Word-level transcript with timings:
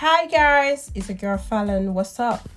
Hi 0.00 0.26
guys, 0.26 0.90
it's 0.94 1.08
a 1.08 1.14
girl 1.14 1.38
Fallon. 1.38 1.92
What's 1.94 2.18
up? 2.20 2.48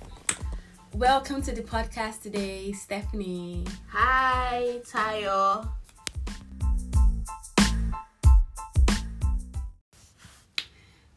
Welcome 0.94 1.42
to 1.42 1.52
the 1.52 1.62
podcast 1.62 2.22
today, 2.22 2.72
Stephanie. 2.72 3.64
Hi, 3.88 4.80
Tayo. 4.88 5.68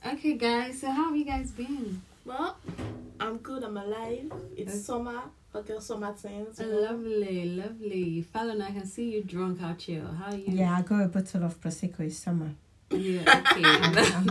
Okay, 0.06 0.34
guys, 0.34 0.82
so 0.82 0.90
how 0.92 1.06
have 1.06 1.16
you 1.16 1.26
guys 1.26 1.52
been? 1.52 2.02
Well, 2.26 2.58
I'm 3.20 3.38
good. 3.38 3.64
I'm 3.64 3.78
alive. 3.78 4.32
It's 4.56 4.72
Okay. 4.72 4.80
summer. 4.80 5.22
okay, 5.54 5.68
girl 5.74 5.82
summer 5.82 6.12
things. 6.14 6.60
Oh, 6.60 6.66
lovely, 6.66 7.46
lovely. 7.56 8.22
Fallon, 8.22 8.62
I 8.62 8.72
can 8.72 8.86
see 8.86 9.12
you 9.14 9.24
drunk 9.24 9.62
out 9.62 9.82
here. 9.82 10.04
How 10.20 10.32
are 10.32 10.36
you? 10.36 10.46
Yeah, 10.58 10.76
I 10.78 10.82
got 10.82 11.04
a 11.04 11.08
bottle 11.08 11.44
of 11.46 11.60
prosecco. 11.62 12.02
It's 12.02 12.18
summer. 12.18 12.52
Yeah, 12.96 13.22
okay. 13.52 13.64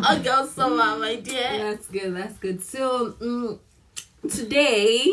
Hot 0.00 0.24
girl 0.24 0.46
summer, 0.46 0.98
my 0.98 1.16
dear. 1.16 1.58
that's 1.58 1.88
good, 1.88 2.14
that's 2.16 2.38
good. 2.38 2.62
So, 2.62 3.12
mm, 3.20 3.58
today, 4.30 5.06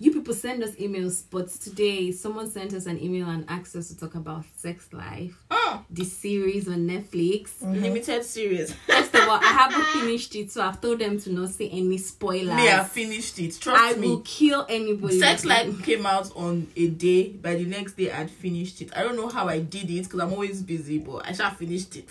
you 0.00 0.12
people 0.12 0.34
send 0.34 0.62
us 0.62 0.72
emails, 0.72 1.22
but 1.30 1.48
today, 1.48 2.10
someone 2.12 2.50
sent 2.50 2.74
us 2.74 2.86
an 2.86 3.02
email 3.02 3.28
and 3.28 3.44
asked 3.48 3.76
us 3.76 3.88
to 3.88 3.96
talk 3.98 4.14
about 4.16 4.44
Sex 4.56 4.92
Life, 4.92 5.34
Mm, 5.50 5.84
the 5.90 6.04
series 6.04 6.68
on 6.68 6.86
Netflix. 6.88 7.62
Limited 7.62 8.24
series. 8.24 8.72
First 8.86 9.14
of 9.14 9.28
all, 9.28 9.38
I 9.40 9.44
haven't 9.44 9.84
finished 10.00 10.34
it, 10.34 10.50
so 10.50 10.62
I've 10.62 10.80
told 10.80 10.98
them 10.98 11.18
to 11.20 11.32
not 11.32 11.50
say 11.50 11.68
any 11.70 11.96
spoilers. 11.98 12.56
Me, 12.56 12.68
I 12.68 12.84
finished 12.84 13.38
it. 13.38 13.58
Trust 13.60 13.80
I 13.82 13.98
me. 13.98 14.06
I 14.06 14.10
will 14.10 14.20
kill 14.20 14.66
anybody. 14.68 15.18
Sex 15.20 15.44
Life 15.44 15.82
came 15.84 16.04
out 16.06 16.30
on 16.36 16.66
a 16.76 16.88
day. 16.88 17.28
By 17.30 17.54
the 17.54 17.64
next 17.64 17.92
day, 17.96 18.10
I'd 18.10 18.30
finished 18.30 18.80
it. 18.82 18.90
I 18.96 19.02
don't 19.04 19.16
know 19.16 19.28
how 19.28 19.48
I 19.48 19.60
did 19.60 19.88
it 19.90 20.04
because 20.04 20.20
I'm 20.20 20.32
always 20.32 20.60
busy, 20.62 20.98
but 20.98 21.26
I 21.26 21.32
shall 21.32 21.50
finished 21.50 21.96
it. 21.96 22.10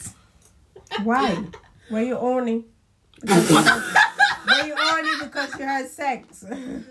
Why? 1.04 1.44
Were 1.92 2.02
you 2.02 2.18
owning? 2.18 2.66
Were 3.28 4.66
you 4.66 4.76
owning 4.78 5.20
because 5.22 5.58
you 5.60 5.66
had 5.66 5.88
sex? 5.90 6.44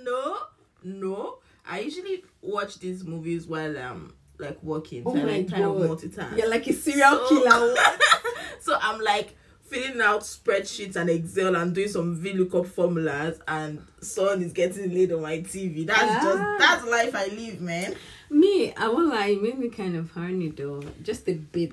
No, 0.02 0.38
no. 0.84 1.38
I 1.66 1.80
usually 1.80 2.24
watch 2.40 2.78
these 2.78 3.04
movies 3.04 3.46
while 3.46 3.76
I'm 3.78 4.14
like 4.38 4.62
working. 4.62 5.02
Oh 5.06 5.14
so 5.14 5.20
I 5.20 5.24
my 5.24 5.32
like 5.38 5.50
kind 5.50 5.64
of 5.64 5.78
God. 5.78 5.90
multitask. 5.90 6.36
You're 6.36 6.50
like 6.50 6.66
a 6.66 6.72
serial 6.72 7.26
So- 7.26 7.28
killer. 7.28 7.74
so 8.60 8.76
I'm 8.80 9.00
like 9.00 9.36
filling 9.62 10.00
out 10.02 10.20
spreadsheets 10.22 10.96
and 10.96 11.08
Excel 11.08 11.56
and 11.56 11.74
doing 11.74 11.88
some 11.88 12.20
VLOOKUP 12.22 12.66
formulas 12.66 13.40
and 13.48 13.80
son 14.02 14.42
is 14.42 14.52
getting 14.52 14.92
laid 14.92 15.12
on 15.12 15.22
my 15.22 15.38
TV. 15.38 15.86
That's 15.86 16.02
Ah. 16.02 16.20
just 16.22 16.58
that's 16.58 16.84
life 16.90 17.14
I 17.14 17.34
live, 17.34 17.60
man. 17.60 17.94
me, 18.28 18.74
I 18.74 18.88
won't 18.88 19.08
lie, 19.08 19.28
it 19.28 19.42
made 19.42 19.58
me 19.58 19.68
kind 19.70 19.96
of 19.96 20.10
horny 20.10 20.48
though. 20.50 20.82
Just 21.02 21.28
a 21.28 21.34
bit. 21.34 21.72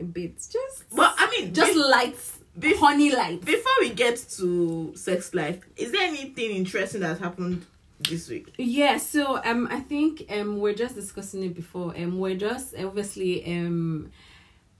A 0.00 0.04
bit. 0.04 0.36
Just 0.36 0.84
But 0.94 1.14
I 1.18 1.30
mean 1.30 1.54
just 1.54 1.72
be- 1.74 1.78
lights. 1.78 2.38
bef- 2.58 2.76
honey 2.78 3.14
lights. 3.14 3.44
before 3.44 3.72
we 3.80 3.90
get 3.90 4.16
to 4.36 4.92
sex 4.96 5.32
life, 5.34 5.60
is 5.76 5.92
there 5.92 6.02
anything 6.02 6.50
interesting 6.52 7.00
that 7.00 7.18
happened 7.18 7.64
this 8.00 8.28
week? 8.28 8.52
Yeah, 8.58 8.98
so 8.98 9.40
um 9.44 9.68
I 9.70 9.80
think 9.80 10.26
um 10.30 10.58
we're 10.58 10.74
just 10.74 10.94
discussing 10.94 11.42
it 11.44 11.54
before. 11.54 11.94
Um 11.96 12.18
we're 12.18 12.36
just 12.36 12.74
obviously 12.78 13.44
um 13.46 14.10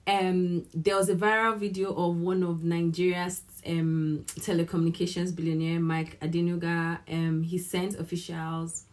um 0.07 0.65
there 0.75 0.97
was 0.97 1.09
a 1.09 1.15
viral 1.17 1.57
video 1.57 1.93
of 1.95 2.17
one 2.19 2.43
of 2.43 2.63
Nigeria's 2.63 3.43
um 3.67 4.25
telecommunications 4.39 5.35
billionaire 5.35 5.81
Mike 5.81 6.19
Adenuga. 6.21 6.99
Um 7.11 7.43
he 7.43 7.59
sent 7.59 7.99
officials 7.99 8.85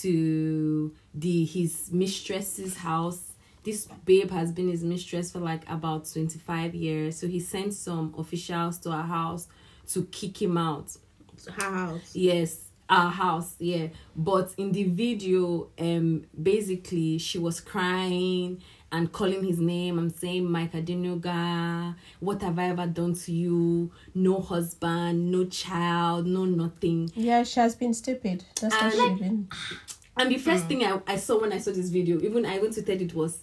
to 0.00 0.92
the 1.14 1.44
his 1.44 1.90
mistress's 1.92 2.76
house. 2.78 3.27
This 3.68 3.86
babe 4.06 4.30
has 4.30 4.50
been 4.50 4.70
his 4.70 4.82
mistress 4.82 5.30
for 5.30 5.40
like 5.40 5.68
about 5.68 6.10
25 6.10 6.74
years. 6.74 7.18
So 7.18 7.26
he 7.26 7.38
sent 7.38 7.74
some 7.74 8.14
officials 8.16 8.78
to 8.78 8.90
her 8.92 9.02
house 9.02 9.46
to 9.88 10.04
kick 10.06 10.40
him 10.40 10.56
out. 10.56 10.96
Her 11.54 11.70
house. 11.74 12.16
Yes, 12.16 12.60
our 12.88 13.10
house, 13.10 13.56
yeah. 13.58 13.88
But 14.16 14.54
in 14.56 14.72
the 14.72 14.84
video, 14.84 15.68
um, 15.78 16.24
basically 16.42 17.18
she 17.18 17.38
was 17.38 17.60
crying 17.60 18.62
and 18.90 19.12
calling 19.12 19.44
his 19.44 19.60
name. 19.60 19.98
I'm 19.98 20.08
saying, 20.08 20.50
Mike 20.50 20.72
Adenuga, 20.72 21.94
what 22.20 22.40
have 22.40 22.58
I 22.58 22.70
ever 22.70 22.86
done 22.86 23.12
to 23.16 23.32
you? 23.32 23.92
No 24.14 24.40
husband, 24.40 25.30
no 25.30 25.44
child, 25.44 26.26
no 26.26 26.46
nothing. 26.46 27.10
Yeah, 27.14 27.42
she 27.42 27.60
has 27.60 27.74
been 27.76 27.92
stupid. 27.92 28.46
That's 28.62 28.74
what 28.74 28.82
And- 28.84 28.92
she's 29.18 29.18
been. 29.28 29.48
And 30.16 30.30
the 30.30 30.38
first 30.38 30.64
thing 30.66 30.84
I, 30.84 31.00
I 31.06 31.16
saw 31.16 31.38
when 31.40 31.52
I 31.52 31.58
saw 31.58 31.70
this 31.70 31.90
video, 31.90 32.18
even 32.22 32.46
I 32.46 32.58
went 32.60 32.72
to 32.72 32.82
tell 32.82 33.00
it 33.00 33.14
was 33.14 33.42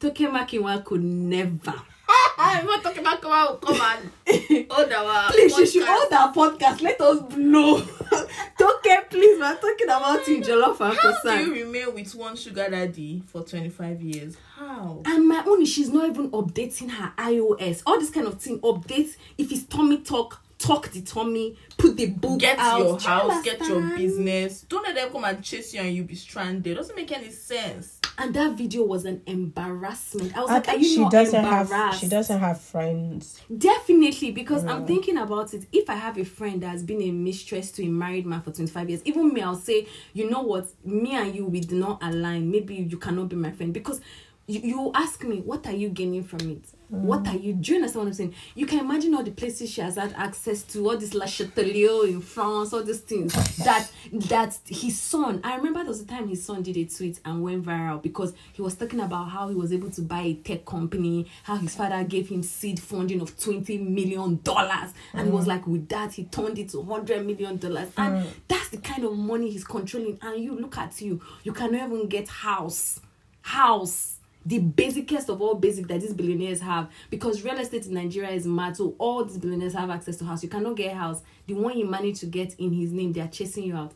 Toke 0.00 0.30
Makinwa 0.30 0.82
could 0.84 1.02
never. 1.04 1.74
I'm 2.38 2.66
not 2.66 2.82
talking 2.82 3.00
about 3.00 3.20
come 3.20 3.32
out, 3.32 3.60
come 3.60 3.78
on. 3.80 4.10
Hold 4.70 4.92
our 4.92 5.30
Please, 5.30 5.56
you 5.58 5.66
should 5.66 5.82
podcast. 5.82 5.86
hold 5.88 6.12
our 6.12 6.32
podcast. 6.32 6.80
Let 6.80 7.00
us 7.00 7.36
know. 7.36 7.78
Toke, 8.58 9.10
please, 9.10 9.38
we're 9.38 9.56
talking 9.56 9.86
about 9.86 10.26
you, 10.26 10.40
Jollof 10.40 10.80
and 10.80 10.94
How 10.94 11.00
Croissant. 11.00 11.44
do 11.44 11.54
you 11.54 11.64
remain 11.66 11.94
with 11.94 12.14
one 12.14 12.34
sugar 12.36 12.68
daddy 12.70 13.22
for 13.26 13.42
25 13.42 14.00
years? 14.02 14.36
How? 14.56 15.02
And 15.04 15.28
my 15.28 15.44
own 15.46 15.62
is 15.62 15.68
she's 15.68 15.90
not 15.90 16.08
even 16.08 16.30
updating 16.30 16.90
her 16.90 17.12
iOS. 17.18 17.82
All 17.86 18.00
this 18.00 18.10
kind 18.10 18.26
of 18.26 18.40
thing. 18.40 18.58
Updates 18.60 19.16
if 19.36 19.52
it's 19.52 19.64
tummy 19.64 19.98
talk, 19.98 20.42
talk 20.60 20.90
the 20.90 21.00
tummy, 21.00 21.56
put 21.78 21.96
the 21.96 22.06
book 22.06 22.38
Get 22.38 22.58
out. 22.58 22.78
your 22.78 22.98
Do 22.98 23.02
you 23.04 23.08
house, 23.08 23.44
get 23.44 23.66
your 23.66 23.96
business. 23.96 24.60
Don't 24.62 24.82
let 24.84 24.94
them 24.94 25.10
come 25.10 25.24
and 25.24 25.42
chase 25.42 25.72
you 25.74 25.80
and 25.80 25.94
you 25.94 26.04
be 26.04 26.14
stranded. 26.14 26.76
Doesn't 26.76 26.94
make 26.94 27.10
any 27.10 27.30
sense. 27.30 27.98
And 28.18 28.34
that 28.34 28.52
video 28.58 28.82
was 28.84 29.06
an 29.06 29.22
embarrassment. 29.26 30.36
I 30.36 30.42
was 30.42 30.50
I 30.50 30.54
like, 30.54 30.68
are 30.68 30.76
you 30.76 30.84
she 30.84 31.00
not 31.00 31.12
doesn't 31.12 31.42
embarrassed? 31.42 31.72
have. 31.72 31.94
She 31.94 32.08
doesn't 32.08 32.38
have 32.38 32.60
friends. 32.60 33.40
Definitely, 33.56 34.32
because 34.32 34.64
I'm 34.66 34.86
thinking 34.86 35.16
about 35.16 35.54
it. 35.54 35.64
If 35.72 35.88
I 35.88 35.94
have 35.94 36.18
a 36.18 36.24
friend 36.26 36.62
that's 36.62 36.82
been 36.82 37.00
a 37.00 37.10
mistress 37.10 37.70
to 37.72 37.84
a 37.84 37.88
married 37.88 38.26
man 38.26 38.42
for 38.42 38.50
25 38.52 38.90
years, 38.90 39.02
even 39.06 39.32
me, 39.32 39.40
I'll 39.40 39.54
say, 39.54 39.86
you 40.12 40.28
know 40.28 40.42
what, 40.42 40.66
me 40.84 41.14
and 41.14 41.34
you, 41.34 41.46
we 41.46 41.60
do 41.60 41.78
not 41.78 42.02
align. 42.02 42.50
Maybe 42.50 42.74
you 42.74 42.98
cannot 42.98 43.30
be 43.30 43.36
my 43.36 43.52
friend 43.52 43.72
because 43.72 44.02
you, 44.50 44.60
you 44.60 44.90
ask 44.94 45.22
me, 45.24 45.40
what 45.40 45.66
are 45.66 45.72
you 45.72 45.88
gaining 45.88 46.24
from 46.24 46.40
it? 46.50 46.64
Mm. 46.92 47.02
What 47.02 47.28
are 47.28 47.36
you? 47.36 47.52
Do 47.52 47.72
you 47.72 47.76
understand 47.76 48.04
what 48.04 48.08
I'm 48.08 48.14
saying? 48.14 48.34
You 48.54 48.66
can 48.66 48.80
imagine 48.80 49.14
all 49.14 49.22
the 49.22 49.30
places 49.30 49.70
she 49.70 49.80
has 49.80 49.94
had 49.96 50.12
access 50.14 50.62
to, 50.64 50.88
all 50.88 50.96
this 50.96 51.14
La 51.14 51.26
Chatelier 51.26 52.08
in 52.08 52.20
France, 52.20 52.72
all 52.72 52.82
these 52.82 53.00
things 53.00 53.32
that 53.64 53.90
that 54.12 54.58
his 54.66 54.98
son. 54.98 55.40
I 55.44 55.56
remember 55.56 55.80
there 55.80 55.88
was 55.88 56.00
a 56.00 56.06
time 56.06 56.28
his 56.28 56.44
son 56.44 56.62
did 56.62 56.76
a 56.76 56.84
tweet 56.84 57.20
and 57.24 57.42
went 57.42 57.64
viral 57.64 58.02
because 58.02 58.34
he 58.52 58.62
was 58.62 58.74
talking 58.74 59.00
about 59.00 59.30
how 59.30 59.48
he 59.48 59.54
was 59.54 59.72
able 59.72 59.90
to 59.90 60.02
buy 60.02 60.20
a 60.22 60.34
tech 60.34 60.64
company, 60.64 61.28
how 61.44 61.56
his 61.56 61.76
father 61.76 62.02
gave 62.02 62.28
him 62.28 62.42
seed 62.42 62.80
funding 62.80 63.20
of 63.20 63.38
twenty 63.38 63.78
million 63.78 64.40
dollars, 64.42 64.92
and 65.12 65.28
he 65.28 65.32
was 65.32 65.44
mm. 65.44 65.48
like, 65.48 65.66
with 65.66 65.88
that 65.90 66.14
he 66.14 66.24
turned 66.24 66.58
it 66.58 66.70
to 66.70 66.82
hundred 66.82 67.24
million 67.24 67.56
dollars, 67.56 67.88
and 67.96 68.24
mm. 68.24 68.30
that's 68.48 68.70
the 68.70 68.78
kind 68.78 69.04
of 69.04 69.16
money 69.16 69.50
he's 69.50 69.64
controlling. 69.64 70.18
And 70.22 70.42
you 70.42 70.58
look 70.58 70.76
at 70.76 71.00
you, 71.00 71.20
you 71.44 71.52
cannot 71.52 71.86
even 71.86 72.08
get 72.08 72.26
house, 72.28 72.98
house 73.42 74.16
the 74.46 74.58
basicest 74.58 75.28
of 75.28 75.40
all 75.42 75.54
basic 75.54 75.86
that 75.88 76.00
these 76.00 76.14
billionaires 76.14 76.60
have 76.60 76.90
because 77.10 77.42
real 77.42 77.58
estate 77.58 77.86
in 77.86 77.94
Nigeria 77.94 78.30
is 78.30 78.46
mad. 78.46 78.76
So 78.76 78.94
all 78.98 79.24
these 79.24 79.38
billionaires 79.38 79.74
have 79.74 79.90
access 79.90 80.16
to 80.18 80.24
house. 80.24 80.42
You 80.42 80.48
cannot 80.48 80.76
get 80.76 80.92
a 80.92 80.96
house. 80.96 81.22
The 81.46 81.54
one 81.54 81.76
you 81.78 81.86
manage 81.86 82.20
to 82.20 82.26
get 82.26 82.54
in 82.58 82.72
his 82.72 82.92
name, 82.92 83.12
they 83.12 83.20
are 83.20 83.28
chasing 83.28 83.64
you 83.64 83.76
out. 83.76 83.92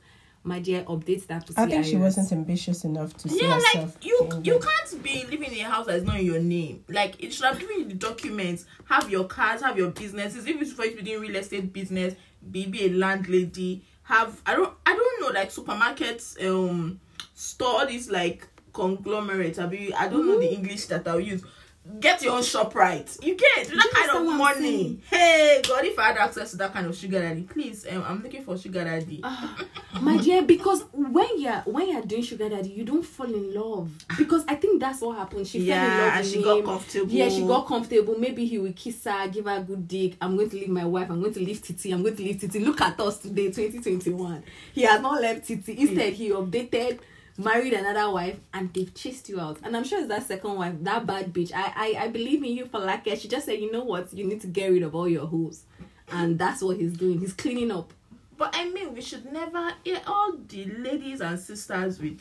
My 0.46 0.58
dear, 0.58 0.82
update 0.82 1.26
that. 1.28 1.46
To 1.46 1.54
say. 1.54 1.62
I 1.62 1.66
think 1.66 1.86
she 1.86 1.96
wasn't 1.96 2.30
ambitious 2.30 2.84
enough 2.84 3.16
to 3.16 3.30
see 3.30 3.40
Yeah, 3.40 3.58
like 3.74 3.88
you 4.04 4.28
you 4.42 4.60
can't 4.60 5.02
be 5.02 5.24
living 5.30 5.54
in 5.54 5.64
a 5.64 5.70
house 5.70 5.86
that's 5.86 6.04
not 6.04 6.20
in 6.20 6.26
your 6.26 6.40
name. 6.40 6.84
Like 6.90 7.22
it 7.22 7.32
should 7.32 7.46
have 7.46 7.58
given 7.58 7.78
you 7.78 7.84
the 7.86 7.94
documents, 7.94 8.66
have 8.84 9.10
your 9.10 9.24
cars, 9.24 9.62
have 9.62 9.78
your 9.78 9.90
businesses. 9.90 10.46
If 10.46 10.60
it's 10.60 10.72
for 10.72 10.84
you 10.84 10.90
to 10.90 10.96
be 10.98 11.02
doing 11.02 11.22
real 11.22 11.36
estate 11.36 11.72
business, 11.72 12.14
be, 12.50 12.66
be 12.66 12.84
a 12.84 12.90
landlady, 12.90 13.84
have 14.02 14.38
I 14.44 14.54
don't 14.54 14.74
I 14.84 14.94
don't 14.94 15.20
know 15.22 15.40
like 15.40 15.48
supermarkets, 15.50 16.38
um 16.46 17.00
store 17.32 17.80
all 17.80 17.86
these 17.86 18.10
like 18.10 18.46
conglomerates. 18.74 19.58
I 19.58 19.66
be 19.66 19.94
I 19.94 20.08
don't 20.08 20.26
know 20.26 20.38
the 20.38 20.52
English 20.52 20.86
that 20.86 21.08
I'll 21.08 21.20
use. 21.20 21.42
Get 22.00 22.22
your 22.22 22.32
own 22.36 22.42
shop 22.42 22.74
right. 22.74 23.06
You 23.22 23.36
get 23.36 23.68
that 23.68 23.90
kind 23.92 24.26
of 24.26 24.34
money. 24.38 25.00
Hey 25.10 25.60
God, 25.68 25.84
if 25.84 25.98
I 25.98 26.04
had 26.04 26.16
access 26.16 26.52
to 26.52 26.56
that 26.56 26.72
kind 26.72 26.86
of 26.86 26.96
sugar 26.96 27.20
daddy, 27.20 27.42
please, 27.42 27.86
um, 27.90 28.02
I'm 28.08 28.22
looking 28.22 28.42
for 28.42 28.56
sugar 28.56 28.82
daddy. 28.84 29.22
my 30.00 30.16
dear 30.16 30.42
because 30.42 30.82
when 30.92 31.28
you're 31.38 31.60
when 31.66 31.88
you're 31.90 32.00
doing 32.02 32.22
sugar 32.22 32.48
daddy 32.48 32.70
you 32.70 32.84
don't 32.84 33.04
fall 33.04 33.26
in 33.32 33.54
love 33.54 33.88
because 34.18 34.44
i 34.48 34.54
think 34.56 34.80
that's 34.80 35.00
what 35.00 35.16
happened 35.16 35.46
she 35.46 35.64
fell 35.68 35.76
in 35.84 35.90
Yeah, 35.92 36.04
love 36.04 36.12
and 36.16 36.26
she 36.26 36.42
got 36.42 36.64
comfortable. 36.64 37.12
yeah 37.12 37.28
she 37.28 37.46
got 37.46 37.66
comfortable 37.68 38.18
maybe 38.18 38.44
he 38.44 38.58
will 38.58 38.72
kiss 38.72 39.04
her 39.04 39.28
give 39.28 39.44
her 39.44 39.58
a 39.58 39.62
good 39.62 39.86
dick 39.86 40.16
i'm 40.20 40.36
going 40.36 40.50
to 40.50 40.56
leave 40.56 40.68
my 40.68 40.84
wife 40.84 41.08
i'm 41.10 41.20
going 41.20 41.32
to 41.32 41.40
leave 41.40 41.62
titi 41.62 41.92
i'm 41.92 42.02
going 42.02 42.16
to 42.16 42.22
leave 42.24 42.40
titi 42.40 42.58
look 42.58 42.80
at 42.80 42.98
us 42.98 43.18
today 43.18 43.46
2021 43.52 44.42
he 44.72 44.82
has 44.82 45.00
not 45.00 45.20
left 45.22 45.46
titi 45.46 45.78
instead 45.80 46.12
he 46.12 46.30
updated 46.30 46.98
married 47.36 47.72
another 47.72 48.12
wife 48.12 48.38
and 48.52 48.72
they've 48.72 48.94
chased 48.94 49.28
you 49.28 49.40
out 49.40 49.58
and 49.64 49.76
i'm 49.76 49.82
sure 49.84 49.98
it's 49.98 50.08
that 50.08 50.22
second 50.26 50.54
wife 50.54 50.74
that 50.82 51.04
bad 51.04 51.32
bitch 51.32 51.52
i 51.52 51.72
i, 51.74 52.04
I 52.04 52.08
believe 52.08 52.42
in 52.44 52.52
you 52.52 52.66
for 52.66 52.78
like 52.78 53.06
it. 53.06 53.20
she 53.20 53.28
just 53.28 53.46
said 53.46 53.58
you 53.58 53.72
know 53.72 53.82
what 53.82 54.12
you 54.14 54.24
need 54.26 54.40
to 54.42 54.46
get 54.46 54.68
rid 54.68 54.82
of 54.82 54.94
all 54.94 55.08
your 55.08 55.26
hoes 55.26 55.64
and 56.12 56.38
that's 56.38 56.62
what 56.62 56.76
he's 56.76 56.92
doing 56.92 57.18
he's 57.18 57.32
cleaning 57.32 57.70
up 57.72 57.92
But 58.36 58.54
I 58.56 58.68
mean, 58.68 58.94
we 58.94 59.00
should 59.00 59.30
never. 59.32 59.72
All 60.06 60.32
the 60.48 60.64
ladies 60.64 61.20
and 61.20 61.38
sisters 61.38 62.00
with 62.00 62.20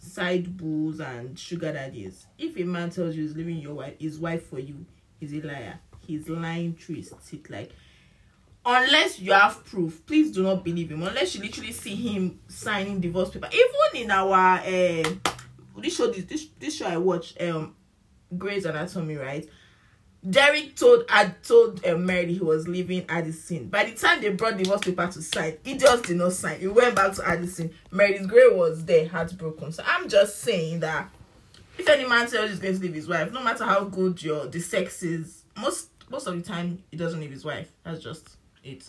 side 0.00 0.56
bulls 0.56 1.00
and 1.00 1.36
sugar 1.38 1.72
daddies. 1.72 2.26
If 2.38 2.56
a 2.56 2.62
man 2.64 2.90
tells 2.90 3.16
you 3.16 3.22
he's 3.22 3.36
leaving 3.36 3.58
your 3.58 3.74
wife, 3.74 3.94
his 3.98 4.18
wife 4.20 4.46
for 4.48 4.60
you, 4.60 4.86
he's 5.18 5.32
a 5.34 5.40
liar. 5.40 5.80
He's 6.06 6.28
lying 6.28 6.74
through 6.74 6.96
his 6.96 7.12
teeth. 7.28 7.50
Like, 7.50 7.72
unless 8.68 9.18
you 9.18 9.32
have 9.32 9.64
proof, 9.64 10.04
please 10.06 10.30
do 10.30 10.42
not 10.42 10.62
believe 10.62 10.90
him. 10.90 11.02
Unless 11.02 11.34
you 11.34 11.42
literally 11.42 11.72
see 11.72 11.94
him 11.94 12.38
signing 12.48 13.00
divorce 13.00 13.30
paper. 13.30 13.48
Even 13.50 14.04
in 14.04 14.10
our 14.10 14.58
uh, 14.58 15.10
this 15.78 15.96
show, 15.96 16.12
this 16.12 16.24
this, 16.24 16.46
this 16.58 16.76
show 16.76 16.86
I 16.86 16.98
watch, 16.98 17.34
um, 17.40 17.74
Grey's 18.36 18.66
Anatomy, 18.66 19.16
right? 19.16 19.48
Derek 20.28 20.76
told 20.76 21.04
had 21.08 21.42
told 21.42 21.84
uh, 21.86 21.96
Mary 21.96 22.34
he 22.34 22.40
was 22.40 22.68
leaving 22.68 23.06
Addison. 23.08 23.68
By 23.68 23.84
the 23.84 23.92
time 23.92 24.20
they 24.20 24.30
brought 24.30 24.58
divorce 24.58 24.82
paper 24.82 25.06
to 25.06 25.22
sign, 25.22 25.56
he 25.64 25.78
just 25.78 26.04
did 26.04 26.18
not 26.18 26.32
sign. 26.32 26.60
He 26.60 26.66
went 26.66 26.94
back 26.94 27.14
to 27.14 27.26
Addison. 27.26 27.70
Meredith 27.90 28.28
Grey 28.28 28.48
was 28.48 28.84
there, 28.84 29.08
heartbroken. 29.08 29.72
So 29.72 29.82
I'm 29.86 30.08
just 30.08 30.40
saying 30.40 30.80
that 30.80 31.08
if 31.78 31.88
any 31.88 32.06
man 32.06 32.28
tells 32.28 32.50
he's 32.50 32.58
going 32.58 32.74
to 32.74 32.80
leave 32.82 32.94
his 32.94 33.08
wife, 33.08 33.32
no 33.32 33.42
matter 33.42 33.64
how 33.64 33.84
good 33.84 34.22
your 34.22 34.46
the 34.46 34.60
sex 34.60 35.02
is, 35.02 35.44
most 35.56 35.88
most 36.10 36.26
of 36.26 36.34
the 36.34 36.42
time 36.42 36.82
he 36.90 36.96
doesn't 36.96 37.20
leave 37.20 37.30
his 37.30 37.44
wife. 37.44 37.70
That's 37.84 38.02
just 38.02 38.37
it. 38.64 38.88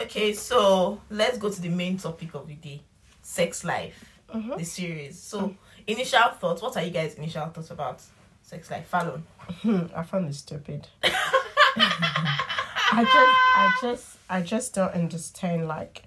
Okay, 0.00 0.32
so 0.32 1.00
let's 1.10 1.38
go 1.38 1.50
to 1.50 1.60
the 1.60 1.68
main 1.68 1.96
topic 1.96 2.34
of 2.34 2.46
the 2.48 2.54
day: 2.54 2.80
sex 3.22 3.64
life, 3.64 4.04
Mhm. 4.34 4.56
the 4.58 4.64
series. 4.64 5.18
So, 5.18 5.54
initial 5.86 6.30
thoughts. 6.40 6.60
What 6.62 6.76
are 6.76 6.82
you 6.82 6.90
guys' 6.90 7.14
initial 7.14 7.46
thoughts 7.46 7.70
about 7.70 8.00
sex 8.42 8.70
life? 8.70 8.86
Fallon. 8.88 9.24
I 9.94 10.02
found 10.02 10.28
it 10.28 10.34
stupid. 10.34 10.88
I 12.94 13.04
just, 13.04 13.16
I 13.56 13.78
just, 13.80 14.16
I 14.28 14.40
just 14.42 14.74
don't 14.74 14.92
understand. 14.92 15.68
Like, 15.68 16.02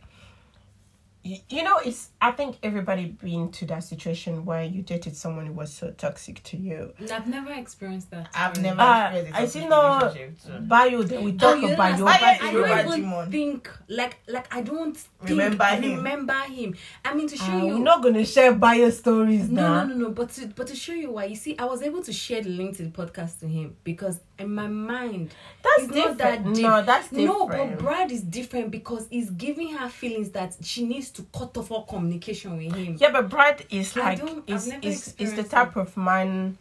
you, 1.25 1.37
you 1.49 1.63
know, 1.63 1.77
it's. 1.83 2.09
I 2.21 2.31
think 2.31 2.57
everybody 2.61 3.05
been 3.05 3.51
to 3.53 3.65
that 3.65 3.83
situation 3.83 4.45
where 4.45 4.63
you 4.63 4.81
dated 4.83 5.15
someone 5.17 5.47
who 5.47 5.53
was 5.53 5.73
so 5.73 5.89
toxic 5.91 6.41
to 6.43 6.57
you. 6.57 6.93
I've 7.11 7.27
never 7.27 7.51
experienced 7.51 8.11
that. 8.11 8.29
I've 8.33 8.61
never 8.61 8.79
Uh, 8.79 9.09
experienced 9.09 9.33
a 9.33 9.35
I 9.35 9.39
toxic 9.41 9.61
see 9.61 9.67
no 9.67 9.97
relationship, 9.97 10.37
so- 10.39 10.59
bio 10.61 11.03
that 11.03 11.21
we 11.23 11.31
Oh, 11.31 11.37
talk 11.37 11.61
you 11.61 11.73
about 11.73 11.91
know, 11.93 11.97
your 11.97 12.07
I- 12.09 12.13
I- 12.13 12.47
I 12.49 12.51
don't 12.53 12.87
even 12.99 13.03
Jimon. 13.09 13.31
think 13.31 13.69
like 13.87 14.17
like 14.27 14.47
I 14.55 14.61
don't 14.61 14.95
think, 14.95 15.29
Remember 15.31 15.65
him. 15.65 15.95
Remember 15.97 16.33
him. 16.57 16.75
I 17.03 17.13
mean 17.15 17.27
to 17.27 17.37
show 17.37 17.45
Ah, 17.49 17.61
you. 17.63 17.73
we're 17.73 17.79
not 17.91 18.03
gonna 18.03 18.25
share 18.25 18.53
bio 18.53 18.89
stories 18.91 19.49
no, 19.49 19.61
now. 19.61 19.83
no, 19.83 19.93
no, 19.93 19.95
no. 20.05 20.09
But 20.11 20.29
to 20.35 20.47
but 20.47 20.67
to 20.67 20.75
show 20.75 20.93
you 20.93 21.11
why, 21.11 21.25
you 21.25 21.35
see, 21.35 21.57
I 21.57 21.65
was 21.65 21.81
able 21.81 22.03
to 22.03 22.13
share 22.13 22.41
the 22.43 22.49
link 22.49 22.77
to 22.77 22.83
the 22.83 22.89
podcast 22.91 23.39
to 23.39 23.47
him 23.47 23.75
because 23.83 24.19
in 24.37 24.53
my 24.53 24.67
mind, 24.67 25.31
That's 25.63 25.83
it's 25.83 25.95
not 25.95 26.17
that 26.17 26.53
deep. 26.53 26.63
No, 26.63 26.83
that's 26.83 27.11
No, 27.11 27.47
but 27.47 27.77
Brad 27.77 28.11
is 28.11 28.21
different 28.21 28.71
because 28.71 29.07
he's 29.09 29.29
giving 29.29 29.73
her 29.73 29.89
feelings 29.89 30.31
that 30.31 30.55
she 30.61 30.85
needs 30.85 31.09
to 31.11 31.23
cut 31.33 31.55
off 31.57 31.71
all 31.71 31.83
communication 31.83 32.57
with 32.57 32.75
him. 32.75 32.97
Yeah, 32.99 33.11
but 33.11 33.29
Brad 33.29 33.65
is 33.69 33.95
like 33.95 34.21
is 34.47 34.71
is 34.81 35.15
is 35.17 35.33
the 35.35 35.43
type 35.43 35.75
of 35.75 35.95
man, 35.95 36.57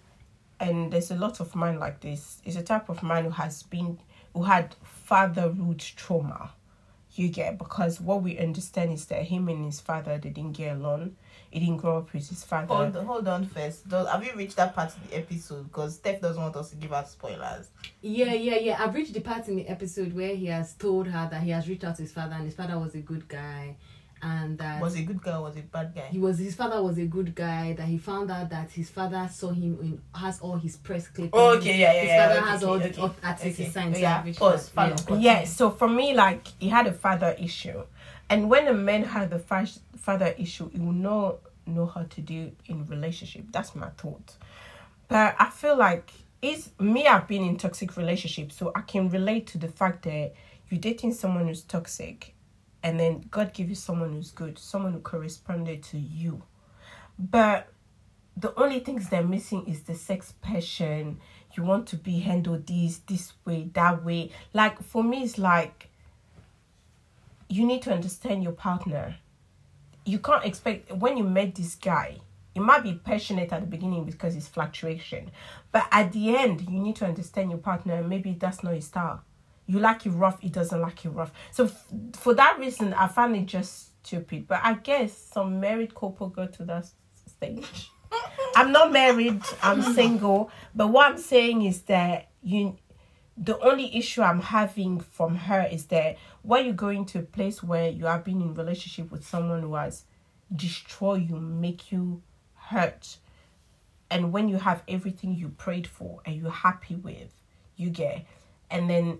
and 0.60 0.92
there's 0.92 1.10
a 1.10 1.16
lot 1.16 1.40
of 1.40 1.54
man 1.56 1.78
like 1.78 2.00
this. 2.00 2.40
Is 2.44 2.56
a 2.56 2.62
type 2.62 2.88
of 2.88 3.02
man 3.02 3.24
who 3.24 3.30
has 3.30 3.62
been 3.64 3.98
who 4.32 4.44
had 4.44 4.74
fatherhood 4.82 5.80
trauma. 5.80 6.52
You 7.16 7.28
get 7.28 7.58
because 7.58 8.00
what 8.00 8.22
we 8.22 8.38
understand 8.38 8.92
is 8.92 9.04
that 9.06 9.22
him 9.22 9.48
and 9.48 9.64
his 9.64 9.80
father 9.80 10.18
they 10.18 10.30
didn't 10.30 10.52
get 10.52 10.76
along. 10.76 11.16
He 11.54 11.60
didn't 11.60 11.76
grow 11.76 11.98
up 11.98 12.12
with 12.12 12.28
his 12.28 12.42
father. 12.42 12.66
Hold, 12.74 12.96
hold 12.96 13.28
on 13.28 13.46
first. 13.46 13.88
Does, 13.88 14.08
have 14.08 14.24
you 14.24 14.32
reached 14.34 14.56
that 14.56 14.74
part 14.74 14.90
of 14.90 15.08
the 15.08 15.16
episode? 15.16 15.64
Because 15.68 15.94
Steph 15.94 16.20
doesn't 16.20 16.42
want 16.42 16.56
us 16.56 16.70
to 16.70 16.76
give 16.76 16.92
out 16.92 17.08
spoilers. 17.08 17.68
Yeah, 18.02 18.32
yeah, 18.34 18.56
yeah. 18.56 18.76
I've 18.82 18.92
reached 18.94 19.14
the 19.14 19.20
part 19.20 19.46
in 19.46 19.54
the 19.56 19.68
episode 19.68 20.12
where 20.14 20.34
he 20.34 20.46
has 20.46 20.74
told 20.74 21.06
her 21.06 21.28
that 21.30 21.42
he 21.42 21.50
has 21.50 21.68
reached 21.68 21.84
out 21.84 21.94
to 21.96 22.02
his 22.02 22.12
father 22.12 22.34
and 22.34 22.44
his 22.44 22.54
father 22.56 22.76
was 22.78 22.96
a 22.96 23.00
good 23.00 23.28
guy, 23.28 23.76
and 24.20 24.58
that 24.58 24.80
Was 24.80 24.96
a 24.96 25.02
good 25.02 25.22
guy 25.22 25.38
was 25.38 25.56
a 25.56 25.60
bad 25.60 25.94
guy? 25.94 26.08
he 26.10 26.18
was 26.18 26.38
his 26.38 26.54
father 26.56 26.82
was 26.82 26.96
a 26.98 27.04
good 27.04 27.34
guy 27.34 27.74
that 27.74 27.86
he 27.86 27.98
found 27.98 28.30
out 28.30 28.48
that 28.50 28.70
his 28.70 28.88
father 28.90 29.28
saw 29.30 29.50
him 29.50 29.78
in 29.82 30.00
has 30.14 30.40
all 30.40 30.56
his 30.56 30.76
press 30.76 31.06
clippings 31.08 31.30
Oh, 31.34 31.56
okay, 31.58 31.78
yeah, 31.78 31.92
yeah, 31.92 32.00
his 32.00 32.08
yeah, 32.08 32.26
father 32.28 32.40
okay, 32.40 32.50
has 32.50 32.64
all 32.64 32.74
okay, 32.76 32.88
the 32.88 33.02
okay, 33.02 33.26
artistic 33.28 33.66
okay. 33.66 33.70
signs 33.70 34.00
yeah, 34.00 34.18
I've 34.18 34.24
reached 34.24 34.38
pause, 34.38 34.68
out, 34.68 34.74
follow. 34.74 34.88
yeah. 34.88 34.96
Continue. 34.96 35.22
yeah, 35.24 35.44
so 35.44 35.70
for 35.70 35.88
me, 35.88 36.14
like 36.14 36.48
he 36.58 36.68
had 36.68 36.86
a 36.86 36.92
father 36.92 37.36
issue, 37.38 37.82
and 38.28 38.48
when 38.48 38.66
a 38.68 38.72
man 38.74 39.02
had 39.02 39.30
the 39.30 39.38
fa- 39.38 39.68
father 39.96 40.34
issue, 40.38 40.70
he 40.70 40.78
will 40.78 40.92
not 40.92 41.36
know 41.66 41.86
how 41.86 42.02
to 42.02 42.20
do 42.20 42.52
in 42.66 42.86
relationship. 42.86 43.44
That's 43.50 43.74
my 43.74 43.88
thought. 43.90 44.36
But 45.08 45.36
I 45.38 45.50
feel 45.50 45.76
like 45.76 46.10
it's 46.42 46.70
me. 46.78 47.06
I've 47.06 47.28
been 47.28 47.42
in 47.42 47.56
toxic 47.56 47.96
relationships, 47.96 48.56
so 48.56 48.72
I 48.74 48.80
can 48.80 49.08
relate 49.08 49.46
to 49.48 49.58
the 49.58 49.68
fact 49.68 50.02
that 50.04 50.34
you're 50.68 50.80
dating 50.80 51.12
someone 51.12 51.46
who's 51.46 51.62
toxic, 51.62 52.34
and 52.82 52.98
then 52.98 53.24
God 53.30 53.52
give 53.52 53.68
you 53.68 53.74
someone 53.74 54.12
who's 54.12 54.30
good, 54.30 54.58
someone 54.58 54.92
who 54.92 55.00
corresponded 55.00 55.82
to 55.84 55.98
you. 55.98 56.42
But 57.18 57.68
the 58.36 58.58
only 58.58 58.80
things 58.80 59.08
they're 59.08 59.22
missing 59.22 59.66
is 59.66 59.82
the 59.82 59.94
sex 59.94 60.34
passion. 60.42 61.20
You 61.56 61.62
want 61.62 61.86
to 61.88 61.96
be 61.96 62.18
handled 62.20 62.66
this 62.66 62.98
this 63.06 63.32
way, 63.44 63.70
that 63.74 64.04
way. 64.04 64.32
Like 64.52 64.82
for 64.82 65.04
me, 65.04 65.22
it's 65.22 65.38
like 65.38 65.88
you 67.48 67.66
need 67.66 67.82
to 67.82 67.92
understand 67.92 68.42
your 68.42 68.52
partner. 68.52 69.16
You 70.04 70.18
can't 70.18 70.44
expect 70.44 70.92
when 70.92 71.16
you 71.16 71.24
met 71.24 71.54
this 71.54 71.74
guy, 71.74 72.18
it 72.54 72.60
might 72.60 72.82
be 72.82 72.94
passionate 72.94 73.52
at 73.52 73.60
the 73.60 73.66
beginning 73.66 74.04
because 74.04 74.36
it's 74.36 74.46
fluctuation. 74.46 75.30
But 75.72 75.86
at 75.90 76.12
the 76.12 76.36
end, 76.36 76.62
you 76.68 76.78
need 76.78 76.96
to 76.96 77.06
understand 77.06 77.50
your 77.50 77.58
partner. 77.58 78.02
Maybe 78.02 78.32
that's 78.32 78.62
not 78.62 78.74
his 78.74 78.86
style. 78.86 79.22
You 79.66 79.80
like 79.80 80.06
it 80.06 80.10
rough, 80.10 80.40
he 80.40 80.50
doesn't 80.50 80.80
like 80.80 81.04
it 81.04 81.08
rough. 81.08 81.32
So 81.50 81.64
f- 81.64 81.86
for 82.12 82.34
that 82.34 82.58
reason, 82.58 82.92
I 82.94 83.08
find 83.08 83.34
it 83.34 83.46
just 83.46 84.04
stupid. 84.04 84.46
But 84.46 84.60
I 84.62 84.74
guess 84.74 85.16
some 85.16 85.58
married 85.58 85.94
couple 85.94 86.28
go 86.28 86.46
to 86.46 86.64
that 86.64 86.86
stage. 87.26 87.90
I'm 88.56 88.70
not 88.70 88.92
married. 88.92 89.42
I'm 89.62 89.82
single. 89.94 90.50
But 90.74 90.88
what 90.88 91.10
I'm 91.10 91.18
saying 91.18 91.62
is 91.62 91.82
that 91.82 92.28
you, 92.42 92.76
the 93.36 93.58
only 93.60 93.96
issue 93.96 94.22
I'm 94.22 94.40
having 94.40 95.00
from 95.00 95.34
her 95.34 95.66
is 95.70 95.86
that 95.86 96.16
when 96.42 96.66
you 96.66 96.72
go 96.72 96.88
into 96.88 97.18
a 97.18 97.22
place 97.22 97.62
where 97.62 97.88
you 97.88 98.06
have 98.06 98.24
been 98.24 98.40
in 98.40 98.54
relationship 98.54 99.10
with 99.10 99.26
someone 99.26 99.62
who 99.62 99.74
has 99.74 100.04
destroyed 100.54 101.28
you, 101.28 101.36
make 101.36 101.90
you 101.90 102.22
hurt, 102.54 103.18
and 104.10 104.32
when 104.32 104.48
you 104.48 104.58
have 104.58 104.82
everything 104.86 105.34
you 105.34 105.48
prayed 105.48 105.86
for 105.86 106.20
and 106.24 106.36
you're 106.36 106.50
happy 106.50 106.94
with, 106.94 107.30
you 107.76 107.90
get, 107.90 108.24
and 108.70 108.88
then 108.88 109.18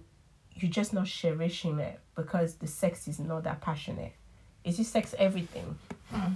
you're 0.55 0.71
just 0.71 0.93
not 0.93 1.07
cherishing 1.07 1.81
it 1.81 1.99
because 2.15 2.55
the 2.57 2.67
sex 2.69 3.09
is 3.09 3.19
not 3.19 3.43
that 3.43 3.61
passionate. 3.61 4.13
Is 4.63 4.79
it 4.79 4.85
sex 4.85 5.15
everything? 5.19 5.77
Hmm. 6.11 6.35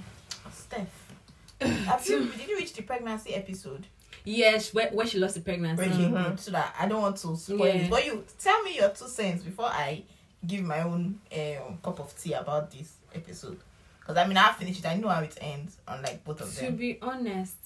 Steph. 0.53 1.13
Have 1.61 2.07
you, 2.07 2.27
did 2.31 2.49
you 2.49 2.57
reach 2.57 2.73
the 2.73 2.83
pregnancy 2.83 3.35
episode? 3.35 3.87
Yes, 4.25 4.75
where, 4.75 4.89
where 4.91 5.07
she 5.07 5.19
lost 5.19 5.35
the 5.37 5.41
pregnancy. 5.41 5.85
Okay, 5.85 6.11
good. 6.11 6.41
So 6.41 6.51
that 6.51 6.75
I 6.79 6.87
don't 6.87 7.01
want 7.03 7.17
to 7.19 7.37
spoil 7.37 7.67
Yeah. 7.67 7.73
it. 7.75 7.91
But 7.91 8.05
you 8.05 8.25
tell 8.39 8.63
me 8.63 8.77
your 8.77 8.91
two 8.91 9.09
cents 9.09 9.43
before 9.43 9.67
I 9.67 10.03
give 10.47 10.63
my 10.65 10.83
own 10.83 11.19
um, 11.33 11.79
cup 11.83 11.99
of 12.01 12.15
tea 12.21 12.33
about 12.35 12.71
this 12.71 12.95
episode. 13.15 13.59
Because 14.01 14.17
I 14.17 14.27
mean, 14.27 14.37
I 14.37 14.53
finished 14.53 14.81
it. 14.81 14.87
I 14.87 14.97
know 14.97 15.09
how 15.09 15.21
it 15.21 15.37
ends, 15.41 15.77
unlike 15.87 16.25
both 16.25 16.41
of 16.41 16.51
To 16.55 16.57
them. 16.61 16.73
To 16.73 16.79
be 16.79 16.99
honest, 17.03 17.57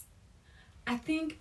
I 0.87 0.97
think 0.97 1.39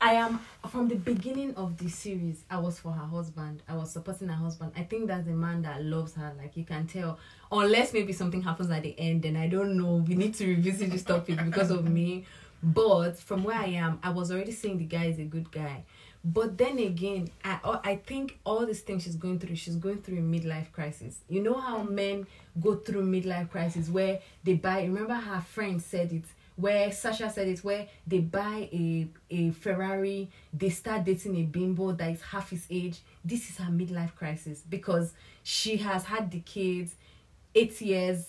I 0.00 0.14
am 0.14 0.40
from 0.68 0.88
the 0.88 0.94
beginning 0.94 1.54
of 1.56 1.76
the 1.78 1.88
series. 1.88 2.44
I 2.50 2.58
was 2.58 2.78
for 2.78 2.92
her 2.92 3.06
husband. 3.06 3.62
I 3.68 3.76
was 3.76 3.90
supporting 3.90 4.28
her 4.28 4.34
husband. 4.34 4.72
I 4.76 4.82
think 4.82 5.08
that's 5.08 5.26
a 5.26 5.32
man 5.32 5.62
that 5.62 5.82
loves 5.84 6.14
her. 6.14 6.32
Like 6.38 6.56
you 6.56 6.64
can 6.64 6.86
tell, 6.86 7.18
unless 7.52 7.92
maybe 7.92 8.12
something 8.12 8.42
happens 8.42 8.70
at 8.70 8.82
the 8.82 8.98
end, 8.98 9.22
then 9.22 9.36
I 9.36 9.46
don't 9.48 9.76
know. 9.76 10.04
We 10.06 10.14
need 10.14 10.34
to 10.34 10.46
revisit 10.46 10.90
this 10.90 11.02
topic 11.02 11.42
because 11.44 11.70
of 11.70 11.84
me. 11.88 12.24
But 12.62 13.18
from 13.18 13.42
where 13.44 13.56
I 13.56 13.66
am, 13.66 13.98
I 14.02 14.10
was 14.10 14.30
already 14.30 14.52
seeing 14.52 14.78
the 14.78 14.84
guy 14.84 15.04
is 15.06 15.18
a 15.18 15.24
good 15.24 15.50
guy. 15.50 15.84
But 16.22 16.58
then 16.58 16.78
again, 16.78 17.30
I 17.42 17.58
oh, 17.64 17.80
I 17.82 17.96
think 17.96 18.38
all 18.44 18.66
these 18.66 18.80
things 18.80 19.04
she's 19.04 19.16
going 19.16 19.38
through, 19.38 19.56
she's 19.56 19.76
going 19.76 20.02
through 20.02 20.18
a 20.18 20.22
midlife 20.22 20.70
crisis. 20.70 21.16
You 21.28 21.42
know 21.42 21.54
how 21.54 21.82
men 21.82 22.26
go 22.60 22.76
through 22.76 23.04
midlife 23.04 23.50
crisis 23.50 23.88
where 23.88 24.20
they 24.44 24.54
buy. 24.54 24.82
Remember, 24.82 25.14
her 25.14 25.40
friend 25.40 25.80
said 25.80 26.12
it. 26.12 26.24
Where 26.56 26.92
Sasha 26.92 27.30
said 27.30 27.48
it, 27.48 27.64
where 27.64 27.86
they 28.06 28.18
buy 28.18 28.68
a 28.70 29.08
a 29.30 29.50
Ferrari, 29.52 30.28
they 30.52 30.68
start 30.68 31.04
dating 31.04 31.36
a 31.36 31.42
bimbo 31.44 31.92
that 31.92 32.10
is 32.10 32.20
half 32.20 32.50
his 32.50 32.66
age. 32.68 32.98
This 33.24 33.48
is 33.48 33.56
her 33.56 33.70
midlife 33.72 34.14
crisis 34.14 34.62
because 34.68 35.14
she 35.42 35.78
has 35.78 36.04
had 36.04 36.30
the 36.30 36.40
kids, 36.40 36.96
eight 37.54 37.80
years, 37.80 38.26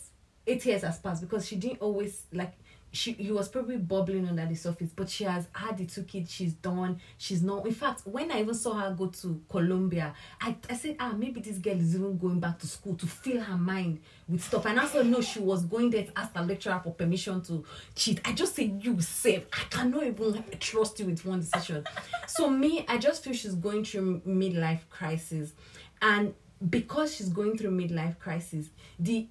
eight 0.48 0.66
years 0.66 0.84
has 0.84 0.98
passed 1.00 1.22
because 1.22 1.46
she 1.46 1.58
didn't 1.58 1.82
always 1.82 2.24
like 2.32 2.54
she 2.92 3.14
he 3.14 3.32
was 3.32 3.48
probably 3.48 3.78
bubbling 3.78 4.28
under 4.28 4.46
the 4.46 4.56
surface, 4.56 4.90
but 4.94 5.10
she 5.10 5.24
has 5.24 5.48
had 5.54 5.78
the 5.78 5.86
two 5.86 6.04
kids. 6.04 6.32
She's 6.32 6.54
done. 6.54 7.00
She's 7.18 7.42
not. 7.42 7.66
In 7.66 7.74
fact, 7.74 8.02
when 8.06 8.32
I 8.32 8.42
even 8.42 8.54
saw 8.54 8.74
her 8.74 8.94
go 8.94 9.08
to 9.08 9.42
Columbia, 9.50 10.14
I, 10.42 10.56
I 10.70 10.76
said, 10.76 10.98
ah, 11.00 11.14
maybe 11.18 11.40
this 11.40 11.58
girl 11.58 11.80
is 11.80 11.96
even 11.96 12.18
going 12.18 12.40
back 12.40 12.60
to 12.60 12.68
school 12.68 12.96
to 12.96 13.08
fill 13.08 13.42
her 13.42 13.58
mind 13.58 14.02
with 14.28 14.44
stuff. 14.44 14.66
And 14.66 14.80
I 14.80 14.84
also 14.84 15.04
know 15.04 15.22
she 15.22 15.40
was 15.40 15.64
going 15.66 15.90
there 15.90 16.04
to 16.04 16.20
ask 16.20 16.34
the 16.34 16.42
lecturer 16.42 16.82
for 16.84 16.92
permission 16.92 17.42
to 17.44 17.64
cheat. 17.96 18.20
I 18.26 18.34
just 18.34 18.56
said, 18.56 18.84
you 18.84 19.00
safe. 19.00 19.46
I 19.54 19.64
cannot 19.70 20.04
even 20.04 20.44
trust 20.60 21.00
you 21.00 21.06
with 21.06 21.26
one 21.26 21.40
decision. 21.40 21.86
so 22.28 22.50
me, 22.50 22.86
I 22.88 22.98
just 22.98 23.24
feel 23.24 23.34
she's 23.34 23.56
going 23.56 23.86
through 23.86 24.22
midlife 24.28 24.82
crisis, 24.90 25.54
and 26.02 26.34
because 26.70 27.16
she's 27.16 27.30
going 27.30 27.58
through 27.58 27.72
midlife 27.72 28.20
crisis, 28.20 28.70
the 29.00 29.28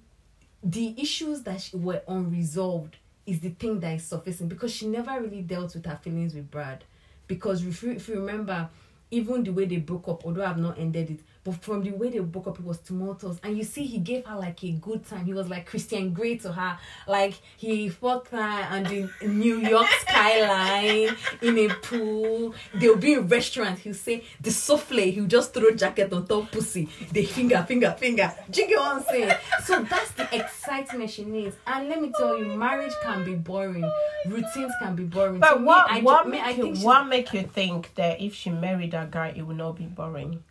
the 0.63 0.93
issues 1.01 1.41
that 1.41 1.59
she, 1.61 1.75
were 1.75 2.01
unresolved 2.07 2.97
is 3.25 3.39
the 3.39 3.49
thing 3.49 3.79
that 3.79 3.95
is 3.95 4.05
surfacing 4.05 4.47
because 4.47 4.73
she 4.73 4.87
never 4.87 5.19
really 5.21 5.41
dealt 5.41 5.73
with 5.75 5.85
her 5.85 5.99
feelings 6.01 6.33
with 6.33 6.49
Brad. 6.49 6.83
Because 7.27 7.63
if 7.65 7.83
you, 7.83 7.91
if 7.91 8.07
you 8.07 8.15
remember, 8.15 8.69
even 9.11 9.43
the 9.43 9.51
way 9.51 9.65
they 9.65 9.77
broke 9.77 10.07
up, 10.07 10.25
although 10.25 10.45
I've 10.45 10.57
not 10.57 10.79
ended 10.79 11.11
it, 11.11 11.19
but 11.43 11.55
from 11.55 11.83
the 11.83 11.91
way 11.91 12.09
they 12.09 12.19
broke 12.19 12.47
up, 12.47 12.59
it 12.59 12.65
was 12.65 12.77
tumultuous. 12.79 13.39
And 13.43 13.57
you 13.57 13.63
see, 13.63 13.85
he 13.85 13.97
gave 13.97 14.25
her 14.25 14.37
like 14.37 14.63
a 14.63 14.71
good 14.73 15.05
time. 15.05 15.25
He 15.25 15.33
was 15.33 15.49
like 15.49 15.65
Christian 15.65 16.13
Grey 16.13 16.37
to 16.37 16.51
her. 16.51 16.77
Like 17.07 17.33
he 17.57 17.89
fucked 17.89 18.29
her 18.29 18.37
on 18.37 18.83
the 18.83 19.09
New 19.25 19.57
York 19.57 19.87
skyline 20.01 21.15
in 21.41 21.57
a 21.57 21.69
pool. 21.75 22.53
They'll 22.75 22.95
be 22.97 23.13
in 23.13 23.27
restaurant. 23.27 23.79
He'll 23.79 23.93
say 23.93 24.23
the 24.39 24.51
souffle. 24.51 24.99
He'll 25.11 25.25
just 25.25 25.53
throw 25.53 25.71
jacket 25.71 26.13
on 26.13 26.27
top 26.27 26.51
pussy. 26.51 26.87
The 27.11 27.25
finger, 27.25 27.63
finger, 27.67 27.95
finger. 27.97 28.31
Do 28.49 28.61
you 28.61 28.67
get 28.67 28.79
what 28.79 28.97
I'm 28.97 29.03
saying? 29.03 29.33
So 29.63 29.83
that's 29.83 30.11
the 30.11 30.35
excitement 30.35 31.09
she 31.09 31.25
needs. 31.25 31.55
And 31.65 31.89
let 31.89 32.01
me 32.01 32.11
tell 32.17 32.37
you, 32.37 32.45
marriage 32.57 32.93
can 33.01 33.25
be 33.25 33.33
boring. 33.35 33.89
Routines 34.27 34.73
can 34.81 34.95
be 34.95 35.03
boring. 35.03 35.39
But 35.39 35.59
me, 35.59 35.65
what 35.65 35.89
I 35.89 35.99
ju- 35.99 36.05
what 36.05 36.25
me, 36.27 36.31
make 36.33 36.43
I 36.45 36.49
you 36.51 36.63
think 36.63 36.85
what 36.85 37.07
make 37.07 37.33
you 37.33 37.43
think 37.43 37.95
that 37.95 38.21
if 38.21 38.35
she 38.35 38.49
married 38.51 38.91
that 38.91 39.09
guy, 39.11 39.33
it 39.35 39.41
will 39.41 39.55
not 39.55 39.75
be 39.77 39.85
boring? 39.85 40.43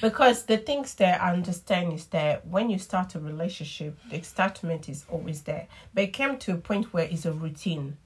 Because 0.00 0.44
the 0.44 0.58
things 0.58 0.94
that 0.94 1.20
I 1.22 1.32
understand 1.32 1.92
is 1.92 2.06
that 2.06 2.46
when 2.46 2.70
you 2.70 2.78
start 2.78 3.14
a 3.14 3.20
relationship, 3.20 3.98
the 4.10 4.16
excitement 4.16 4.88
is 4.88 5.04
always 5.08 5.42
there. 5.42 5.66
But 5.94 6.04
it 6.04 6.12
came 6.12 6.38
to 6.38 6.52
a 6.52 6.56
point 6.56 6.92
where 6.92 7.04
it's 7.04 7.24
a 7.24 7.32
routine. 7.32 7.96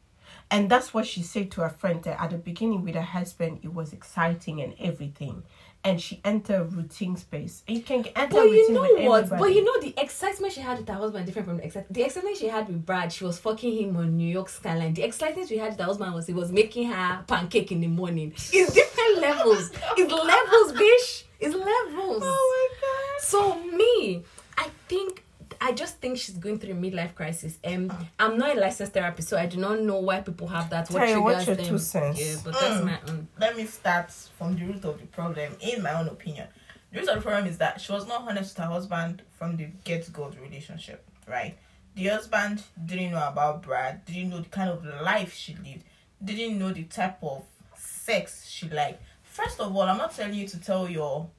And 0.50 0.68
that's 0.68 0.92
what 0.92 1.06
she 1.06 1.22
said 1.22 1.50
to 1.52 1.60
her 1.60 1.68
friend 1.68 2.02
that 2.02 2.20
at 2.20 2.30
the 2.30 2.38
beginning 2.38 2.84
with 2.84 2.94
her 2.96 3.02
husband, 3.02 3.60
it 3.62 3.72
was 3.72 3.92
exciting 3.92 4.60
and 4.60 4.75
everything. 4.80 5.44
And 5.82 6.00
she 6.00 6.20
entered 6.25 6.60
a 6.60 6.64
routine 6.64 7.16
space. 7.16 7.62
And 7.66 7.76
you 7.78 7.82
can 7.82 8.04
enter 8.14 8.37
But 8.37 8.42
you 8.50 8.72
know 8.72 8.82
what? 8.82 9.25
everybody. 9.25 9.40
But 9.40 9.54
you 9.54 9.64
know 9.64 9.80
the 9.80 9.94
excitement 10.00 10.52
she 10.52 10.60
had 10.60 10.78
with 10.78 10.88
her 10.88 10.94
husband 10.94 11.25
different 11.25 11.49
from 11.49 11.56
the 11.58 11.64
excitement. 11.64 11.94
The 11.94 12.02
excitement 12.02 12.37
she 12.37 12.49
had 12.49 12.66
with 12.66 12.84
Brad, 12.84 13.12
she 13.12 13.25
was 13.25 13.38
fucking 13.38 13.76
him 13.76 13.96
on 13.96 14.16
New 14.16 14.28
York 14.28 14.49
skyline. 14.49 14.92
The 14.92 15.02
excitement 15.02 15.49
she 15.49 15.56
had 15.56 15.70
with 15.70 15.78
her 15.78 15.87
husband 15.87 16.14
was 16.14 16.26
he 16.26 16.34
was 16.34 16.52
making 16.52 16.90
her 16.90 17.25
pancake 17.26 17.72
in 17.72 17.80
the 17.80 17.87
morning. 17.87 18.32
It's 18.34 18.50
different 18.75 19.20
levels. 19.20 19.70
It's 19.96 20.12
levels, 20.12 20.72
bitch. 20.72 21.25
It's 21.40 21.54
levels. 21.54 22.23
Oh 22.25 22.68
my 22.70 22.80
god. 22.80 23.23
So 23.23 23.76
me, 23.76 24.23
I 24.59 24.68
think 24.88 25.25
I 25.61 25.73
just 25.73 25.99
think 25.99 26.16
she's 26.18 26.37
going 26.37 26.59
through 26.59 26.73
a 26.73 26.75
midlife 26.75 27.14
crisis. 27.14 27.59
Um, 27.64 27.92
I'm 28.18 28.38
not 28.38 28.56
a 28.56 28.61
licensed 28.61 28.92
therapist, 28.92 29.28
so 29.28 29.37
I 29.37 29.47
do 29.47 29.56
not 29.59 29.80
know 29.80 29.99
why 29.99 30.20
people 30.20 30.49
have 30.49 30.70
that. 30.70 30.90
What 30.90 31.00
Tell 31.00 31.09
you, 31.09 31.23
what's 31.23 31.44
triggers 31.44 31.47
your 31.47 31.56
them? 31.56 31.66
two 31.66 31.78
cents? 31.78 32.20
Yeah, 32.20 32.37
but 32.44 32.52
that's 32.61 32.80
Mm. 32.80 32.85
my 32.85 32.99
own. 33.09 33.28
let 33.38 33.56
me 33.56 33.66
start 33.66 34.11
from 34.38 34.56
the 34.56 34.64
root 34.64 34.85
of 34.85 35.00
the 35.00 35.06
problem, 35.06 35.54
in 35.61 35.82
my 35.82 35.92
own 35.94 36.09
opinion. 36.09 36.47
The 36.92 37.00
root 37.00 37.09
of 37.09 37.16
the 37.16 37.23
problem 37.23 37.47
is 37.47 37.59
that 37.59 37.80
she 37.80 37.92
was 37.92 38.06
not 38.06 38.23
honest 38.28 38.56
with 38.56 38.64
her 38.66 38.70
husband 38.73 39.23
from 39.38 39.56
the 39.56 39.66
get 39.85 40.11
go 40.12 40.25
of 40.25 40.35
the 40.35 40.40
relationship, 40.40 41.04
right? 41.28 41.56
The 41.94 42.06
husband 42.06 42.62
didn't 42.87 43.11
know 43.12 43.26
about 43.28 43.62
Brad, 43.62 44.04
didn't 44.06 44.30
know 44.30 44.40
the 44.40 44.49
kind 44.49 44.70
of 44.70 44.85
life 45.02 45.35
she 45.35 45.54
lived, 45.56 45.85
didn't 46.25 46.59
know 46.59 46.73
the 46.73 46.85
type 46.85 47.18
of 47.23 47.44
sex 47.76 48.49
she 48.49 48.68
liked. 48.68 49.02
First 49.30 49.60
of 49.60 49.75
all, 49.76 49.82
I'm 49.82 49.96
not 49.96 50.12
telling 50.14 50.34
you 50.34 50.49
to 50.49 50.60
tell 50.60 50.88
your 50.88 51.30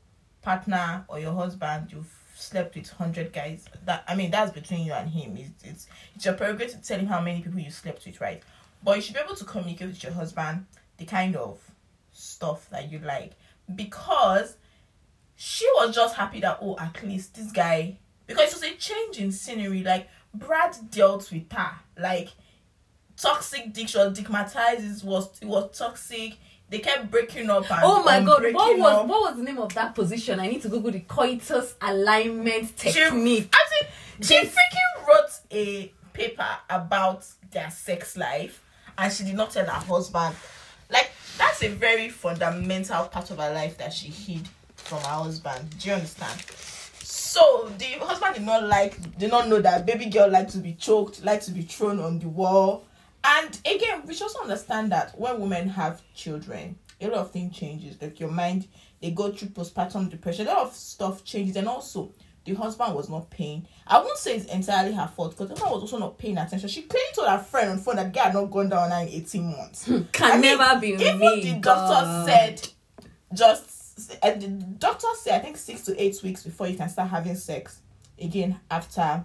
partner 0.41 1.03
or 1.09 1.19
your 1.19 1.33
husband 1.33 1.91
you've 1.91 2.11
slept 2.35 2.75
with 2.75 2.87
100 2.87 3.33
guys. 3.33 3.65
That 3.85 4.05
I 4.07 4.15
mean, 4.15 4.31
that's 4.31 4.51
between 4.51 4.85
you 4.85 4.93
and 4.93 5.09
him. 5.09 5.35
It's, 5.35 5.63
it's, 5.63 5.87
it's 6.15 6.23
your 6.23 6.35
prerogative 6.35 6.81
to 6.81 6.87
tell 6.87 6.99
him 6.99 7.07
how 7.07 7.19
many 7.19 7.41
people 7.41 7.59
you 7.59 7.69
slept 7.69 8.05
with, 8.05 8.21
right? 8.21 8.41
But 8.81 8.95
you 8.95 9.01
should 9.01 9.15
be 9.15 9.19
able 9.19 9.35
to 9.35 9.43
communicate 9.43 9.89
with 9.89 10.03
your 10.03 10.13
husband 10.13 10.67
the 10.95 11.05
kind 11.05 11.35
of 11.35 11.59
stuff 12.13 12.69
that 12.69 12.89
you 12.89 12.99
like 12.99 13.33
because 13.75 14.55
she 15.35 15.67
was 15.75 15.93
just 15.93 16.15
happy 16.15 16.39
that 16.39 16.59
oh 16.61 16.77
at 16.79 17.01
least 17.03 17.35
this 17.35 17.51
guy 17.51 17.97
because 18.27 18.51
it 18.51 18.55
was 18.55 18.63
a 18.63 18.75
change 18.75 19.17
in 19.17 19.31
scenery 19.31 19.81
like 19.81 20.07
Brad 20.33 20.75
dealt 20.91 21.31
with 21.31 21.51
her 21.51 21.71
like 21.97 22.29
toxic 23.17 23.73
dick 23.73 23.87
she 23.87 23.97
was 23.97 24.17
it 24.19 24.29
was 25.03 25.39
it 25.41 25.47
was 25.47 25.77
toxic 25.77 26.37
they 26.71 26.79
kept 26.79 27.11
breaking 27.11 27.49
up 27.49 27.69
and 27.69 27.81
Oh 27.83 28.01
my 28.03 28.19
god, 28.21 28.41
what 28.53 28.79
was 28.79 28.91
up. 28.93 29.05
what 29.07 29.21
was 29.29 29.37
the 29.37 29.43
name 29.43 29.59
of 29.59 29.71
that 29.75 29.93
position? 29.93 30.39
I 30.39 30.47
need 30.47 30.61
to 30.63 30.69
Google 30.69 30.89
the 30.91 31.01
coitus 31.01 31.75
alignment 31.81 32.73
She- 32.79 32.91
technique. 32.91 33.53
I 33.53 33.69
think 33.69 33.91
she 34.21 34.39
This- 34.41 34.55
freaking 34.55 35.07
wrote 35.07 35.31
a 35.51 35.91
paper 36.13 36.47
about 36.69 37.25
their 37.51 37.69
sex 37.69 38.17
life 38.17 38.61
and 38.97 39.11
she 39.13 39.23
did 39.25 39.35
not 39.35 39.51
tell 39.51 39.65
her 39.65 39.71
husband. 39.85 40.35
Like 40.89 41.11
that's 41.37 41.61
a 41.63 41.67
very 41.69 42.09
fundamental 42.09 43.05
part 43.05 43.29
of 43.31 43.37
her 43.37 43.53
life 43.53 43.77
that 43.77 43.93
she 43.93 44.07
hid 44.07 44.47
from 44.75 44.99
her 45.01 45.07
husband. 45.23 45.77
Do 45.79 45.89
you 45.89 45.95
understand? 45.95 46.41
So 47.03 47.71
the 47.77 47.85
husband 48.05 48.35
did 48.35 48.43
not 48.45 48.63
like 48.63 49.17
did 49.17 49.31
not 49.31 49.47
know 49.47 49.59
that 49.61 49.85
baby 49.85 50.05
girl 50.05 50.29
like 50.29 50.49
to 50.49 50.57
be 50.57 50.73
choked, 50.73 51.23
like 51.23 51.41
to 51.43 51.51
be 51.51 51.61
thrown 51.61 51.99
on 51.99 52.19
the 52.19 52.27
wall. 52.27 52.85
And 53.23 53.59
again, 53.65 54.03
we 54.05 54.13
should 54.13 54.23
also 54.23 54.41
understand 54.41 54.91
that 54.91 55.17
when 55.19 55.39
women 55.39 55.69
have 55.69 56.01
children, 56.15 56.77
a 56.99 57.07
lot 57.07 57.19
of 57.19 57.31
things 57.31 57.55
changes. 57.55 58.01
Like 58.01 58.19
your 58.19 58.31
mind, 58.31 58.67
they 59.01 59.11
go 59.11 59.31
through 59.31 59.49
postpartum 59.49 60.09
depression. 60.09 60.47
A 60.47 60.51
lot 60.51 60.67
of 60.67 60.73
stuff 60.75 61.23
changes, 61.23 61.55
and 61.55 61.67
also 61.67 62.11
the 62.45 62.53
husband 62.55 62.95
was 62.95 63.09
not 63.09 63.29
paying. 63.29 63.67
I 63.85 63.99
won't 63.99 64.17
say 64.17 64.35
it's 64.35 64.45
entirely 64.51 64.93
her 64.93 65.07
fault 65.15 65.31
because 65.31 65.49
the 65.49 65.53
husband 65.53 65.71
was 65.73 65.81
also 65.83 65.99
not 65.99 66.17
paying 66.17 66.37
attention. 66.37 66.67
She 66.69 66.81
clearly 66.83 67.05
told 67.13 67.27
her 67.29 67.37
friend 67.37 67.69
on 67.71 67.77
phone 67.77 67.97
that 67.97 68.11
guy 68.13 68.25
had 68.25 68.33
not 68.33 68.45
gone 68.49 68.69
down 68.69 68.91
in 69.03 69.09
eighteen 69.09 69.51
months. 69.55 69.85
Hmm, 69.85 70.01
can 70.11 70.31
I 70.31 70.37
mean, 70.37 70.57
never 70.57 70.79
be 70.79 70.87
even 70.89 71.19
me. 71.19 71.41
the 71.43 71.59
doctor 71.59 72.05
God. 72.05 72.27
said 72.27 72.69
just 73.33 74.17
and 74.23 74.41
the 74.41 74.47
doctor 74.47 75.07
said 75.19 75.39
I 75.39 75.43
think 75.43 75.57
six 75.57 75.81
to 75.83 76.01
eight 76.01 76.21
weeks 76.23 76.43
before 76.43 76.67
you 76.67 76.75
can 76.77 76.89
start 76.89 77.09
having 77.09 77.35
sex 77.35 77.81
again 78.19 78.59
after 78.69 79.23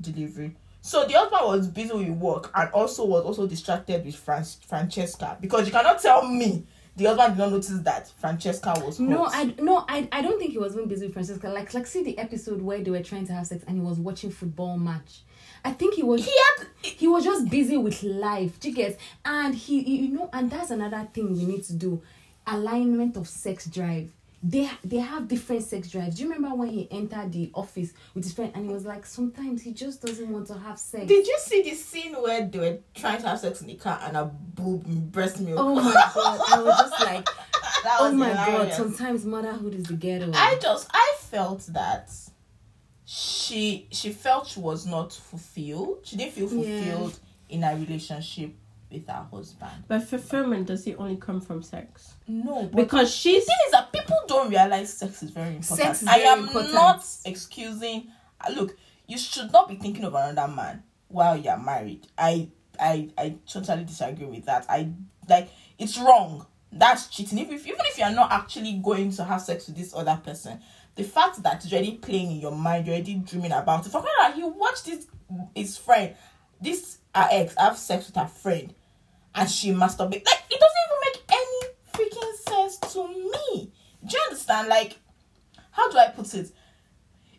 delivery. 0.00 0.54
So 0.88 1.04
the 1.06 1.12
husband 1.12 1.42
was 1.44 1.66
busy 1.68 1.92
with 1.92 2.08
work 2.18 2.50
and 2.54 2.70
also 2.72 3.04
was 3.04 3.22
also 3.24 3.46
distracted 3.46 4.06
with 4.06 4.16
Fran- 4.16 4.42
Francesca 4.66 5.36
because 5.38 5.66
you 5.66 5.72
cannot 5.72 6.00
tell 6.00 6.26
me 6.26 6.64
the 6.96 7.04
husband 7.04 7.36
did 7.36 7.42
not 7.42 7.50
notice 7.50 7.78
that 7.80 8.08
Francesca 8.18 8.72
was 8.84 8.98
No. 8.98 9.26
I 9.26 9.54
no, 9.60 9.84
I, 9.86 10.08
I 10.10 10.22
don't 10.22 10.38
think 10.38 10.52
he 10.52 10.58
was 10.58 10.74
even 10.74 10.88
busy 10.88 11.04
with 11.06 11.12
Francesca. 11.12 11.48
Like 11.50 11.74
like 11.74 11.86
see 11.86 12.02
the 12.02 12.16
episode 12.16 12.62
where 12.62 12.82
they 12.82 12.90
were 12.90 13.02
trying 13.02 13.26
to 13.26 13.34
have 13.34 13.46
sex 13.46 13.62
and 13.68 13.76
he 13.76 13.82
was 13.82 13.98
watching 13.98 14.30
football 14.30 14.78
match. 14.78 15.20
I 15.62 15.72
think 15.72 15.94
he 15.94 16.02
was 16.02 16.24
he 16.24 16.32
had 16.56 16.66
he 16.82 17.06
was 17.06 17.22
just 17.22 17.50
busy 17.50 17.76
with 17.76 18.02
life. 18.02 18.58
You 18.64 18.72
get? 18.74 18.98
And 19.26 19.54
he, 19.54 19.82
he- 19.82 19.96
you 20.06 20.08
know, 20.08 20.30
and 20.32 20.50
that's 20.50 20.70
another 20.70 21.06
thing 21.12 21.34
we 21.34 21.44
need 21.44 21.64
to 21.64 21.74
do: 21.74 22.00
alignment 22.46 23.16
of 23.18 23.28
sex 23.28 23.66
drive. 23.66 24.10
They 24.40 24.70
they 24.84 24.98
have 24.98 25.26
different 25.26 25.64
sex 25.64 25.90
drives. 25.90 26.16
Do 26.16 26.22
you 26.22 26.32
remember 26.32 26.56
when 26.56 26.68
he 26.68 26.86
entered 26.92 27.32
the 27.32 27.50
office 27.54 27.92
with 28.14 28.22
his 28.22 28.32
friend 28.32 28.52
and 28.54 28.66
he 28.66 28.72
was 28.72 28.84
like, 28.84 29.04
sometimes 29.04 29.62
he 29.62 29.72
just 29.72 30.00
doesn't 30.00 30.28
want 30.30 30.46
to 30.46 30.54
have 30.54 30.78
sex. 30.78 31.06
Did 31.06 31.26
you 31.26 31.36
see 31.40 31.62
the 31.62 31.74
scene 31.74 32.14
where 32.14 32.46
they 32.46 32.58
were 32.58 32.78
trying 32.94 33.20
to 33.22 33.28
have 33.28 33.40
sex 33.40 33.60
in 33.62 33.66
the 33.66 33.74
car 33.74 33.98
and 34.04 34.16
a 34.16 34.24
boob 34.26 34.84
breast 35.10 35.40
milk? 35.40 35.58
oh 35.60 35.74
my 35.74 35.92
god! 36.14 36.40
I 36.52 36.62
was 36.62 36.78
just 36.78 37.00
like, 37.04 37.24
that 37.82 37.96
oh 37.98 38.04
was 38.06 38.14
my 38.14 38.32
god! 38.32 38.72
Sometimes 38.72 39.24
motherhood 39.24 39.74
is 39.74 39.84
the 39.84 39.94
ghetto. 39.94 40.30
I 40.32 40.56
just 40.62 40.88
I 40.94 41.16
felt 41.18 41.66
that 41.70 42.10
she 43.04 43.88
she 43.90 44.10
felt 44.12 44.46
she 44.46 44.60
was 44.60 44.86
not 44.86 45.12
fulfilled. 45.12 46.00
She 46.04 46.16
didn't 46.16 46.32
feel 46.34 46.48
Yeah. 46.52 46.78
fulfilled 46.78 47.18
in 47.48 47.62
her 47.62 47.74
relationship 47.74 48.54
with 48.90 49.06
her 49.06 49.26
husband. 49.30 49.84
But 49.86 50.02
fulfillment 50.04 50.66
does 50.66 50.86
it 50.86 50.96
only 50.98 51.16
come 51.16 51.40
from 51.42 51.62
sex? 51.62 52.14
No, 52.26 52.62
but 52.64 52.74
Because 52.74 53.14
she's 53.14 53.44
thing 53.44 53.56
is 53.66 53.72
that 53.72 53.77
people 53.77 53.77
don't 54.38 54.50
realize 54.50 54.92
sex 54.92 55.22
is 55.22 55.30
very 55.30 55.56
important. 55.56 55.64
Sex 55.80 56.02
is 56.02 56.08
I 56.08 56.18
very 56.18 56.28
am 56.28 56.38
important. 56.44 56.74
not 56.74 57.04
excusing. 57.24 58.08
uh, 58.40 58.52
Look, 58.52 58.76
you 59.06 59.18
should 59.18 59.52
not 59.52 59.68
be 59.68 59.76
thinking 59.76 60.04
of 60.04 60.14
another 60.14 60.52
man 60.52 60.82
while 61.08 61.36
you're 61.36 61.58
married. 61.58 62.06
I 62.16 62.48
I 62.78 63.10
I 63.18 63.36
totally 63.46 63.84
disagree 63.84 64.26
with 64.26 64.44
that. 64.46 64.66
I 64.68 64.90
like 65.28 65.48
it's 65.78 65.98
wrong. 65.98 66.46
That's 66.70 67.06
cheating. 67.08 67.38
If, 67.38 67.50
if 67.50 67.66
even 67.66 67.80
if 67.80 67.98
you're 67.98 68.10
not 68.10 68.30
actually 68.30 68.74
going 68.84 69.10
to 69.12 69.24
have 69.24 69.40
sex 69.40 69.66
with 69.68 69.76
this 69.76 69.94
other 69.94 70.20
person, 70.22 70.60
the 70.96 71.02
fact 71.04 71.42
that 71.42 71.64
it's 71.64 71.72
already 71.72 71.92
playing 71.92 72.30
in 72.32 72.40
your 72.40 72.52
mind, 72.52 72.86
you're 72.86 72.94
already 72.96 73.14
dreaming 73.14 73.52
about 73.52 73.86
it. 73.86 73.90
For 73.90 74.02
that 74.02 74.34
he 74.34 74.42
watched 74.44 74.84
this 74.84 75.06
his 75.54 75.78
friend, 75.78 76.14
this 76.60 76.98
her 77.14 77.28
ex 77.30 77.54
have 77.58 77.78
sex 77.78 78.06
with 78.06 78.16
her 78.16 78.26
friend, 78.28 78.74
and 79.34 79.48
she 79.50 79.70
masturbate. 79.72 80.24
Like 80.26 80.42
it 80.50 80.60
doesn't 80.60 80.84
even 80.84 81.00
make 81.04 81.22
any 81.30 81.74
freaking 81.94 82.34
sense 82.48 82.76
to 82.92 83.08
me. 83.08 83.72
Do 84.08 84.16
you 84.16 84.22
understand? 84.28 84.68
Like, 84.68 84.98
how 85.70 85.90
do 85.90 85.98
I 85.98 86.08
put 86.08 86.34
it? 86.34 86.50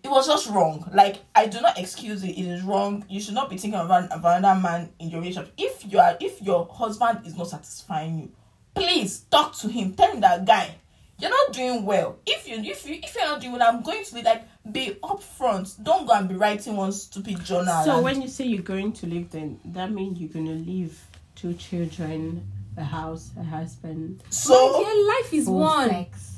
It 0.01 0.09
was 0.09 0.27
just 0.27 0.47
wrong. 0.49 0.89
Like, 0.93 1.17
I 1.35 1.47
do 1.47 1.59
not 1.59 1.77
excuse 1.77 2.23
it. 2.23 2.29
It 2.29 2.45
is 2.47 2.63
wrong. 2.63 3.03
You 3.09 3.19
should 3.19 3.33
not 3.33 3.49
be 3.49 3.57
thinking 3.57 3.79
about, 3.79 4.05
about 4.11 4.37
another 4.37 4.59
man 4.59 4.89
in 4.99 5.09
your 5.09 5.19
relationship. 5.19 5.53
If 5.57 5.91
you 5.91 5.99
are, 5.99 6.15
if 6.21 6.41
your 6.41 6.67
husband 6.71 7.25
is 7.25 7.35
not 7.37 7.49
satisfying 7.49 8.19
you, 8.19 8.31
please 8.73 9.21
talk 9.29 9.55
to 9.57 9.67
him. 9.67 9.93
Tell 9.95 10.11
him 10.13 10.21
that 10.21 10.45
guy, 10.45 10.73
you're 11.19 11.29
not 11.29 11.51
doing 11.53 11.85
well. 11.85 12.17
If 12.25 12.47
you, 12.47 12.55
if 12.59 12.87
you, 12.87 12.99
if 13.03 13.13
you're 13.13 13.25
not 13.25 13.41
doing 13.41 13.53
well, 13.53 13.61
I'm 13.63 13.83
going 13.83 14.05
to 14.05 14.13
be 14.13 14.21
like, 14.21 14.43
be 14.71 14.97
upfront. 15.03 15.83
Don't 15.83 16.05
go 16.07 16.13
and 16.13 16.29
be 16.29 16.35
writing 16.35 16.77
one 16.77 16.93
stupid 16.93 17.43
journal. 17.43 17.83
so 17.83 17.95
and- 17.95 18.03
when 18.03 18.21
you 18.21 18.29
say 18.29 18.45
you're 18.45 18.61
going 18.61 18.93
to 18.93 19.05
leave, 19.05 19.29
then 19.31 19.59
that 19.65 19.91
means 19.91 20.17
you're 20.17 20.29
gonna 20.29 20.51
leave 20.55 20.97
two 21.35 21.55
children, 21.55 22.49
a 22.77 22.83
house, 22.85 23.31
a 23.37 23.43
husband, 23.43 24.23
so 24.29 24.81
yeah, 24.81 25.07
life 25.13 25.33
is 25.33 25.47
one. 25.47 25.89
sex. 25.89 26.28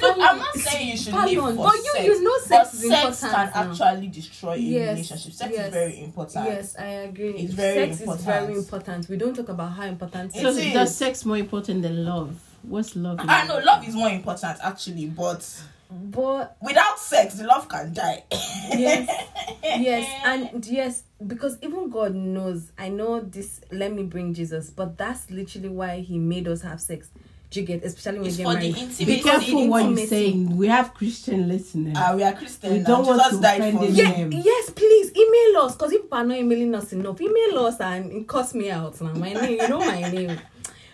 Look, 0.00 0.16
I'm 0.18 0.38
not 0.38 0.54
saying 0.56 0.88
you 0.88 0.96
should 0.96 1.12
Pardon, 1.12 1.34
live 1.44 1.56
for 1.56 1.62
but 1.64 1.74
you- 1.76 1.92
sex. 1.92 2.04
you 2.06 2.22
know 2.24 2.38
sex 2.38 2.50
but 2.50 2.74
is 2.74 2.88
sex 2.90 3.22
important 3.22 3.52
can 3.52 3.66
now. 3.66 3.72
actually 3.72 4.06
destroy 4.08 4.52
a 4.52 4.56
Yes, 4.56 4.88
relationship. 4.90 5.32
Sex 5.34 5.52
yes, 5.54 5.66
is 5.66 5.72
very 5.72 6.00
important. 6.04 6.44
Yes, 6.46 6.76
I 6.78 6.84
agree. 6.86 7.30
It's 7.32 7.52
very 7.54 7.74
Sex 7.88 8.00
important. 8.00 8.20
is 8.20 8.24
very 8.24 8.54
important. 8.54 9.08
We 9.08 9.16
don't 9.16 9.34
talk 9.36 9.48
about 9.50 9.72
how 9.72 9.84
important 9.84 10.34
It 10.34 10.40
So 10.40 10.52
sex 10.52 10.66
is. 10.66 10.72
does 10.72 10.94
sex 10.96 11.24
more 11.24 11.36
important 11.36 11.82
than 11.82 12.04
love? 12.04 12.38
What's 12.62 12.94
love? 12.96 13.20
in 13.20 13.28
I 13.28 13.46
know 13.46 13.54
love? 13.56 13.64
love 13.64 13.88
is 13.88 13.94
more 13.94 14.10
important 14.10 14.58
actually, 14.62 15.06
but 15.06 15.46
but 15.90 16.56
Without 16.62 16.98
sex, 17.00 17.34
the 17.34 17.44
love 17.44 17.68
can 17.68 17.92
die. 17.92 18.22
yes 18.30 19.08
yes 19.64 20.20
and 20.24 20.64
yes 20.66 21.02
because 21.26 21.58
even 21.62 21.90
god 21.90 22.14
knows 22.14 22.70
i 22.78 22.88
know 22.88 23.20
this 23.20 23.60
let 23.72 23.92
me 23.92 24.04
bring 24.04 24.32
jesus 24.32 24.70
but 24.70 24.96
that's 24.96 25.30
literally 25.30 25.68
why 25.68 25.98
he 25.98 26.16
made 26.16 26.46
us 26.48 26.62
have 26.62 26.80
sex 26.80 27.08
do 27.50 27.60
you 27.60 27.66
get 27.66 27.84
especially 27.84 28.18
when 28.20 28.28
It's 28.28 28.38
you 28.38 28.44
get 28.44 28.52
married 28.54 28.76
intimacy. 28.76 29.04
Be 29.04 29.20
careful 29.20 29.68
what 29.68 29.84
you're 29.84 30.06
saying. 30.06 30.56
We 30.56 30.68
have 30.68 30.94
Christian 30.94 31.48
listeners. 31.48 31.94
Ah, 31.96 32.14
we 32.14 32.22
are 32.22 32.32
Christian. 32.32 32.72
We 32.72 32.78
don't 32.80 33.04
want 33.04 33.20
Jesus 33.22 33.36
to 33.38 33.42
died 33.42 33.60
offend 33.60 33.78
for 33.78 33.86
them. 33.86 34.32
yeah, 34.32 34.40
yes, 34.44 34.70
please 34.70 35.12
email 35.16 35.62
us 35.62 35.74
because 35.74 35.90
people 35.90 36.16
are 36.16 36.24
not 36.24 36.36
emailing 36.36 36.74
us 36.76 36.92
enough. 36.92 37.20
Email 37.20 37.58
us 37.66 37.80
and 37.80 38.12
it 38.12 38.28
cuss 38.28 38.54
me 38.54 38.70
out 38.70 39.00
now. 39.00 39.12
My 39.14 39.32
name, 39.32 39.60
you 39.60 39.68
know 39.68 39.80
my 39.80 40.00
name. 40.12 40.38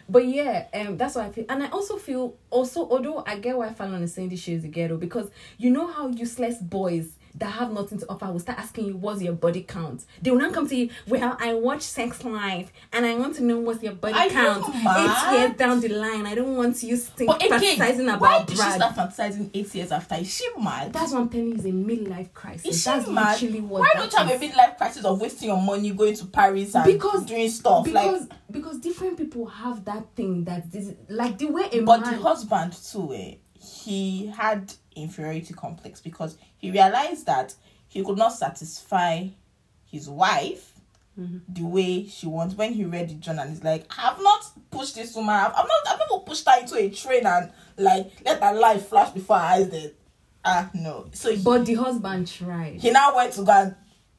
But 0.08 0.26
yeah, 0.26 0.66
um, 0.72 0.96
that's 0.96 1.16
what 1.16 1.26
I 1.26 1.30
feel, 1.30 1.44
and 1.48 1.64
I 1.64 1.68
also 1.68 1.96
feel 1.96 2.36
also 2.48 2.88
although 2.88 3.25
I 3.26 3.38
get 3.38 3.56
why 3.58 3.72
Fallon 3.72 4.02
is 4.04 4.14
saying 4.14 4.28
this 4.28 4.40
shit 4.40 4.54
is 4.54 4.64
a 4.64 4.68
ghetto 4.68 4.96
because 4.96 5.28
you 5.58 5.70
know 5.70 5.88
how 5.88 6.08
useless 6.08 6.58
boys 6.58 7.08
that 7.38 7.50
have 7.52 7.73
nothing 7.73 7.99
to 7.99 8.07
offer 8.09 8.26
will 8.33 8.38
start 8.38 8.59
asking 8.59 8.87
you 8.87 8.97
what's 8.97 9.21
your 9.23 9.35
body 9.35 9.62
count. 9.62 10.05
They 10.23 10.31
will 10.31 10.38
not 10.38 10.52
come 10.55 10.66
to 10.69 10.75
you. 10.76 10.90
Well, 11.07 11.37
I 11.38 11.52
watch 11.55 11.83
Sex 11.83 12.25
Life 12.25 12.73
and 12.93 13.05
I 13.05 13.14
want 13.14 13.35
to 13.37 13.43
know 13.45 13.59
what's 13.59 13.83
your 13.83 13.93
body 13.93 14.14
Are 14.14 14.28
count. 14.31 14.75
mad? 14.83 15.33
Eight 15.35 15.38
years 15.38 15.57
down 15.59 15.81
the 15.81 15.88
line, 15.88 16.25
I 16.26 16.35
don't 16.35 16.57
want 16.57 16.83
you 16.83 16.97
think 16.97 17.28
But 17.28 17.45
again, 17.45 17.78
fantasizing 17.78 18.07
why 18.07 18.14
about 18.37 18.47
did 18.47 18.57
she 18.57 18.62
Brad. 18.62 18.75
start 18.81 18.97
fantasizing 18.97 19.50
eight 19.52 19.75
years 19.75 19.93
after? 19.93 20.14
Is 20.14 20.33
she 20.35 20.49
mad? 20.59 20.93
That's 20.93 21.12
what 21.12 21.21
I'm 21.23 21.28
telling 21.28 21.49
you 21.49 21.55
is 21.57 21.64
a 21.66 21.69
midlife 21.71 22.33
crisis. 22.33 22.64
Is 22.66 22.83
she 22.83 22.90
That's 22.90 23.09
mad? 23.09 23.40
Why 23.69 23.90
don't 23.95 24.11
you 24.12 24.19
have 24.19 24.31
a 24.31 24.35
is. 24.35 24.40
midlife 24.52 24.76
crisis 24.78 25.05
of 25.05 25.21
wasting 25.21 25.49
your 25.49 25.61
money 25.61 25.90
going 25.90 26.14
to 26.16 26.26
Paris 26.26 26.75
and 26.75 26.85
Because- 26.85 27.26
doing 27.26 27.50
stuff? 27.50 27.85
because 27.85 28.21
like, 28.23 28.31
because 28.50 28.78
different 28.78 29.16
people 29.19 29.45
have 29.47 29.85
that 29.85 30.05
thing 30.14 30.45
that 30.45 30.71
this 30.71 30.93
like 31.09 31.37
the 31.38 31.47
way 31.47 31.69
a 31.73 31.81
but 31.83 32.00
man 32.00 32.14
the 32.14 32.21
husband 32.23 32.73
too, 32.73 33.12
eh, 33.14 33.35
he 33.61 34.26
had 34.28 34.73
inferiority 34.97 35.55
complex 35.55 36.00
because 36.00 36.37
he 36.59 36.71
realized 36.71 37.26
that 37.26 37.55
he 37.88 38.03
could 38.03 38.19
not 38.19 38.31
satisfy 38.33 39.26
his 39.91 40.09
wife 40.09 40.73
Mm-hmm. 41.19 41.38
the 41.49 41.62
way 41.65 42.07
she 42.07 42.26
wants. 42.26 42.55
When 42.55 42.75
he 42.75 42.85
read 42.85 43.09
the 43.09 43.15
journal, 43.15 43.49
he's 43.49 43.65
like, 43.65 43.87
I 43.97 44.03
have 44.03 44.21
not 44.23 44.45
pushed 44.71 44.97
this 44.97 45.15
woman. 45.15 45.31
I've, 45.35 45.47
I've 45.53 45.67
not. 45.67 45.88
I've 45.88 45.99
never 46.11 46.21
pushed 46.21 46.47
her 46.47 46.61
into 46.61 46.75
a 46.76 46.91
train 46.91 47.25
and 47.25 47.50
like 47.79 48.12
let 48.23 48.43
her 48.43 48.53
life 48.53 48.88
flash 48.88 49.12
before 49.12 49.38
her 49.38 49.43
eyes. 49.45 49.71
Then, 49.71 49.93
ah 50.45 50.69
no. 50.75 51.07
So 51.15 51.35
he, 51.35 51.43
but 51.43 51.65
the 51.65 51.73
husband 51.73 52.29
tried. 52.29 52.83
he 52.83 52.91
now 52.91 53.17
went 53.17 53.33
to 53.33 53.45
go 53.45 53.50
and 53.53 53.75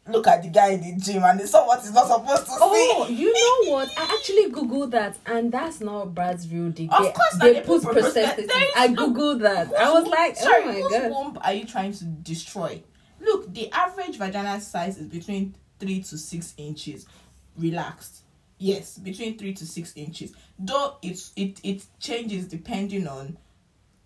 look 0.10 0.28
at 0.28 0.42
the 0.44 0.50
guy 0.50 0.70
in 0.70 0.82
the 0.82 0.96
gym 1.04 1.24
and 1.24 1.40
they 1.40 1.46
saw 1.46 1.66
what 1.68 1.82
he's 1.82 1.94
not 1.94 2.08
supposed 2.08 2.46
to 2.46 2.52
Oh, 2.60 3.06
see. 3.08 3.14
you 3.16 3.34
know 3.34 3.72
what? 3.74 3.90
I 3.98 4.04
actually 4.18 4.52
googled 4.52 4.92
that, 4.92 5.18
and 5.26 5.52
that's 5.52 5.82
not 5.82 6.14
Brad's 6.16 6.48
real 6.52 6.70
dick. 6.70 6.90
Of 6.92 7.14
course 7.14 7.38
they 7.40 7.54
they 7.54 7.62
put 7.62 7.82
prosthetics. 7.84 8.50
I 8.76 8.88
googled 8.90 9.42
that. 9.42 9.74
I 9.76 9.92
was 9.92 10.08
like, 10.08 10.36
oh 10.40 10.44
sorry, 10.44 10.64
oh 10.64 10.66
my 10.68 10.74
whose 10.74 10.92
god. 10.92 11.12
womb 11.12 11.40
are 11.44 11.54
you 11.54 11.66
trying 11.66 11.94
to 11.94 12.04
destroy? 12.06 12.82
Look, 13.20 13.54
the 13.54 13.72
average 13.72 14.18
vaginal 14.18 14.60
size 14.60 14.98
is 14.98 15.08
between 15.08 15.56
three 15.80 16.02
to 16.04 16.18
six 16.18 16.54
inches. 16.58 17.06
Relaxed. 17.58 18.22
Yes, 18.60 18.98
between 18.98 19.38
three 19.38 19.54
to 19.54 19.66
six 19.66 19.94
inches. 19.96 20.34
Though 20.60 20.98
it's 21.02 21.32
it 21.36 21.60
it 21.64 21.86
changes 22.00 22.48
depending 22.48 23.08
on 23.08 23.38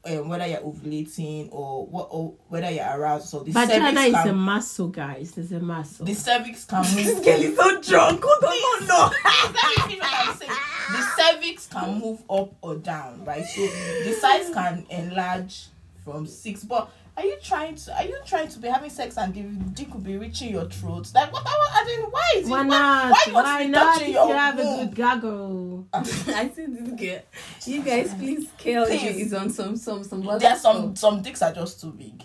um, 0.05 0.29
whether 0.29 0.47
you're 0.47 0.59
ovulating 0.61 1.49
or 1.51 1.85
what 1.85 2.07
or 2.11 2.33
whether 2.49 2.69
you're 2.69 2.85
aroused. 2.85 3.29
So 3.29 3.39
the 3.39 3.51
Vagina 3.51 3.89
cervix 3.89 4.07
is 4.07 4.13
can, 4.13 4.27
a 4.29 4.33
muscle, 4.33 4.87
guys. 4.87 5.37
It's 5.37 5.51
a 5.51 5.59
muscle. 5.59 6.05
the 6.05 6.13
cervix 6.13 6.65
can 6.65 6.81
move. 6.95 6.95
This 6.95 7.19
girl 7.25 7.41
is 7.41 7.55
so 7.55 7.81
drunk. 7.81 8.23
Hold 8.23 8.43
on, 8.43 8.49
Please, 8.49 8.87
no. 8.87 9.11
Let 9.23 9.53
me 9.87 9.95
finish 9.95 9.99
what 9.99 10.27
I'm 10.27 10.37
saying. 10.37 10.51
The 10.91 11.01
cervix 11.21 11.67
can 11.67 11.99
move 11.99 12.23
up 12.29 12.53
or 12.61 12.75
down, 12.75 13.23
right? 13.25 13.45
So 13.45 13.61
the 13.61 14.13
size 14.19 14.49
can 14.53 14.85
enlarge 14.89 15.67
from 16.03 16.25
six. 16.25 16.63
But 16.63 16.89
are 17.17 17.25
you 17.25 17.37
trying 17.43 17.75
to? 17.75 17.95
Are 17.97 18.03
you 18.05 18.17
trying 18.25 18.47
to 18.47 18.59
be 18.59 18.67
having 18.67 18.89
sex 18.89 19.17
and 19.17 19.33
the 19.33 19.41
dick 19.73 19.93
will 19.93 20.01
be 20.01 20.17
reaching 20.17 20.49
your 20.51 20.65
throat? 20.65 21.11
Like 21.13 21.31
what? 21.33 21.43
I 21.45 21.83
mean, 21.85 22.09
why 22.09 22.31
is 22.37 22.47
it? 22.47 22.49
Why 22.49 22.63
not? 22.63 23.11
Why, 23.11 23.23
you 23.27 23.33
want 23.33 23.45
Why 23.45 23.65
not? 23.65 23.93
touching 23.95 24.07
If 24.09 24.13
your 24.15 24.27
you 24.29 24.33
have 24.33 24.59
a 24.59 24.63
womb? 24.63 24.85
good 24.87 24.95
gaggle. 24.95 25.87
I 25.93 26.03
see 26.03 26.65
this 26.67 26.89
girl. 26.99 27.21
You 27.65 27.81
guys, 27.83 28.13
please, 28.13 28.47
KLG 28.57 28.87
Please. 28.87 29.27
is 29.27 29.33
on 29.33 29.49
some 29.49 29.75
some 29.75 30.03
some. 30.03 30.27
other 30.27 30.39
There 30.39 30.51
are 30.51 30.57
some 30.57 30.95
some 30.95 31.21
dicks 31.21 31.41
are 31.41 31.53
just 31.53 31.81
too 31.81 31.91
big. 31.91 32.23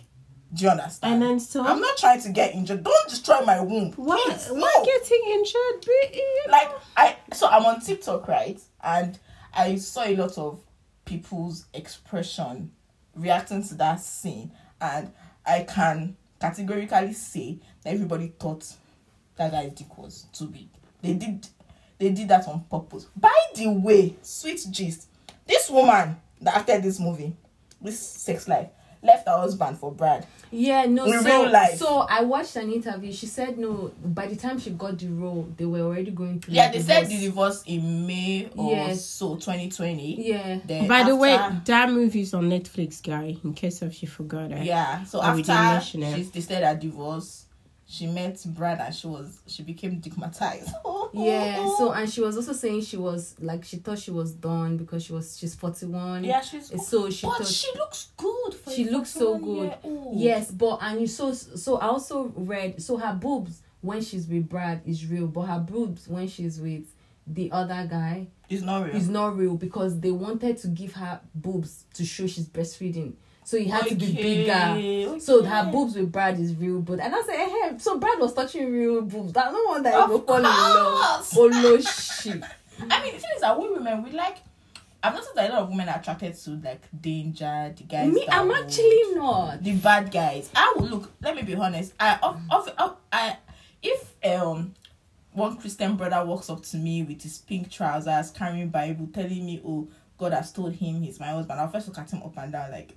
Do 0.54 0.64
you 0.64 0.70
understand? 0.70 1.14
And 1.14 1.22
then 1.22 1.40
so 1.40 1.64
I'm 1.66 1.80
not 1.80 1.96
trying 1.96 2.20
to 2.22 2.30
get 2.30 2.54
injured. 2.54 2.84
Don't 2.84 3.08
destroy 3.08 3.40
my 3.40 3.60
womb. 3.60 3.92
why 3.96 4.22
Please, 4.26 4.48
why 4.50 4.72
no. 4.78 4.84
getting 4.84 5.22
injured? 5.30 5.84
Be- 5.84 6.22
like 6.50 6.70
I 6.96 7.16
so 7.32 7.48
I'm 7.48 7.66
on 7.66 7.80
TikTok, 7.80 8.28
right? 8.28 8.60
And 8.82 9.18
I 9.52 9.76
saw 9.76 10.04
a 10.04 10.14
lot 10.16 10.38
of 10.38 10.60
people's 11.04 11.66
expression 11.74 12.70
reacting 13.14 13.62
to 13.66 13.74
that 13.74 14.00
scene 14.00 14.52
and 14.80 15.12
I 15.44 15.62
can 15.62 16.16
categorically 16.40 17.12
say 17.12 17.58
that 17.82 17.94
everybody 17.94 18.32
thought 18.38 18.66
that 19.36 19.52
guy's 19.52 19.72
dick 19.72 19.96
was 19.96 20.26
too 20.32 20.46
big. 20.46 20.68
They 21.02 21.14
did 21.14 21.46
they 21.98 22.10
did 22.10 22.28
that 22.28 22.46
on 22.46 22.64
purpose. 22.70 23.06
By 23.16 23.32
the 23.54 23.68
way, 23.68 24.16
sweet 24.22 24.66
gist, 24.70 25.08
this 25.46 25.70
woman 25.70 26.16
that 26.40 26.56
acted 26.56 26.82
this 26.82 27.00
movie, 27.00 27.34
this 27.80 27.98
sex 27.98 28.46
life, 28.48 28.68
left 29.02 29.26
her 29.28 29.36
husband 29.36 29.78
for 29.78 29.92
Brad. 29.92 30.26
Yeah, 30.50 30.86
no. 30.86 31.04
In 31.06 31.20
so, 31.22 31.42
real 31.42 31.50
life. 31.52 31.76
so 31.78 32.06
I 32.08 32.22
watched 32.22 32.56
an 32.56 32.72
interview. 32.72 33.12
She 33.12 33.26
said 33.26 33.58
no. 33.58 33.92
By 34.04 34.26
the 34.28 34.36
time 34.36 34.58
she 34.58 34.70
got 34.70 34.98
the 34.98 35.08
role, 35.08 35.48
they 35.56 35.64
were 35.64 35.80
already 35.80 36.10
going 36.12 36.40
through. 36.40 36.54
Yeah, 36.54 36.70
the 36.70 36.78
they 36.78 36.84
said 36.84 37.08
divorce. 37.08 37.08
the 37.20 37.26
divorce 37.26 37.62
in 37.66 38.06
May 38.06 38.48
or 38.56 38.70
Yes. 38.72 39.04
so 39.04 39.34
2020. 39.36 40.22
Yeah. 40.28 40.58
Then 40.64 40.86
By 40.86 41.02
the 41.04 41.16
way, 41.16 41.32
after- 41.32 41.62
that 41.72 41.90
movie's 41.90 42.32
on 42.34 42.48
Netflix, 42.50 43.02
guy. 43.02 43.36
In 43.42 43.54
case 43.54 43.82
if 43.82 44.02
you 44.02 44.08
forgot 44.08 44.52
it. 44.52 44.64
yeah. 44.64 45.02
So 45.04 45.20
we 45.34 45.42
didn't 45.42 45.50
after 45.50 45.98
mention 45.98 46.02
it. 46.04 46.16
she 46.16 46.22
they 46.30 46.40
said 46.40 46.62
her 46.62 46.74
divorce, 46.78 47.45
she 47.88 48.06
met 48.06 48.42
Brad 48.46 48.80
and 48.80 48.94
she 48.94 49.06
was 49.06 49.40
she 49.46 49.62
became 49.62 50.00
digmatized. 50.00 50.70
Yeah. 51.12 51.64
So 51.78 51.92
and 51.92 52.10
she 52.10 52.20
was 52.20 52.36
also 52.36 52.52
saying 52.52 52.82
she 52.82 52.96
was 52.96 53.36
like 53.40 53.64
she 53.64 53.76
thought 53.76 53.98
she 53.98 54.10
was 54.10 54.32
done 54.32 54.76
because 54.76 55.04
she 55.04 55.12
was 55.12 55.38
she's 55.38 55.54
forty 55.54 55.86
one. 55.86 56.24
yeah, 56.24 56.40
she's 56.42 56.66
So 56.86 57.08
she 57.08 57.26
but 57.26 57.38
thought 57.38 57.46
she 57.46 57.68
looks 57.76 58.08
good. 58.16 58.54
For 58.54 58.70
she 58.70 58.84
looks 58.90 59.10
so 59.10 59.38
good. 59.38 59.74
Yes, 60.12 60.50
but 60.50 60.78
and 60.82 61.00
you 61.00 61.06
so 61.06 61.32
so 61.32 61.76
I 61.76 61.86
also 61.86 62.32
read 62.36 62.82
so 62.82 62.96
her 62.98 63.14
boobs 63.14 63.62
when 63.80 64.02
she's 64.02 64.26
with 64.26 64.48
Brad 64.48 64.82
is 64.84 65.06
real, 65.06 65.28
but 65.28 65.42
her 65.42 65.60
boobs 65.60 66.08
when 66.08 66.26
she's 66.28 66.60
with 66.60 66.84
the 67.26 67.50
other 67.52 67.86
guy 67.88 68.26
is 68.50 68.62
not 68.62 68.84
real. 68.86 68.96
is 68.96 69.08
not 69.08 69.36
real 69.36 69.56
because 69.56 70.00
they 70.00 70.10
wanted 70.10 70.58
to 70.58 70.68
give 70.68 70.92
her 70.94 71.20
boobs 71.34 71.84
to 71.94 72.04
show 72.04 72.26
she's 72.26 72.48
breastfeeding. 72.48 73.14
So 73.46 73.56
it 73.56 73.68
had 73.68 73.86
to 73.86 73.94
be 73.94 74.06
Okay, 74.06 74.44
bigger. 74.44 75.20
So 75.20 75.44
her 75.44 75.70
boobs 75.70 75.94
with 75.94 76.10
Brad 76.10 76.36
is 76.40 76.52
real, 76.56 76.80
but 76.80 76.98
and 76.98 77.14
I 77.14 77.22
said, 77.22 77.36
hey, 77.36 77.78
so 77.78 77.96
Brad 77.96 78.18
was 78.18 78.34
touching 78.34 78.72
real 78.72 79.02
boobs. 79.02 79.32
That 79.34 79.52
no 79.52 79.62
wonder 79.66 79.88
Of 79.90 80.10
you 80.10 80.18
go 80.18 80.24
fall 80.24 80.36
in 80.38 80.42
love. 80.42 81.28
Oh 81.36 81.46
no 81.46 81.80
shit. 81.80 82.42
I 82.90 83.02
mean, 83.04 83.14
the 83.14 83.20
thing 83.20 83.30
is 83.36 83.42
that 83.42 83.56
we 83.56 83.70
women 83.70 84.02
we 84.02 84.10
like. 84.10 84.38
I've 85.00 85.12
noticed 85.14 85.36
that 85.36 85.48
a 85.48 85.52
lot 85.52 85.62
of 85.62 85.68
women 85.68 85.88
are 85.88 86.00
attracted 86.00 86.34
to 86.34 86.50
like 86.56 86.82
danger, 87.00 87.72
the 87.76 87.84
guys. 87.84 88.12
Me, 88.12 88.24
that 88.26 88.34
I'm 88.34 88.48
will- 88.48 88.56
actually 88.56 89.14
not. 89.14 89.62
the 89.62 89.76
bad 89.76 90.10
guys. 90.10 90.50
I 90.52 90.74
will 90.76 90.86
look. 90.88 91.12
Let 91.22 91.36
me 91.36 91.42
be 91.42 91.54
honest. 91.54 91.94
I 92.00 92.18
of, 92.24 92.40
of, 92.50 92.68
of 92.76 92.96
I 93.12 93.36
if 93.80 94.12
um 94.24 94.74
one 95.34 95.56
Christian 95.58 95.94
brother 95.94 96.24
walks 96.24 96.50
up 96.50 96.64
to 96.64 96.76
me 96.78 97.04
with 97.04 97.22
his 97.22 97.38
pink 97.38 97.70
trousers, 97.70 98.32
carrying 98.32 98.70
Bible, 98.70 99.06
telling 99.14 99.46
me, 99.46 99.62
"Oh, 99.64 99.86
God 100.18 100.32
has 100.32 100.50
told 100.50 100.72
him 100.74 101.02
he's 101.02 101.20
my 101.20 101.28
husband," 101.28 101.60
I'll 101.60 101.68
first 101.70 101.86
look 101.86 101.98
at 101.98 102.10
him 102.10 102.24
up 102.24 102.36
and 102.38 102.50
down 102.50 102.72
like, 102.72 102.96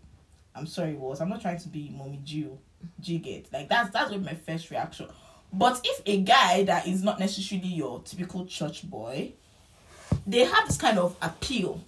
"I'm 0.55 0.67
sorry, 0.67 0.93
was 0.93 1.21
I'm 1.21 1.29
not 1.29 1.41
trying 1.41 1.59
to 1.59 1.69
be 1.69 1.93
mommy 1.95 2.19
Jew, 2.23 2.57
G 2.99 3.17
get 3.17 3.51
like 3.51 3.69
that's 3.69 3.91
that's 3.91 4.11
what 4.11 4.21
my 4.21 4.33
first 4.33 4.69
reaction." 4.71 5.07
But 5.51 5.81
if 5.83 6.01
a 6.05 6.21
guy 6.21 6.63
that 6.63 6.87
is 6.87 7.03
not 7.03 7.19
necessarily 7.19 7.69
your 7.69 8.01
typical 8.03 8.45
church 8.45 8.87
boy, 8.89 9.33
they 10.27 10.45
have 10.45 10.67
this 10.67 10.77
kind 10.77 10.99
of 10.99 11.15
appeal 11.21 11.81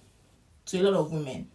to 0.66 0.80
a 0.80 0.82
lot 0.82 0.94
of 0.94 1.12
women. 1.12 1.48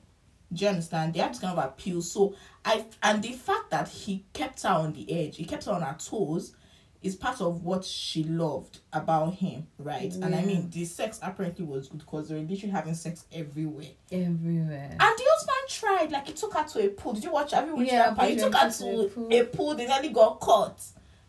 Do 0.53 0.63
you 0.63 0.69
understand? 0.69 1.13
They 1.13 1.19
have 1.19 1.31
this 1.31 1.39
kind 1.39 1.57
of 1.57 1.63
appeal. 1.65 2.01
So 2.01 2.35
I 2.63 2.85
and 3.03 3.21
the 3.21 3.33
fact 3.33 3.71
that 3.71 3.89
he 3.89 4.23
kept 4.33 4.63
her 4.63 4.69
on 4.69 4.93
the 4.93 5.11
edge, 5.11 5.37
he 5.37 5.45
kept 5.45 5.65
her 5.65 5.73
on 5.73 5.81
her 5.81 5.95
toes, 5.99 6.53
is 7.03 7.15
part 7.15 7.41
of 7.41 7.63
what 7.63 7.85
she 7.85 8.23
loved 8.23 8.79
about 8.91 9.35
him, 9.35 9.67
right? 9.77 10.11
And 10.13 10.33
I 10.33 10.41
mean, 10.41 10.69
the 10.71 10.83
sex 10.85 11.19
apparently 11.21 11.63
was 11.65 11.87
good 11.87 11.99
because 11.99 12.29
they 12.29 12.35
were 12.35 12.41
literally 12.41 12.71
having 12.71 12.95
sex 12.95 13.25
everywhere. 13.31 13.85
Everywhere. 14.11 14.89
And 14.91 14.99
the 14.99 15.23
husband 15.29 15.69
tried, 15.69 16.11
like 16.11 16.27
he 16.27 16.33
took 16.33 16.53
her 16.55 16.63
to 16.65 16.85
a 16.85 16.89
pool. 16.89 17.13
Did 17.13 17.23
you 17.23 17.31
watch? 17.31 17.51
Have 17.51 17.67
you 17.67 17.75
watched 17.75 17.91
Yeah, 17.91 18.07
that 18.07 18.15
part? 18.17 18.29
He 18.29 18.35
took 18.35 18.55
her 18.55 18.69
to 18.71 18.85
a 19.01 19.07
pool. 19.09 19.27
a 19.31 19.43
pool. 19.45 19.75
They 19.75 19.85
nearly 19.87 20.09
got 20.09 20.39
caught. 20.39 20.81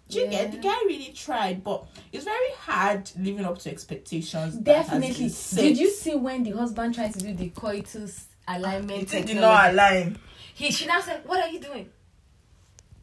Do 0.09 0.21
you 0.21 0.29
get? 0.29 0.51
The 0.53 0.59
guy 0.59 0.75
really 0.87 1.13
tried, 1.15 1.63
but 1.63 1.87
it's 2.13 2.25
very 2.25 2.51
hard 2.57 3.11
living 3.19 3.45
up 3.45 3.59
to 3.59 3.71
expectations. 3.71 4.55
Definitely. 4.57 5.31
Did 5.55 5.77
you 5.79 5.91
see 5.91 6.15
when 6.15 6.45
the 6.45 6.53
husband 6.53 6.95
tried 6.95 7.13
to 7.13 7.19
do 7.19 7.35
the 7.35 7.51
coitus 7.51 8.27
alignment? 8.49 9.13
It 9.13 9.27
did 9.27 9.37
not 9.37 9.71
align. 9.73 10.19
He 10.55 10.71
she 10.73 10.87
now 10.87 11.01
said, 11.03 11.21
What 11.27 11.41
are 11.45 11.51
you 11.51 11.61
doing? 11.61 11.91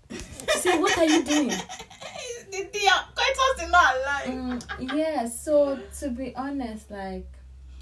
She 0.52 0.60
said, 0.60 0.80
What 0.80 0.98
are 0.98 1.06
you 1.06 1.24
doing? 1.24 1.52
the 2.64 2.70
the 2.72 2.90
coitus 3.16 3.60
did 3.60 3.72
not. 3.72 3.96
Mm, 4.26 4.98
yeah, 4.98 5.28
so 5.28 5.80
to 6.00 6.10
be 6.10 6.36
honest, 6.36 6.90
like 6.92 7.28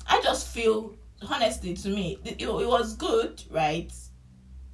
I 0.07 0.21
just 0.21 0.47
feel, 0.47 0.95
honestly, 1.29 1.73
to 1.75 1.89
me, 1.89 2.19
it, 2.23 2.41
it, 2.41 2.47
it 2.47 2.67
was 2.67 2.95
good, 2.95 3.41
right? 3.49 3.91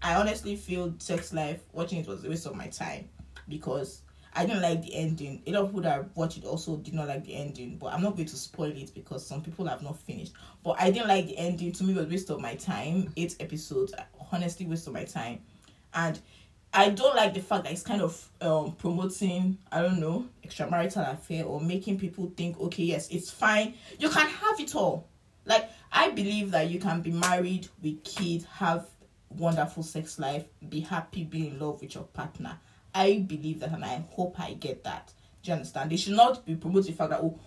I 0.02 0.16
honestly 0.16 0.56
feel 0.56 0.94
sex 0.98 1.34
life 1.34 1.62
watching 1.74 2.00
it 2.00 2.08
was 2.08 2.24
a 2.24 2.30
waste 2.30 2.46
of 2.46 2.56
my 2.56 2.68
time 2.68 3.10
because 3.48 4.02
I 4.34 4.46
didn't 4.46 4.62
like 4.62 4.82
the 4.82 4.96
ending. 4.96 5.42
A 5.46 5.52
lot 5.52 5.64
of 5.64 5.68
people 5.70 5.82
that 5.82 6.16
watched 6.16 6.38
it 6.38 6.46
also 6.46 6.78
did 6.78 6.94
not 6.94 7.08
like 7.08 7.26
the 7.26 7.36
ending, 7.36 7.78
but 7.78 7.94
I'm 7.94 8.02
not 8.02 8.16
going 8.16 8.28
to 8.28 8.36
spoil 8.36 8.72
it 8.72 8.94
because 8.94 9.26
some 9.26 9.42
people 9.42 9.66
have 9.68 9.82
not 9.82 10.00
finished. 10.00 10.34
But 10.64 10.78
I 10.80 10.92
didn't 10.92 11.10
like 11.10 11.28
the 11.28 11.38
ending. 11.38 11.72
To 11.74 11.84
me, 11.84 11.94
it 11.94 11.98
was 11.98 12.06
a 12.06 12.10
waste 12.10 12.30
of 12.30 12.40
my 12.40 12.56
time. 12.56 13.12
Eight 13.18 13.36
episodes, 13.40 13.94
honestly, 14.32 14.66
waste 14.66 14.88
of 14.88 14.94
my 14.94 15.04
time, 15.04 15.40
and 15.94 16.20
I 16.74 16.90
don't 16.90 17.16
like 17.16 17.34
the 17.34 17.42
fact 17.42 17.64
that 17.64 17.74
it's 17.74 17.82
kind 17.82 18.02
of 18.02 18.30
um 18.42 18.74
promoting 18.74 19.58
I 19.72 19.82
don't 19.82 20.00
know 20.00 20.28
extramarital 20.46 21.14
affair 21.14 21.46
or 21.46 21.60
making 21.60 22.00
people 22.00 22.32
think 22.36 22.60
okay 22.60 22.84
yes 22.84 23.10
it's 23.10 23.32
fine. 23.32 23.74
You 23.98 24.10
can 24.10 24.28
have 24.28 24.60
it 24.60 24.76
all. 24.76 25.08
Like 25.46 25.70
I 25.92 26.12
believe 26.12 26.52
that 26.52 26.70
you 26.70 26.80
can 26.80 27.02
be 27.02 27.12
married 27.12 27.68
with 27.82 28.04
kids 28.04 28.46
have 28.46 28.86
wonderful 29.30 29.84
sex 29.84 30.20
life 30.20 30.46
be 30.70 30.80
happy 30.82 31.24
be 31.24 31.48
in 31.48 31.60
love 31.60 31.82
with 31.82 31.96
your 31.96 32.04
partner. 32.04 32.58
I 32.94 33.26
believe 33.28 33.60
that 33.62 33.72
and 33.72 33.84
I 33.84 34.04
hope 34.12 34.40
I 34.40 34.54
get 34.54 34.84
that. 34.84 35.14
Do 35.42 35.52
you 35.52 35.56
understand? 35.56 35.90
They 35.90 35.98
should 35.98 36.16
not 36.16 36.46
be 36.46 36.56
promoting 36.56 36.92
the 36.92 36.98
fact 36.98 37.12
that 37.12 37.22
oh 37.22 37.40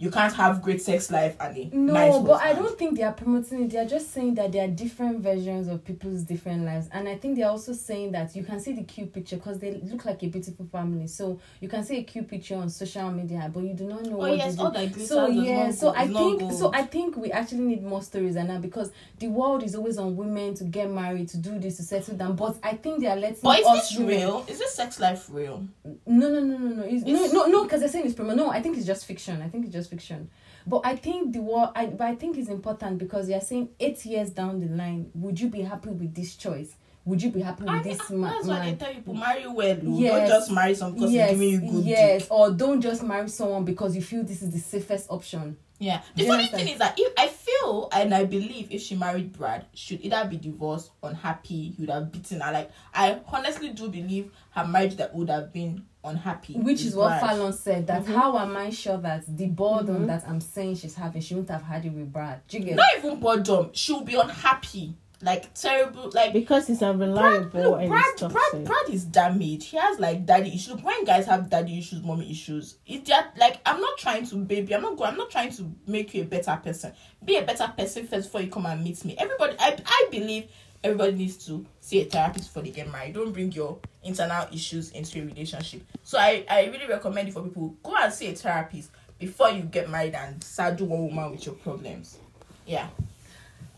you 0.00 0.10
can't 0.10 0.32
have 0.34 0.62
great 0.62 0.80
sex 0.80 1.10
life 1.10 1.36
and 1.38 1.56
a 1.58 1.76
No, 1.76 1.92
nice 1.92 2.18
but 2.24 2.40
I 2.42 2.54
don't 2.54 2.76
think 2.78 2.96
they 2.96 3.02
are 3.02 3.12
promoting 3.12 3.64
it. 3.64 3.70
They 3.70 3.78
are 3.78 3.84
just 3.84 4.12
saying 4.14 4.34
that 4.36 4.50
there 4.50 4.64
are 4.64 4.68
different 4.68 5.20
versions 5.20 5.68
of 5.68 5.84
people's 5.84 6.22
different 6.22 6.64
lives, 6.64 6.88
and 6.90 7.06
I 7.06 7.16
think 7.16 7.36
they 7.36 7.42
are 7.42 7.50
also 7.50 7.74
saying 7.74 8.12
that 8.12 8.34
you 8.34 8.42
can 8.42 8.58
see 8.60 8.72
the 8.72 8.82
cute 8.84 9.12
picture 9.12 9.36
because 9.36 9.58
they 9.58 9.72
look 9.84 10.06
like 10.06 10.22
a 10.22 10.28
beautiful 10.28 10.64
family. 10.72 11.06
So 11.06 11.38
you 11.60 11.68
can 11.68 11.84
see 11.84 11.98
a 11.98 12.02
cute 12.02 12.28
picture 12.28 12.56
on 12.56 12.70
social 12.70 13.10
media, 13.10 13.50
but 13.52 13.62
you 13.62 13.74
do 13.74 13.84
not 13.84 14.02
know 14.06 14.14
oh 14.16 14.28
what 14.28 14.36
yes 14.38 14.52
they 14.52 14.56
do. 14.56 14.62
all 14.64 14.70
that 14.70 14.92
glitters 14.92 15.08
so 15.08 15.26
does 15.26 15.44
yeah 15.44 15.64
not 15.66 15.74
so 15.74 15.94
i 15.94 16.06
think 16.06 16.40
gold. 16.40 16.54
so 16.58 16.70
i 16.74 16.82
think 16.82 17.16
we 17.16 17.30
actually 17.32 17.60
need 17.60 17.82
more 17.82 18.02
stories 18.02 18.36
and 18.36 18.48
now 18.48 18.58
because 18.58 18.90
the 19.18 19.28
world 19.28 19.62
is 19.62 19.74
always 19.74 19.98
on 19.98 20.16
women 20.16 20.54
to 20.54 20.64
get 20.64 20.90
married 20.90 21.28
to 21.28 21.36
do 21.36 21.58
this 21.58 21.76
to 21.76 21.82
settle 21.82 22.16
down 22.16 22.34
but 22.36 22.56
i 22.62 22.72
think 22.72 23.00
they 23.00 23.06
are 23.06 23.16
letting 23.16 23.38
but 23.42 23.58
is 23.60 23.66
us 23.66 23.88
this 23.90 23.98
women- 23.98 24.16
real 24.16 24.44
is 24.48 24.58
this 24.58 24.74
sex 24.74 24.98
life 24.98 25.26
real 25.30 25.66
no 26.06 26.28
no 26.30 26.40
no 26.40 26.56
no 26.56 26.68
no 26.68 26.82
it's, 26.84 27.04
no 27.04 27.26
no 27.32 27.46
no 27.46 27.64
because 27.64 27.80
they're 27.80 27.88
saying 27.88 28.06
it's 28.06 28.14
promo 28.14 28.34
no 28.34 28.50
i 28.50 28.60
think 28.62 28.76
it's 28.76 28.86
just 28.86 29.04
fiction 29.06 29.42
i 29.42 29.48
think 29.48 29.64
it's 29.64 29.74
just 29.74 29.89
fiction 29.90 30.30
but 30.66 30.80
i 30.84 30.94
think 30.96 31.32
the 31.32 31.40
war, 31.40 31.72
I, 31.74 31.86
but 31.86 32.06
I 32.06 32.14
think 32.14 32.38
it's 32.38 32.48
important 32.48 32.98
because 32.98 33.28
they're 33.28 33.40
saying 33.40 33.70
eight 33.78 34.04
years 34.06 34.30
down 34.30 34.60
the 34.60 34.66
line 34.66 35.10
would 35.14 35.40
you 35.40 35.48
be 35.48 35.62
happy 35.62 35.90
with 35.90 36.14
this 36.14 36.36
choice 36.36 36.74
would 37.04 37.22
you 37.22 37.30
be 37.30 37.40
happy 37.40 37.64
with 37.64 37.72
I, 37.72 37.82
this 37.82 38.00
I- 38.10 38.14
ma- 38.14 38.30
that's 38.30 38.46
why 38.46 38.70
they 38.70 38.76
tell 38.76 38.92
people 38.92 39.14
marry 39.14 39.46
well. 39.46 39.78
Yes. 39.82 40.12
don't 40.12 40.28
just 40.28 40.50
marry 40.52 40.74
some 40.74 40.92
because 40.94 41.12
yes, 41.12 41.30
they're 41.30 41.38
giving 41.38 41.48
you 41.50 41.60
good 41.72 41.84
yes, 41.84 42.22
dick. 42.22 42.32
or 42.32 42.50
don't 42.50 42.80
just 42.80 43.02
marry 43.02 43.28
someone 43.28 43.64
because 43.64 43.96
you 43.96 44.02
feel 44.02 44.22
this 44.22 44.42
is 44.42 44.50
the 44.50 44.58
safest 44.58 45.10
option. 45.10 45.56
Yeah. 45.78 46.02
The 46.14 46.26
funny 46.26 46.46
thing 46.46 46.68
is 46.68 46.78
that 46.78 46.94
if 46.98 47.12
I 47.16 47.28
feel 47.28 47.88
and 47.92 48.14
I 48.14 48.24
believe 48.24 48.68
if 48.70 48.82
she 48.82 48.96
married 48.96 49.32
Brad, 49.32 49.64
should 49.72 50.04
either 50.04 50.26
be 50.28 50.36
divorced, 50.36 50.90
unhappy, 51.02 51.70
he 51.70 51.76
would 51.80 51.88
have 51.90 52.12
beaten 52.12 52.40
her. 52.42 52.52
Like 52.52 52.70
I 52.92 53.18
honestly 53.32 53.70
do 53.70 53.88
believe 53.88 54.30
her 54.50 54.66
marriage 54.66 54.96
that 54.96 55.14
would 55.14 55.30
have 55.30 55.54
been 55.54 55.86
unhappy. 56.04 56.54
Which 56.54 56.82
is 56.84 56.94
what 56.94 57.08
Brad. 57.08 57.20
Fallon 57.20 57.52
said. 57.52 57.86
That 57.86 58.02
Mm-hmm. 58.02 58.14
how 58.14 58.38
am 58.38 58.56
I 58.56 58.70
sure 58.70 58.98
that 58.98 59.24
the 59.36 59.46
boredom 59.46 60.06
that 60.06 60.24
I'm 60.26 60.40
saying 60.40 60.76
she's 60.76 60.94
having, 60.94 61.20
she 61.22 61.34
wouldn't 61.34 61.50
have 61.50 61.62
had 61.62 61.84
it 61.84 61.92
with 61.92 62.12
Brad. 62.12 62.40
Do 62.48 62.58
you 62.58 62.64
get? 62.64 62.76
Not 62.76 62.86
even 62.98 63.20
boredom. 63.20 63.70
She'll 63.72 64.02
be 64.02 64.14
unhappy. 64.14 64.94
Like 65.22 65.52
terrible. 65.52 66.10
Like 66.14 66.32
because 66.32 66.70
it's 66.70 66.78
Brad, 66.78 66.94
unreliable 66.94 67.60
look, 67.60 67.80
and 67.80 67.90
Brad, 67.90 68.04
it's 68.12 68.22
Brad. 68.22 68.64
Brad 68.64 68.88
is 68.88 69.04
damaged. 69.04 69.64
He 69.64 69.76
has 69.76 69.98
like 70.00 70.24
daddy 70.24 70.48
issues. 70.48 70.68
Look, 70.70 70.82
when 70.82 71.04
guys 71.04 71.26
have 71.26 71.50
daddy 71.50 71.78
issues, 71.78 72.02
mommy 72.02 72.30
issues, 72.30 72.76
it's 72.86 73.06
just 73.06 73.26
like 73.36 73.60
I'm 73.66 73.82
not 73.82 73.98
trying 73.98 74.24
to 74.28 74.36
baby. 74.36 74.74
I'm 74.74 74.80
not 74.80 74.96
going. 74.96 75.10
I'm 75.10 75.18
not 75.18 75.30
trying 75.30 75.52
to 75.56 75.70
make 75.86 76.14
you 76.14 76.22
a 76.22 76.24
better 76.24 76.58
person. 76.64 76.94
Be 77.22 77.36
a 77.36 77.42
better 77.42 77.70
person 77.76 78.06
first 78.06 78.28
before 78.28 78.40
you 78.40 78.48
come 78.50 78.64
and 78.64 78.82
meet 78.82 79.04
me. 79.04 79.14
Everybody, 79.18 79.56
I, 79.60 79.76
I 79.84 80.08
believe 80.10 80.48
everybody 80.82 81.12
needs 81.12 81.44
to 81.46 81.64
see 81.80 82.02
a 82.02 82.04
therapist 82.04 82.48
before 82.48 82.62
they 82.62 82.70
get 82.70 82.90
married. 82.90 83.14
Don't 83.14 83.32
bring 83.32 83.52
your 83.52 83.78
internal 84.02 84.46
issues 84.52 84.90
into 84.92 85.20
a 85.20 85.24
relationship. 85.26 85.82
So 86.02 86.18
I, 86.18 86.44
I 86.48 86.66
really 86.66 86.86
recommend 86.86 87.28
it 87.28 87.32
for 87.32 87.42
people. 87.42 87.76
Go 87.82 87.94
and 87.96 88.12
see 88.12 88.28
a 88.28 88.34
therapist 88.34 88.90
before 89.18 89.50
you 89.50 89.62
get 89.62 89.90
married 89.90 90.14
and 90.14 90.42
saddle 90.42 90.86
one 90.86 91.02
woman 91.08 91.30
with 91.32 91.44
your 91.46 91.54
problems. 91.56 92.18
Yeah. 92.66 92.88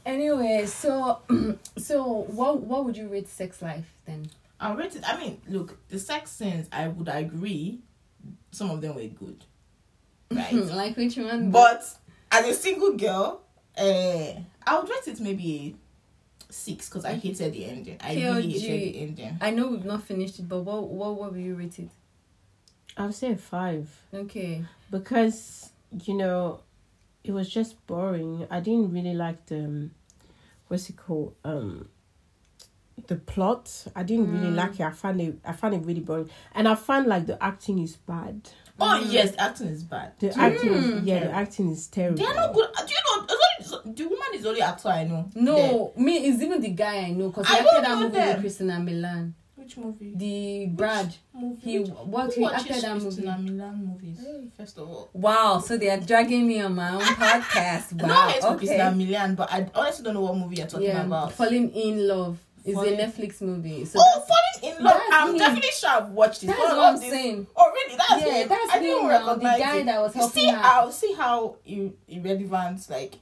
Anyway, 0.04 0.66
so 0.66 1.20
so 1.76 2.02
what 2.04 2.60
what 2.60 2.84
would 2.84 2.96
you 2.96 3.08
rate 3.08 3.28
sex 3.28 3.62
life 3.62 3.92
then? 4.04 4.28
I'll 4.60 4.76
rate 4.76 4.94
it. 4.94 5.02
I 5.06 5.18
mean, 5.18 5.40
look, 5.48 5.76
the 5.88 5.98
sex 5.98 6.30
scenes, 6.30 6.68
I 6.72 6.88
would 6.88 7.08
agree, 7.08 7.80
some 8.52 8.70
of 8.70 8.80
them 8.80 8.94
were 8.94 9.02
good, 9.02 9.44
right? 10.30 10.52
like 10.52 10.96
which 10.96 11.16
one? 11.16 11.50
but 11.50 11.82
as 12.30 12.46
a 12.46 12.54
single 12.54 12.96
girl, 12.96 13.42
uh, 13.76 14.32
I 14.66 14.78
would 14.78 14.88
rate 14.88 15.08
it 15.08 15.20
maybe 15.20 15.76
a 15.76 15.81
six 16.52 16.88
because 16.88 17.04
I 17.04 17.14
hated 17.14 17.52
the 17.54 17.64
ending. 17.64 17.96
I 18.00 18.14
really 18.14 18.52
hated 18.52 18.94
the 18.94 19.00
ending. 19.00 19.38
I 19.40 19.50
know 19.50 19.68
we've 19.68 19.84
not 19.84 20.02
finished 20.02 20.38
it, 20.38 20.48
but 20.48 20.60
what 20.60 20.88
what 20.88 21.14
what 21.16 21.32
will 21.32 21.38
you 21.40 21.54
rate 21.54 21.78
it? 21.78 21.88
I'll 22.96 23.12
say 23.12 23.34
five 23.36 23.88
Okay. 24.12 24.64
because 24.90 25.70
you 26.04 26.14
know 26.14 26.60
it 27.24 27.32
was 27.32 27.48
just 27.48 27.84
boring. 27.86 28.46
I 28.50 28.60
didn't 28.60 28.92
really 28.92 29.14
like 29.14 29.46
the 29.46 29.64
um, 29.64 29.90
what's 30.68 30.90
it 30.90 30.96
called 30.96 31.34
um 31.44 31.88
the 33.06 33.16
plot. 33.16 33.86
I 33.96 34.02
didn't 34.02 34.30
really 34.30 34.52
Mm. 34.52 34.56
like 34.56 34.74
it. 34.78 34.82
I 34.82 34.90
found 34.90 35.20
it 35.20 35.38
I 35.44 35.52
found 35.52 35.74
it 35.74 35.84
really 35.86 36.00
boring, 36.00 36.30
and 36.54 36.68
I 36.68 36.74
found 36.74 37.06
like 37.06 37.26
the 37.26 37.42
acting 37.42 37.78
is 37.78 37.96
bad. 37.96 38.50
Oh 38.80 39.00
yes, 39.08 39.34
acting 39.38 39.68
is 39.68 39.84
bad. 39.84 40.12
The 40.18 40.28
acting, 40.38 40.74
is, 40.74 40.84
Mm. 40.90 41.00
yeah, 41.06 41.20
the 41.24 41.30
acting 41.30 41.70
is 41.70 41.86
terrible. 41.86 42.18
They 42.18 42.24
are 42.24 42.34
not 42.34 42.52
good. 42.52 42.68
Do 42.74 42.82
you 42.92 42.98
know? 43.20 43.26
There's 43.84 43.86
only- 43.86 43.94
The 43.94 44.04
woman 44.04 44.26
is 44.34 44.42
the 44.42 44.48
only 44.48 44.62
actor 44.62 44.88
I 44.88 45.04
know. 45.04 45.28
there. 45.34 45.42
No, 45.42 45.92
me 45.96 46.26
is 46.26 46.42
even 46.42 46.60
the 46.60 46.70
guy 46.70 46.96
I 46.98 47.10
know 47.10 47.28
because 47.28 47.48
he 47.48 47.54
I 47.54 47.58
acted 47.58 47.84
that 47.84 47.98
movie 47.98 48.10
them. 48.16 48.28
with 48.28 48.40
Christina 48.40 48.72
Milian. 48.74 49.32
Which 49.54 49.76
movie? 49.76 50.12
The 50.16 50.66
Brad. 50.74 51.14
movie? 51.32 51.60
He 51.62 51.78
Which- 51.78 51.88
what 51.90 52.34
Who 52.34 52.40
he 52.40 52.46
acted 52.52 52.82
that 52.82 52.94
movie. 52.94 53.04
Christina 53.06 53.36
Milian 53.40 53.86
movies? 53.86 54.18
First 54.56 54.78
of 54.78 54.88
all. 54.88 55.10
Wow, 55.12 55.60
so 55.60 55.76
they 55.76 55.88
are 55.90 55.98
dragging 56.00 56.46
me 56.48 56.60
on 56.60 56.74
my 56.74 56.90
own 56.94 57.00
podcast. 57.02 57.92
no 57.94 58.06
it's 58.28 58.32
hate 58.34 58.42
for 58.42 58.56
Christina. 58.56 58.90
Milian, 58.90 59.36
but 59.36 59.52
I 59.52 59.68
honestly 59.74 60.04
don't 60.04 60.14
know 60.14 60.22
what 60.22 60.36
movie 60.36 60.56
you're 60.56 60.66
talking 60.66 60.88
Yeah, 60.88 61.04
about. 61.04 61.32
Falling 61.32 61.70
Inn 61.70 62.08
Love 62.08 62.38
is 62.64 62.74
Falling- 62.74 62.94
a 62.98 63.04
Netflix 63.04 63.40
movie. 63.40 63.84
So 63.84 64.00
oh, 64.02 64.20
falling 64.26 64.76
in 64.78 64.84
love! 64.84 65.00
I'm 65.12 65.30
him. 65.30 65.38
definitely 65.38 65.70
sure 65.78 65.90
I've 65.90 66.08
watched 66.10 66.42
it. 66.42 66.46
That's 66.46 66.58
One 66.58 66.76
what 66.76 66.86
I'm 66.94 67.00
these- 67.00 67.10
saying. 67.10 67.46
Oh, 67.56 67.70
really? 67.72 67.96
That's 67.96 68.24
Yeah, 68.26 68.32
him. 68.42 68.48
that's 68.48 68.70
I 68.72 68.78
didn't 68.80 69.00
him 69.02 69.08
now, 69.08 69.34
the 69.34 69.40
guy 69.42 69.76
it. 69.78 69.86
that 69.86 70.00
was 70.00 70.14
helping 70.14 70.42
You 70.42 70.48
see 70.48 70.54
her. 70.54 70.62
how 70.62 70.90
see 70.90 71.12
how 71.14 71.56
ir- 71.64 71.92
irrelevant 72.08 72.88
like 72.90 73.14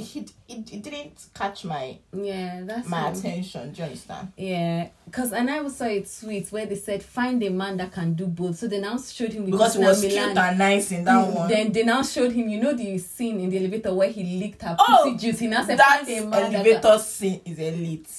it, 0.00 0.32
it, 0.48 0.72
it 0.72 0.82
didn't 0.82 1.26
catch 1.34 1.64
my 1.64 1.98
yeah, 2.12 2.60
that's 2.64 2.88
my 2.88 3.10
attention. 3.10 3.72
Do 3.72 3.78
you 3.78 3.84
understand? 3.84 4.32
Yeah, 4.36 4.88
because 5.04 5.32
and 5.32 5.50
I 5.50 5.58
also 5.58 5.68
saw 5.70 5.84
it 5.86 6.10
tweet 6.20 6.50
where 6.52 6.66
they 6.66 6.74
said 6.76 7.02
find 7.02 7.42
a 7.42 7.50
man 7.50 7.76
that 7.78 7.92
can 7.92 8.14
do 8.14 8.26
both. 8.26 8.56
So 8.58 8.68
they 8.68 8.80
now 8.80 8.98
showed 8.98 9.32
him 9.32 9.46
Because 9.46 9.76
it 9.76 9.80
was 9.80 10.04
Milian. 10.04 10.10
cute 10.10 10.36
and 10.38 10.58
nice 10.58 10.92
in 10.92 11.04
that 11.04 11.28
mm, 11.28 11.34
one. 11.34 11.48
Then 11.48 11.72
they 11.72 11.82
now 11.84 12.02
showed 12.02 12.32
him, 12.32 12.48
you 12.48 12.60
know, 12.60 12.72
the 12.74 12.98
scene 12.98 13.40
in 13.40 13.50
the 13.50 13.58
elevator 13.58 13.94
where 13.94 14.10
he 14.10 14.38
licked 14.40 14.62
her 14.62 14.76
Oh, 14.78 15.02
pussy 15.04 15.16
juice. 15.26 15.38
He 15.40 15.46
now 15.46 15.64
said, 15.64 15.78
that 15.78 16.04
"Find 16.04 16.18
a 16.18 16.26
man 16.26 16.52
that 16.52 16.66
elevator 16.66 16.98
scene 16.98 17.40
is 17.44 17.58
elite. 17.58 18.10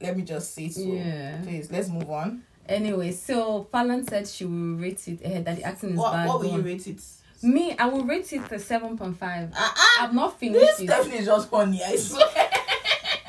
Let 0.00 0.16
me 0.16 0.22
just 0.24 0.54
say 0.54 0.68
so. 0.68 0.80
Yeah. 0.80 1.40
Please, 1.42 1.70
let's 1.70 1.88
move 1.88 2.10
on. 2.10 2.42
Anyway, 2.68 3.12
so 3.12 3.66
Fallon 3.70 4.06
said 4.06 4.26
she 4.26 4.44
will 4.44 4.76
rate 4.76 5.06
it 5.06 5.24
ahead 5.24 5.44
that 5.44 5.56
the 5.56 5.62
acting 5.62 5.90
is 5.90 5.96
What, 5.96 6.12
bad. 6.12 6.28
what 6.28 6.40
will 6.40 6.50
you 6.52 6.60
rate 6.62 6.86
it? 6.88 7.00
Me, 7.42 7.76
I 7.78 7.86
will 7.86 8.04
rate 8.04 8.32
it 8.32 8.50
a 8.50 8.58
seven 8.58 8.96
point 8.96 9.18
five. 9.18 9.50
Ah, 9.54 9.74
ah, 9.76 10.04
I've 10.04 10.14
not 10.14 10.38
finished 10.38 10.60
this 10.60 10.80
it. 10.80 10.86
definitely 10.86 11.18
is 11.20 11.26
just 11.26 11.50
funny. 11.50 11.82
I 11.82 11.96
swear. 11.96 12.50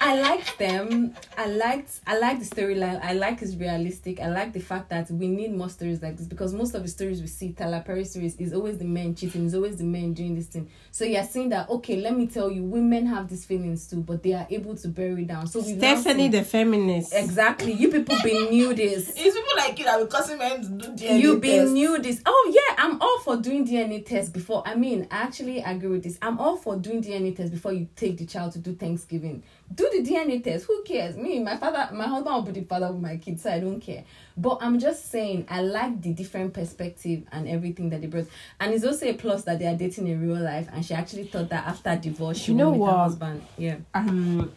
I 0.07 0.21
liked 0.21 0.57
them. 0.57 1.13
I 1.37 1.47
liked 1.47 1.99
I 2.07 2.17
like 2.17 2.39
the 2.39 2.45
storyline. 2.45 3.03
I 3.03 3.11
like 3.11 3.41
it's 3.41 3.55
realistic. 3.55 4.21
I 4.21 4.29
like 4.29 4.53
the 4.53 4.61
fact 4.61 4.87
that 4.87 5.11
we 5.11 5.27
need 5.27 5.53
more 5.53 5.67
stories 5.67 6.01
like 6.01 6.15
this 6.15 6.27
because 6.27 6.53
most 6.53 6.75
of 6.75 6.83
the 6.83 6.87
stories 6.87 7.19
we 7.19 7.27
see, 7.27 7.51
Tyler 7.51 7.83
Perry 7.85 8.05
series, 8.05 8.37
is 8.37 8.53
always 8.53 8.77
the 8.77 8.85
men 8.85 9.15
cheating, 9.15 9.45
is 9.45 9.53
always 9.53 9.75
the 9.75 9.83
men 9.83 10.13
doing 10.13 10.33
this 10.35 10.45
thing. 10.45 10.69
So 10.91 11.03
you're 11.03 11.25
seeing 11.25 11.49
that 11.49 11.69
okay, 11.69 11.97
let 11.97 12.15
me 12.17 12.25
tell 12.27 12.49
you, 12.49 12.63
women 12.63 13.05
have 13.07 13.27
these 13.27 13.43
feelings 13.43 13.85
too, 13.85 13.97
but 13.97 14.23
they 14.23 14.31
are 14.31 14.47
able 14.49 14.77
to 14.77 14.87
bury 14.87 15.23
it 15.23 15.27
down. 15.27 15.45
So 15.45 15.59
we 15.59 15.77
Stephanie, 15.77 16.29
the 16.29 16.45
feminist. 16.45 17.13
exactly. 17.13 17.73
You 17.73 17.91
people 17.91 18.15
been 18.23 18.45
knew 18.49 18.73
this. 18.73 19.09
It's 19.09 19.35
people 19.35 19.57
like 19.57 19.77
you 19.77 19.83
that 19.83 19.99
will 19.99 20.07
causing 20.07 20.37
men 20.37 20.61
to 20.61 20.69
do 20.69 21.05
DNA 21.05 21.19
you 21.19 21.37
been 21.37 21.63
test. 21.63 21.73
knew 21.73 22.01
this. 22.01 22.21
Oh 22.25 22.51
yeah, 22.55 22.75
I'm 22.81 23.01
all 23.01 23.19
for 23.19 23.35
doing 23.35 23.67
DNA 23.67 24.05
test 24.05 24.31
before. 24.31 24.63
I 24.65 24.75
mean, 24.75 25.05
I 25.11 25.17
actually 25.17 25.59
agree 25.59 25.89
with 25.89 26.03
this. 26.03 26.17
I'm 26.21 26.39
all 26.39 26.55
for 26.55 26.77
doing 26.77 27.03
DNA 27.03 27.35
test 27.35 27.51
before 27.51 27.73
you 27.73 27.89
take 27.97 28.17
the 28.17 28.25
child 28.25 28.53
to 28.53 28.59
do 28.59 28.73
Thanksgiving. 28.73 29.43
Do 29.73 29.89
the 29.91 30.01
DNA 30.09 30.43
test. 30.43 30.65
Who 30.65 30.81
cares? 30.83 31.15
Me, 31.17 31.39
my 31.39 31.57
father, 31.57 31.93
my 31.93 32.07
husband 32.07 32.35
will 32.35 32.41
be 32.53 32.59
the 32.61 32.65
father 32.65 32.87
of 32.87 32.99
my 33.01 33.17
kids, 33.17 33.43
so 33.43 33.51
I 33.51 33.59
don't 33.59 33.79
care. 33.81 34.03
But 34.37 34.59
I'm 34.61 34.79
just 34.79 35.11
saying, 35.11 35.45
I 35.49 35.61
like 35.61 36.01
the 36.01 36.13
different 36.13 36.53
perspective 36.53 37.23
and 37.31 37.47
everything 37.47 37.89
that 37.89 38.01
they 38.01 38.07
brought. 38.07 38.27
And 38.59 38.73
it's 38.73 38.85
also 38.85 39.07
a 39.07 39.13
plus 39.13 39.43
that 39.43 39.59
they 39.59 39.65
are 39.67 39.75
dating 39.75 40.07
in 40.07 40.21
real 40.21 40.41
life. 40.41 40.67
And 40.71 40.85
she 40.85 40.93
actually 40.93 41.25
thought 41.25 41.49
that 41.49 41.67
after 41.67 41.95
divorce, 41.95 42.37
she 42.37 42.51
You 42.53 42.57
know 42.57 42.69
would 42.71 42.79
meet 42.79 42.85
her 42.85 42.91
what? 42.91 42.97
husband. 42.99 43.43
Yeah. 43.57 43.75
um 43.93 44.51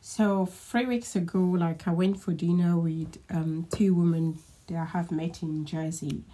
so 0.00 0.46
three 0.46 0.84
weeks 0.84 1.14
ago 1.14 1.38
like 1.38 1.86
i 1.86 1.92
went 1.92 2.20
for 2.20 2.32
dinner 2.32 2.76
with 2.76 3.18
um 3.30 3.66
two 3.70 3.94
women 3.94 4.36
that 4.66 4.76
i 4.76 4.84
have 4.84 5.12
met 5.12 5.42
in 5.44 5.64
jersey 5.64 6.24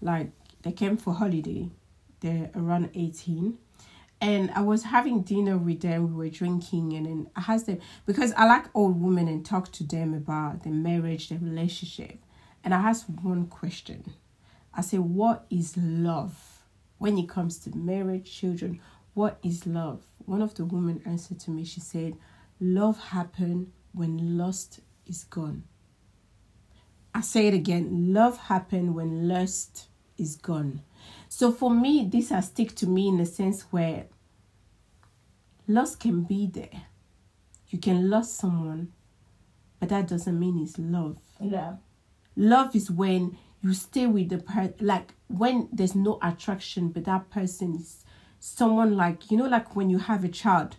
like 0.00 0.30
they 0.62 0.72
came 0.72 0.96
for 0.96 1.12
holiday 1.12 1.68
they're 2.20 2.50
around 2.54 2.88
18 2.94 3.58
and 4.20 4.50
I 4.50 4.62
was 4.62 4.84
having 4.84 5.22
dinner 5.22 5.56
with 5.56 5.80
them. 5.80 6.08
We 6.08 6.14
were 6.14 6.30
drinking, 6.30 6.92
and 6.94 7.06
then 7.06 7.30
I 7.36 7.44
asked 7.54 7.66
them 7.66 7.80
because 8.06 8.32
I 8.36 8.46
like 8.46 8.66
old 8.74 9.00
women 9.00 9.28
and 9.28 9.44
talk 9.44 9.70
to 9.72 9.84
them 9.84 10.14
about 10.14 10.64
the 10.64 10.70
marriage, 10.70 11.28
the 11.28 11.38
relationship. 11.38 12.18
And 12.64 12.74
I 12.74 12.78
asked 12.78 13.08
one 13.08 13.46
question. 13.46 14.12
I 14.74 14.80
said, 14.80 15.00
"What 15.00 15.46
is 15.50 15.76
love 15.76 16.64
when 16.98 17.16
it 17.18 17.28
comes 17.28 17.58
to 17.58 17.76
marriage, 17.76 18.30
children? 18.30 18.80
What 19.14 19.38
is 19.42 19.66
love?" 19.66 20.06
One 20.26 20.42
of 20.42 20.54
the 20.54 20.64
women 20.64 21.00
answered 21.04 21.40
to 21.40 21.50
me. 21.50 21.64
She 21.64 21.80
said, 21.80 22.16
"Love 22.60 22.98
happen 22.98 23.72
when 23.92 24.36
lust 24.36 24.80
is 25.06 25.24
gone." 25.24 25.64
I 27.14 27.20
say 27.22 27.48
it 27.48 27.54
again. 27.54 28.12
Love 28.12 28.36
happen 28.36 28.94
when 28.94 29.28
lust 29.28 29.88
is 30.18 30.36
gone. 30.36 30.82
So 31.28 31.52
for 31.52 31.70
me, 31.70 32.08
this 32.10 32.30
has 32.30 32.46
stick 32.46 32.74
to 32.76 32.86
me 32.86 33.08
in 33.08 33.18
the 33.18 33.26
sense 33.26 33.62
where 33.70 34.06
loss 35.66 35.94
can 35.94 36.22
be 36.22 36.46
there. 36.46 36.82
You 37.68 37.78
can 37.78 38.10
lose 38.10 38.30
someone, 38.30 38.92
but 39.78 39.90
that 39.90 40.08
doesn't 40.08 40.38
mean 40.38 40.58
it's 40.62 40.78
love. 40.78 41.18
Yeah. 41.40 41.76
Love 42.36 42.74
is 42.74 42.90
when 42.90 43.36
you 43.60 43.74
stay 43.74 44.06
with 44.06 44.28
the 44.30 44.38
person, 44.38 44.74
like 44.80 45.14
when 45.26 45.68
there's 45.72 45.94
no 45.94 46.18
attraction, 46.22 46.88
but 46.88 47.04
that 47.04 47.30
person 47.30 47.74
is 47.74 48.04
someone 48.38 48.96
like, 48.96 49.30
you 49.30 49.36
know, 49.36 49.48
like 49.48 49.76
when 49.76 49.90
you 49.90 49.98
have 49.98 50.24
a 50.24 50.28
child 50.28 50.76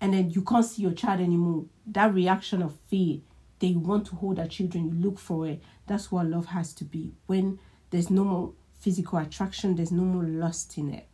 and 0.00 0.14
then 0.14 0.30
you 0.30 0.42
can't 0.42 0.64
see 0.64 0.82
your 0.82 0.92
child 0.92 1.20
anymore, 1.20 1.64
that 1.86 2.12
reaction 2.14 2.62
of 2.62 2.78
fear, 2.88 3.20
they 3.58 3.72
want 3.72 4.06
to 4.06 4.16
hold 4.16 4.36
their 4.36 4.48
children, 4.48 4.88
you 4.88 4.94
look 4.94 5.18
for 5.18 5.46
it. 5.46 5.62
That's 5.86 6.12
what 6.12 6.26
love 6.26 6.46
has 6.46 6.74
to 6.74 6.84
be. 6.84 7.14
When 7.26 7.58
there's 7.90 8.10
no 8.10 8.24
more 8.24 8.52
physical 8.82 9.18
attraction, 9.20 9.76
there's 9.76 9.92
no 9.92 10.02
more 10.02 10.24
lust 10.24 10.76
in 10.76 10.92
it. 10.92 11.06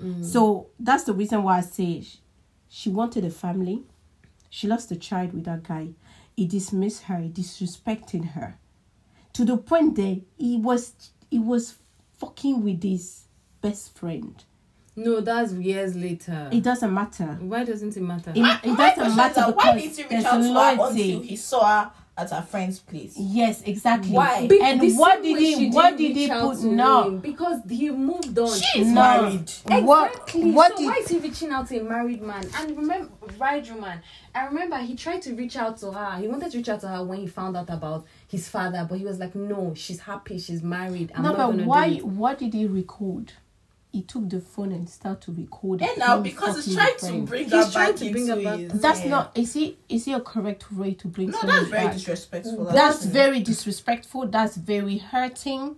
Mm. 0.00 0.24
So 0.24 0.68
that's 0.80 1.04
the 1.04 1.12
reason 1.12 1.42
why 1.42 1.58
I 1.58 1.60
say 1.60 2.00
sh- 2.00 2.16
she 2.68 2.88
wanted 2.88 3.24
a 3.24 3.30
family. 3.30 3.82
She 4.48 4.66
lost 4.66 4.90
a 4.90 4.96
child 4.96 5.34
with 5.34 5.44
that 5.44 5.62
guy. 5.64 5.88
He 6.34 6.46
dismissed 6.46 7.04
her, 7.04 7.18
he 7.18 7.28
disrespected 7.28 8.32
her. 8.32 8.56
To 9.34 9.44
the 9.44 9.56
point 9.58 9.96
that 9.96 10.22
he 10.38 10.56
was 10.56 10.94
he 11.30 11.38
was 11.38 11.74
fucking 12.18 12.64
with 12.64 12.82
his 12.82 13.24
best 13.60 13.96
friend. 13.96 14.42
No, 14.96 15.20
that's 15.20 15.52
years 15.52 15.94
later. 15.96 16.48
It 16.52 16.62
doesn't 16.62 16.94
matter. 16.94 17.36
Why 17.40 17.64
doesn't 17.64 17.96
it 17.96 18.00
matter? 18.02 18.30
It, 18.34 18.40
My- 18.40 18.60
it 18.62 18.76
doesn't 18.76 19.16
matter 19.16 19.40
is 19.48 19.54
why 19.54 19.76
did 19.76 19.82
because 19.82 19.96
he 19.96 20.02
reach 20.04 20.24
out 20.24 20.40
to 20.40 20.54
her 20.54 20.88
until 20.90 21.20
he 21.22 21.36
saw 21.36 21.64
her 21.84 21.90
at 22.16 22.30
her 22.30 22.42
friend's 22.42 22.78
place? 22.78 23.14
Yes, 23.16 23.62
exactly. 23.62 24.12
Why? 24.12 24.46
Be- 24.46 24.60
And 24.60 24.80
what 24.96 25.22
did 25.22 25.38
he? 25.38 25.70
What 25.70 25.96
didn't 25.96 26.16
he 26.16 26.28
put? 26.28 26.58
to 26.58 26.66
No. 26.66 27.10
because 27.10 27.60
he 27.68 27.90
moved 27.90 28.38
on. 28.38 28.56
She's 28.58 28.86
No. 28.86 28.94
married. 28.94 29.50
What? 29.84 30.10
Exactly. 30.12 30.50
What 30.52 30.72
so 30.72 30.78
did? 30.78 30.86
why 30.86 30.94
is 30.96 31.08
he 31.08 31.18
reaching 31.18 31.50
out 31.50 31.68
to 31.68 31.80
a 31.80 31.84
married 31.84 32.22
man? 32.22 32.44
And 32.56 32.76
remember, 32.76 33.10
bride 33.36 33.68
woman. 33.70 34.00
I 34.34 34.46
remember 34.46 34.76
he 34.78 34.94
tried 34.94 35.22
to 35.22 35.34
reach 35.34 35.56
out 35.56 35.78
to 35.78 35.92
her. 35.92 36.20
He 36.20 36.28
wanted 36.28 36.50
to 36.52 36.58
reach 36.58 36.68
out 36.68 36.80
to 36.80 36.88
her 36.88 37.04
when 37.04 37.18
he 37.18 37.26
found 37.26 37.56
out 37.56 37.70
about 37.70 38.04
his 38.28 38.48
father, 38.48 38.86
but 38.88 38.98
he 38.98 39.04
was 39.04 39.18
like, 39.18 39.34
"No, 39.34 39.74
she's 39.74 40.00
happy. 40.00 40.38
She's 40.38 40.62
married. 40.62 41.12
I'm 41.14 41.22
no, 41.22 41.36
not 41.36 41.56
but 41.56 41.66
why? 41.66 41.94
What 41.98 42.38
did 42.38 42.54
he 42.54 42.66
record? 42.66 43.32
He 43.94 44.02
took 44.02 44.28
the 44.28 44.40
phone 44.40 44.72
and 44.72 44.90
started 44.90 45.20
to 45.26 45.32
record. 45.40 45.80
it. 45.80 45.88
And 45.88 45.98
now 46.00 46.18
because 46.20 46.64
he's 46.64 46.74
trying 46.74 46.96
to 46.98 47.22
bring 47.26 47.44
He's 47.44 47.52
her 47.52 47.70
trying 47.70 47.90
back 47.92 47.96
to 48.00 48.10
bring 48.10 48.26
into 48.28 48.50
his- 48.72 48.80
That's 48.80 49.04
yeah. 49.04 49.08
not. 49.08 49.38
Is 49.38 49.52
he? 49.52 49.78
Is 49.88 50.04
he 50.06 50.12
a 50.14 50.18
correct 50.20 50.72
way 50.72 50.94
to 50.94 51.06
bring 51.06 51.30
No, 51.30 51.38
that's 51.42 51.68
very 51.68 51.84
back? 51.84 51.92
disrespectful. 51.94 52.64
That's 52.64 53.04
very 53.04 53.38
disrespectful. 53.40 54.26
That's 54.26 54.56
very 54.56 54.98
hurting. 54.98 55.76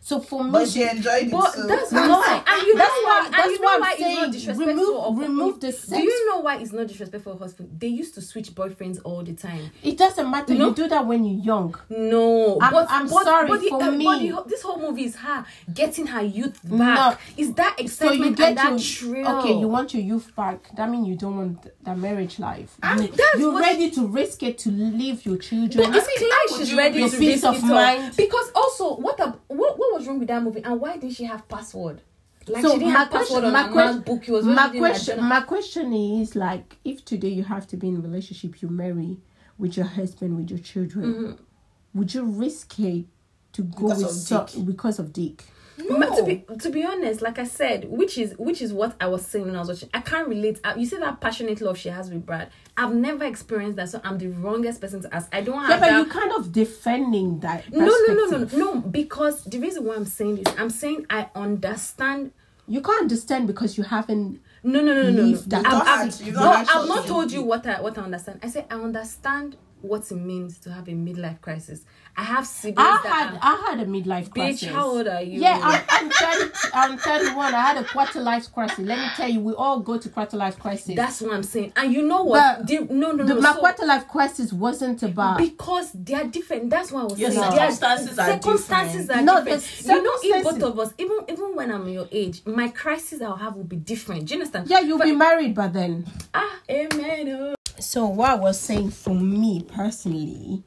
So 0.00 0.20
for 0.20 0.44
me, 0.44 0.50
But 0.50 0.68
she 0.68 0.82
enjoyed 0.82 1.24
it. 1.24 1.30
But 1.30 1.52
so. 1.54 1.66
that's 1.66 1.92
No, 1.92 2.00
why, 2.08 2.42
and 2.46 2.66
you 2.66 2.76
that's 2.76 2.88
know 2.90 3.02
why- 3.02 3.20
why, 3.20 3.28
that's 3.30 3.42
and 3.42 3.52
you 3.52 3.60
know 3.60 3.66
why 3.68 3.74
I'm 3.74 3.82
it's 3.92 3.98
saying 4.00 4.16
not 4.20 4.32
disrespectful. 4.32 4.66
remove- 4.66 4.96
of- 4.96 5.18
remove 5.18 5.60
the 5.60 5.72
Do 5.90 5.98
you 6.02 6.28
know 6.30 6.40
why 6.40 6.56
it's 6.58 6.72
not 6.72 6.86
disrespectful 6.86 7.32
of 7.32 7.38
husband? 7.40 7.76
They 7.78 7.86
used 7.88 8.14
to 8.14 8.20
switch 8.22 8.54
boyfriends 8.54 9.00
all 9.04 9.22
the 9.22 9.32
time. 9.34 9.70
it 9.82 9.96
doesn't 9.98 10.30
matter. 10.30 10.54
No. 10.54 10.68
You 10.68 10.74
do 10.74 10.88
that 10.88 11.06
when 11.06 11.24
you're 11.24 11.42
young. 11.44 11.74
No, 11.90 12.58
I'm- 12.60 12.72
but 12.72 12.86
I'm 12.90 13.08
but, 13.08 13.24
sorry, 13.24 13.48
but 13.48 13.60
the, 13.60 13.68
for 13.68 13.82
uh, 13.82 13.90
me- 13.90 14.04
But 14.04 14.18
the, 14.44 14.50
this 14.50 14.62
whole 14.62 14.78
movie 14.80 15.04
is 15.04 15.16
her 15.16 15.44
getting 15.72 16.06
her 16.08 16.22
youth 16.22 16.60
back. 16.64 17.20
Is 17.36 17.52
that 17.54 17.78
excitement 17.78 18.20
So 18.20 18.28
you 18.30 18.36
get 18.36 18.48
and 18.48 18.58
that 18.58 18.70
your 18.70 18.78
thrill? 18.78 19.38
okay. 19.40 19.52
You 19.58 19.68
want 19.68 19.94
your 19.94 20.02
youth 20.02 20.34
back. 20.36 20.74
That 20.76 20.90
means 20.90 21.08
you 21.08 21.16
don't 21.16 21.36
want 21.36 21.84
that 21.84 21.98
marriage 21.98 22.38
life. 22.38 22.76
I 22.82 22.94
You, 22.94 23.00
mean, 23.02 23.10
that's 23.10 23.38
you're 23.38 23.52
what- 23.52 23.62
ready 23.62 23.90
to 23.90 24.06
risk 24.06 24.42
it 24.42 24.58
to 24.58 24.70
leave 24.70 25.24
your 25.24 25.36
children. 25.36 25.90
But 25.90 25.96
it's 25.96 26.04
I 26.04 26.08
mean, 26.08 26.18
clear 26.18 26.30
how 26.32 26.38
would 26.50 26.58
she's 26.60 26.70
you 26.72 26.78
ready 26.78 26.98
your 27.00 27.08
to 27.08 27.16
peace 27.18 27.42
risk 27.42 27.44
of 27.44 27.56
it 27.56 27.62
mind? 27.64 28.16
Because 28.16 28.50
also, 28.54 28.96
what, 28.96 29.18
a, 29.20 29.34
what 29.48 29.73
what 29.78 29.94
was 29.98 30.06
wrong 30.06 30.18
with 30.18 30.28
that 30.28 30.42
movie, 30.42 30.62
and 30.64 30.80
why 30.80 30.94
didn't 30.96 31.14
she 31.16 31.24
have 31.24 31.46
password? 31.48 32.00
Like 32.46 32.62
so 32.62 32.72
she 32.74 32.78
didn't 32.80 32.92
my 32.92 32.98
have 33.00 33.10
password 33.10 33.42
question, 33.42 33.44
on 33.46 33.52
my 33.52 33.68
question, 33.68 34.54
my 34.54 34.68
question, 34.78 35.24
my 35.24 35.40
question 35.40 35.92
is 35.94 36.36
like, 36.36 36.76
if 36.84 37.04
today 37.04 37.28
you 37.28 37.42
have 37.44 37.66
to 37.68 37.76
be 37.76 37.88
in 37.88 37.96
a 37.96 38.00
relationship, 38.00 38.60
you 38.60 38.68
marry 38.68 39.16
with 39.58 39.76
your 39.76 39.86
husband, 39.86 40.36
with 40.36 40.50
your 40.50 40.58
children, 40.58 41.04
Mm-hmm. 41.14 41.98
would 41.98 42.12
you 42.12 42.24
risk 42.24 42.78
it 42.80 43.06
to 43.54 43.62
go 43.62 43.88
Because 43.88 43.98
with 43.98 44.06
of 44.10 44.12
so, 44.16 44.46
dick. 44.46 44.66
because 44.66 44.98
of 44.98 45.12
dick? 45.12 45.44
Ma- 45.76 46.06
to 46.14 46.22
be 46.24 46.44
to 46.60 46.70
be 46.70 46.84
honest, 46.84 47.20
like 47.20 47.38
I 47.38 47.44
said, 47.44 47.86
which 47.90 48.16
is 48.16 48.34
which 48.38 48.62
is 48.62 48.72
what 48.72 48.94
I 49.00 49.06
was 49.08 49.26
saying 49.26 49.46
when 49.46 49.56
I 49.56 49.60
was 49.60 49.68
watching. 49.68 49.90
I 49.92 50.00
can't 50.00 50.28
relate. 50.28 50.60
Uh, 50.62 50.74
you 50.76 50.86
see 50.86 50.96
that 50.98 51.20
passionate 51.20 51.60
love 51.60 51.76
she 51.78 51.88
has 51.88 52.10
with 52.10 52.24
Brad. 52.24 52.50
I've 52.76 52.94
never 52.94 53.24
experienced 53.24 53.76
that, 53.76 53.88
so 53.88 54.00
I'm 54.04 54.18
the 54.18 54.28
wrongest 54.28 54.80
person 54.80 55.02
to 55.02 55.14
ask. 55.14 55.28
I 55.32 55.40
don't 55.40 55.58
have 55.58 55.70
Yeah, 55.70 55.80
but 55.80 55.86
that. 55.86 55.98
you 55.98 56.06
kind 56.06 56.32
of 56.32 56.52
defending 56.52 57.40
that. 57.40 57.70
no, 57.72 57.84
no, 57.84 57.86
no, 57.86 58.14
no, 58.14 58.30
perspective. 58.30 58.58
no. 58.58 58.80
Because 58.80 59.44
the 59.44 59.58
reason 59.58 59.84
why 59.84 59.96
I'm 59.96 60.06
saying 60.06 60.36
this, 60.42 60.54
I'm 60.58 60.70
saying 60.70 61.06
I 61.10 61.28
understand. 61.34 62.32
You 62.66 62.80
can't 62.80 63.02
understand 63.02 63.46
because 63.46 63.76
you 63.76 63.84
haven't. 63.84 64.40
No, 64.62 64.80
no, 64.80 64.94
no, 64.94 65.10
no, 65.10 65.26
no. 65.26 65.36
That 65.36 65.66
I've, 65.66 65.72
not 65.72 65.86
I've, 65.86 66.32
no, 66.34 66.50
I've 66.50 66.88
not 66.88 67.06
told 67.06 67.30
you 67.32 67.42
what 67.42 67.66
I 67.66 67.80
what 67.80 67.98
I 67.98 68.02
understand. 68.02 68.40
I 68.42 68.48
said 68.48 68.66
I 68.70 68.76
understand 68.76 69.56
what 69.82 70.10
it 70.10 70.14
means 70.14 70.58
to 70.60 70.72
have 70.72 70.88
a 70.88 70.92
midlife 70.92 71.40
crisis. 71.42 71.84
I 72.16 72.22
have 72.22 72.46
siblings 72.46 72.78
I 72.78 73.00
had 73.08 73.34
are, 73.34 73.38
I 73.42 73.70
had 73.70 73.80
a 73.80 73.86
midlife 73.86 74.30
crisis. 74.30 74.68
bitch. 74.68 74.72
How 74.72 74.86
old 74.88 75.08
are 75.08 75.20
you? 75.20 75.40
Yeah, 75.40 75.58
I'm, 75.62 75.82
I'm 75.90 76.10
30, 76.10 76.50
I'm 76.72 76.96
31. 76.98 77.54
I 77.54 77.60
had 77.60 77.76
a 77.76 77.84
quarter 77.84 78.20
life 78.20 78.52
crisis. 78.52 78.78
Let 78.78 78.98
me 79.00 79.08
tell 79.16 79.28
you, 79.28 79.40
we 79.40 79.52
all 79.54 79.80
go 79.80 79.98
to 79.98 80.08
quarter 80.08 80.36
life 80.36 80.56
crisis. 80.58 80.94
That's 80.94 81.20
what 81.20 81.32
I'm 81.34 81.42
saying. 81.42 81.72
And 81.74 81.92
you 81.92 82.02
know 82.02 82.22
what? 82.22 82.58
But 82.58 82.66
The- 82.68 82.94
no, 82.94 83.10
no, 83.12 83.24
the, 83.24 83.34
no. 83.34 83.40
my 83.40 83.52
so- 83.54 83.58
quarter 83.58 83.84
life 83.84 84.06
crisis 84.06 84.52
wasn't 84.52 85.02
about. 85.02 85.38
because 85.38 85.90
they 85.92 86.14
are 86.14 86.24
different. 86.24 86.70
That's 86.70 86.92
why 86.92 87.00
I 87.00 87.04
was 87.04 87.18
Your 87.18 87.30
saying 87.32 87.50
they 87.50 87.56
circumstances 87.56 88.18
are 88.18 88.26
circumstances 88.32 89.06
different. 89.06 89.20
are 89.20 89.24
No, 89.24 89.44
different. 89.44 89.62
the 89.84 89.92
You 89.94 90.02
know, 90.02 90.12
if 90.22 90.44
both 90.44 90.62
of 90.62 90.78
us, 90.78 90.94
even 90.98 91.18
even 91.28 91.56
when 91.56 91.72
I'm 91.72 91.88
your 91.88 92.06
age, 92.12 92.42
my 92.46 92.68
crisis 92.68 93.22
I'll 93.22 93.36
have 93.36 93.56
will 93.56 93.64
be 93.64 93.76
different. 93.76 94.26
Do 94.26 94.34
you 94.34 94.40
understand? 94.40 94.68
yeah, 94.70 94.80
you'll 94.80 94.98
be 95.00 95.12
married 95.16 95.54
by 95.56 95.66
then. 95.66 96.06
Ah, 96.32 96.60
amen. 96.70 97.28
oh. 97.30 97.54
So 97.80 98.06
what 98.06 98.30
I 98.30 98.34
was 98.36 98.58
saying 98.60 98.90
for 98.92 99.14
me 99.14 99.62
personally, 99.66 100.62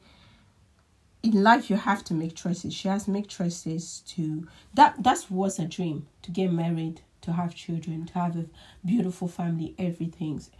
in 1.34 1.42
life 1.42 1.70
you 1.70 1.76
have 1.76 2.04
to 2.04 2.14
make 2.14 2.34
choices. 2.34 2.74
She 2.74 2.88
has 2.88 3.04
to 3.04 3.10
make 3.10 3.28
choices 3.28 4.02
to 4.08 4.46
that 4.74 5.02
that 5.02 5.26
was 5.30 5.58
her 5.58 5.66
dream 5.66 6.06
to 6.22 6.30
get 6.30 6.52
married, 6.52 7.02
to 7.22 7.32
have 7.32 7.54
children, 7.54 8.06
to 8.06 8.14
have 8.14 8.36
a 8.36 8.46
beautiful 8.84 9.28
family, 9.28 9.74
everything's 9.78 10.50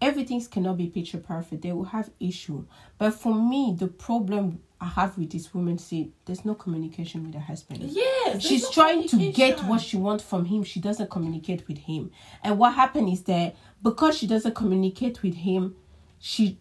everything 0.00 0.40
cannot 0.44 0.76
be 0.76 0.86
picture 0.86 1.18
perfect. 1.18 1.62
They 1.62 1.72
will 1.72 1.84
have 1.84 2.10
issue. 2.20 2.64
But 2.98 3.14
for 3.14 3.34
me, 3.34 3.74
the 3.76 3.88
problem 3.88 4.60
I 4.80 4.86
have 4.86 5.18
with 5.18 5.32
this 5.32 5.52
woman 5.52 5.76
see 5.78 6.12
there's 6.24 6.44
no 6.44 6.54
communication 6.54 7.24
with 7.24 7.34
her 7.34 7.40
husband. 7.40 7.82
Yes, 7.82 8.42
she's 8.42 8.62
no 8.62 8.70
trying 8.70 9.08
to 9.08 9.32
get 9.32 9.60
what 9.64 9.80
she 9.80 9.96
wants 9.96 10.22
from 10.22 10.44
him 10.44 10.62
she 10.62 10.78
doesn't 10.78 11.10
communicate 11.10 11.66
with 11.66 11.78
him 11.78 12.10
and 12.44 12.58
what 12.58 12.74
happened 12.74 13.08
is 13.08 13.22
that 13.24 13.56
because 13.82 14.16
she 14.16 14.26
doesn't 14.28 14.54
communicate 14.54 15.22
with 15.22 15.34
him 15.34 15.74
she 16.20 16.58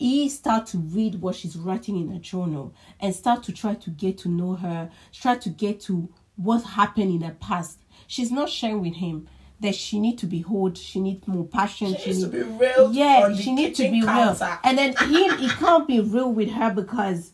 he 0.00 0.30
start 0.30 0.64
to 0.66 0.78
read 0.78 1.16
what 1.20 1.36
she's 1.36 1.56
writing 1.56 1.94
in 2.00 2.10
her 2.10 2.18
journal 2.18 2.74
and 3.00 3.14
start 3.14 3.42
to 3.42 3.52
try 3.52 3.74
to 3.74 3.90
get 3.90 4.16
to 4.16 4.28
know 4.30 4.54
her 4.54 4.90
try 5.12 5.36
to 5.36 5.50
get 5.50 5.78
to 5.78 6.08
what 6.36 6.64
happened 6.64 7.10
in 7.14 7.20
her 7.20 7.36
past. 7.38 7.78
She's 8.06 8.32
not 8.32 8.48
sharing 8.48 8.80
with 8.80 8.94
him 8.94 9.28
that 9.60 9.74
she 9.74 10.00
need 10.00 10.16
to 10.18 10.26
be 10.26 10.40
hold 10.40 10.78
she 10.78 10.98
need 11.00 11.28
more 11.28 11.44
passion 11.44 11.94
She 11.98 12.12
needs 12.12 12.22
to 12.24 12.28
be 12.30 12.42
real 12.42 12.92
yeah 12.94 13.34
she 13.34 13.52
need 13.52 13.74
to 13.74 13.90
be 13.90 14.00
real. 14.00 14.36
and 14.64 14.78
then 14.78 14.96
him 14.96 15.36
he 15.36 15.48
can't 15.50 15.86
be 15.86 16.00
real 16.00 16.32
with 16.32 16.50
her 16.52 16.72
because 16.72 17.32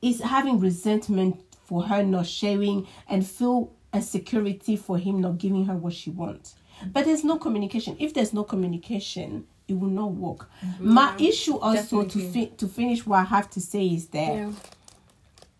he's 0.00 0.20
having 0.20 0.60
resentment 0.60 1.42
for 1.64 1.82
her 1.82 2.04
not 2.04 2.26
sharing 2.28 2.86
and 3.08 3.26
feel 3.26 3.72
insecurity 3.92 4.76
for 4.76 4.98
him 4.98 5.20
not 5.20 5.38
giving 5.38 5.64
her 5.64 5.74
what 5.76 5.94
she 5.94 6.10
wants. 6.10 6.54
But 6.92 7.06
there's 7.06 7.24
no 7.24 7.38
communication. 7.38 7.96
If 7.98 8.14
there's 8.14 8.32
no 8.32 8.44
communication 8.44 9.46
it 9.68 9.74
will 9.74 9.88
not 9.88 10.12
work 10.12 10.48
my 10.78 11.14
issue 11.18 11.56
also 11.58 12.02
to 12.02 12.18
definitely. 12.18 12.46
fi- 12.46 12.52
to 12.56 12.68
finish 12.68 13.06
what 13.06 13.18
i 13.20 13.24
have 13.24 13.48
to 13.50 13.60
say 13.60 13.86
is 13.86 14.08
that 14.08 14.34
Yeah. 14.34 14.52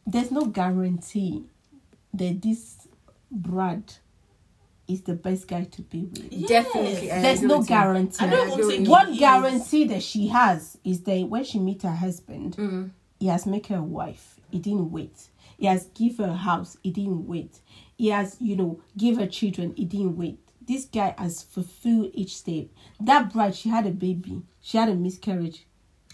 there's 0.06 0.30
no 0.30 0.44
guarantee 0.46 1.44
that 2.12 2.42
this 2.42 2.86
brad 3.30 3.94
is 4.86 5.00
the 5.02 5.14
best 5.14 5.48
guy 5.48 5.64
to 5.64 5.82
be 5.82 6.02
with 6.04 6.28
Yes. 6.30 6.48
Definitely. 6.48 7.10
I 7.10 7.22
there's 7.22 7.42
no 7.42 7.62
guarantee 7.62 8.24
I 8.26 8.30
don't 8.30 8.68
think 8.68 8.88
what 8.88 9.06
he 9.08 9.14
is. 9.14 9.18
guarantee 9.20 9.84
that 9.84 10.02
she 10.02 10.28
has 10.28 10.76
is 10.84 11.00
that 11.04 11.22
when 11.28 11.44
she 11.44 11.58
meet 11.58 11.82
her 11.82 11.90
husband 11.94 12.56
Mm-hmm. 12.56 12.88
he 13.18 13.26
has 13.28 13.46
make 13.46 13.68
her 13.68 13.76
a 13.76 13.82
wife 13.82 14.38
he 14.50 14.58
didn't 14.58 14.90
wait 14.92 15.28
he 15.56 15.66
has 15.66 15.86
give 15.94 16.18
her 16.18 16.24
a 16.26 16.36
house 16.36 16.76
he 16.82 16.90
didn't 16.90 17.26
wait 17.26 17.60
he 17.96 18.08
has 18.08 18.36
you 18.40 18.56
know 18.56 18.80
give 18.96 19.16
her 19.16 19.26
children 19.26 19.72
he 19.76 19.86
didn't 19.86 20.16
wait 20.18 20.38
this 20.66 20.84
guy 20.86 21.14
has 21.18 21.42
fulfilled 21.42 22.10
each 22.14 22.36
step. 22.36 22.66
That 23.00 23.32
bride, 23.32 23.54
she 23.54 23.68
had 23.68 23.86
a 23.86 23.90
baby. 23.90 24.42
She 24.60 24.78
had 24.78 24.88
a 24.88 24.94
miscarriage. 24.94 25.66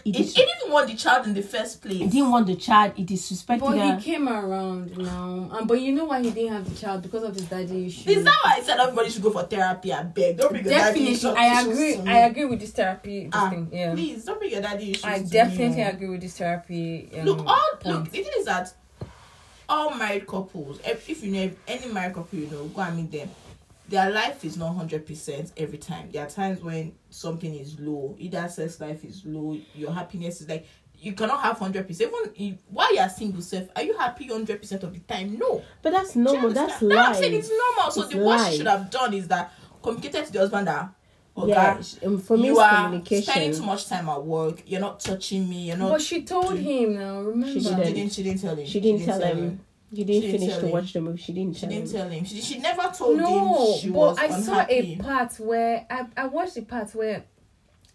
He, 0.03 0.11
He, 0.11 0.23
dis- 0.23 0.33
he 0.35 0.41
didn't 0.43 0.71
want 0.71 0.87
the 0.87 0.95
child 0.95 1.27
in 1.27 1.35
the 1.35 1.43
first 1.43 1.79
place. 1.79 1.99
he 1.99 2.07
didn't 2.07 2.31
want 2.31 2.47
the 2.47 2.55
child. 2.55 2.93
He 2.95 3.05
disrespected 3.05 3.59
But 3.59 3.77
her. 3.77 3.95
he 3.97 4.01
came 4.01 4.27
around 4.27 4.97
now. 4.97 5.47
Um, 5.51 5.67
but 5.67 5.79
you 5.79 5.91
know 5.93 6.05
why 6.05 6.23
he 6.23 6.31
didn't 6.31 6.53
have 6.53 6.67
the 6.67 6.75
child? 6.75 7.03
Because 7.03 7.23
of 7.23 7.35
his 7.35 7.45
daddy 7.45 7.85
issue. 7.85 8.09
Is 8.09 8.23
that 8.23 8.35
why 8.43 8.55
I 8.57 8.61
said 8.61 8.79
everybody 8.79 9.11
should 9.11 9.21
go 9.21 9.29
for 9.29 9.43
therapy? 9.43 9.93
I 9.93 10.01
beg. 10.01 10.37
Don't 10.37 10.49
bring 10.49 10.63
your 10.65 10.73
daddy 10.73 11.05
Definitely, 11.05 11.11
issues 11.13 11.25
I 11.25 11.61
agree. 11.61 11.95
to 11.97 12.01
me. 12.01 12.11
I 12.11 12.17
agree 12.25 12.45
with 12.45 12.59
this 12.61 12.71
therapy. 12.71 13.23
This 13.25 13.29
Ah, 13.35 13.49
thing. 13.51 13.69
Yeah. 13.71 13.93
Please 13.93 14.25
don't 14.25 14.39
bring 14.39 14.51
your 14.51 14.61
daddy 14.61 14.89
issues. 14.91 15.05
I 15.05 15.19
to 15.19 15.29
definitely 15.29 15.81
agree 15.83 16.09
with 16.09 16.21
this 16.21 16.35
therapy. 16.37 17.09
Um, 17.19 17.25
look 17.25 17.45
all 17.45 17.61
point. 17.79 17.85
look 17.95 18.03
the 18.05 18.09
thing 18.23 18.25
is 18.39 18.45
that 18.45 18.73
all 19.69 19.93
married 19.95 20.27
couples 20.27 20.79
if, 20.83 21.09
if 21.09 21.23
you 21.23 21.31
know 21.31 21.49
any 21.67 21.87
married 21.93 22.13
couple 22.13 22.37
you 22.37 22.47
know 22.47 22.65
go 22.65 22.81
and 22.81 22.97
meet 22.97 23.09
them 23.11 23.29
their 23.91 24.09
life 24.09 24.43
is 24.45 24.57
not 24.57 24.75
100% 24.75 25.51
every 25.57 25.77
time 25.77 26.09
there 26.11 26.25
are 26.25 26.29
times 26.29 26.61
when 26.63 26.93
something 27.09 27.53
is 27.53 27.79
low 27.79 28.15
either 28.17 28.47
sex 28.47 28.79
life 28.79 29.03
is 29.05 29.21
low 29.25 29.57
your 29.75 29.91
happiness 29.91 30.41
is 30.41 30.49
like 30.49 30.65
you 30.97 31.13
cannot 31.13 31.39
have 31.41 31.57
100% 31.57 31.89
even 32.01 32.11
if, 32.35 32.55
while 32.69 32.93
you're 32.95 33.09
single 33.09 33.41
self 33.41 33.67
are 33.75 33.83
you 33.83 33.97
happy 33.97 34.27
100% 34.27 34.83
of 34.83 34.93
the 34.93 34.99
time 35.01 35.37
no 35.37 35.61
but 35.81 35.91
that's 35.91 36.15
normal. 36.15 36.49
That's 36.51 36.81
understand? 36.81 36.89
No, 36.89 36.97
I'm 36.99 37.13
saying 37.15 37.33
it's 37.33 37.49
normal 37.49 37.91
so 37.91 38.01
It's 38.03 38.11
the 38.13 38.17
what 38.19 38.49
she 38.51 38.57
should 38.57 38.67
have 38.67 38.89
done 38.89 39.13
is 39.13 39.27
that 39.27 39.51
communicated 39.83 40.25
to 40.27 40.31
the 40.33 40.39
husband 40.39 40.67
that 40.67 40.89
okay 41.37 41.49
Yeah, 41.49 41.81
um, 42.05 42.19
for 42.19 42.37
me, 42.37 42.45
you 42.47 42.51
it's 42.51 42.59
are 42.61 42.83
communication. 42.85 43.23
spending 43.23 43.53
too 43.53 43.63
much 43.65 43.87
time 43.87 44.07
at 44.09 44.23
work 44.23 44.61
you're 44.67 44.81
not 44.81 44.99
touching 44.99 45.49
me 45.49 45.67
you're 45.67 45.77
not 45.77 45.91
But 45.91 46.01
she 46.01 46.23
told 46.23 46.57
him 46.57 46.95
now. 46.95 47.21
Remember? 47.21 47.47
She 47.53 47.61
she 47.61 47.69
didn't. 47.75 47.93
didn't 47.93 48.13
she 48.13 48.23
didn't 48.23 48.41
tell 48.41 48.55
him 48.55 48.65
She 48.65 48.79
didn't 48.79 49.05
tell 49.05 49.21
him. 49.21 49.59
You 49.93 50.05
didn't, 50.05 50.21
She 50.21 50.31
didn't 50.31 50.39
finish 50.41 50.55
to 50.57 50.65
him. 50.67 50.71
watch 50.71 50.93
the 50.93 51.01
movie. 51.01 51.21
She 51.21 51.33
didn't 51.33 51.55
She 51.55 51.61
tell 51.61 51.69
didn't 51.69 51.85
him. 51.87 51.93
tell 51.93 52.09
him. 52.09 52.25
She, 52.25 52.41
she 52.41 52.59
never 52.59 52.91
told 52.97 53.17
No, 53.17 53.73
him 53.73 53.79
she 53.79 53.89
but 53.89 53.97
was 53.97 54.17
I 54.17 54.29
saw 54.29 54.51
unhappy. 54.53 54.97
a 54.99 55.03
part 55.03 55.33
where 55.39 55.85
I, 55.89 56.05
I 56.15 56.27
watched 56.27 56.55
the 56.55 56.61
part 56.61 56.93
where 56.95 57.23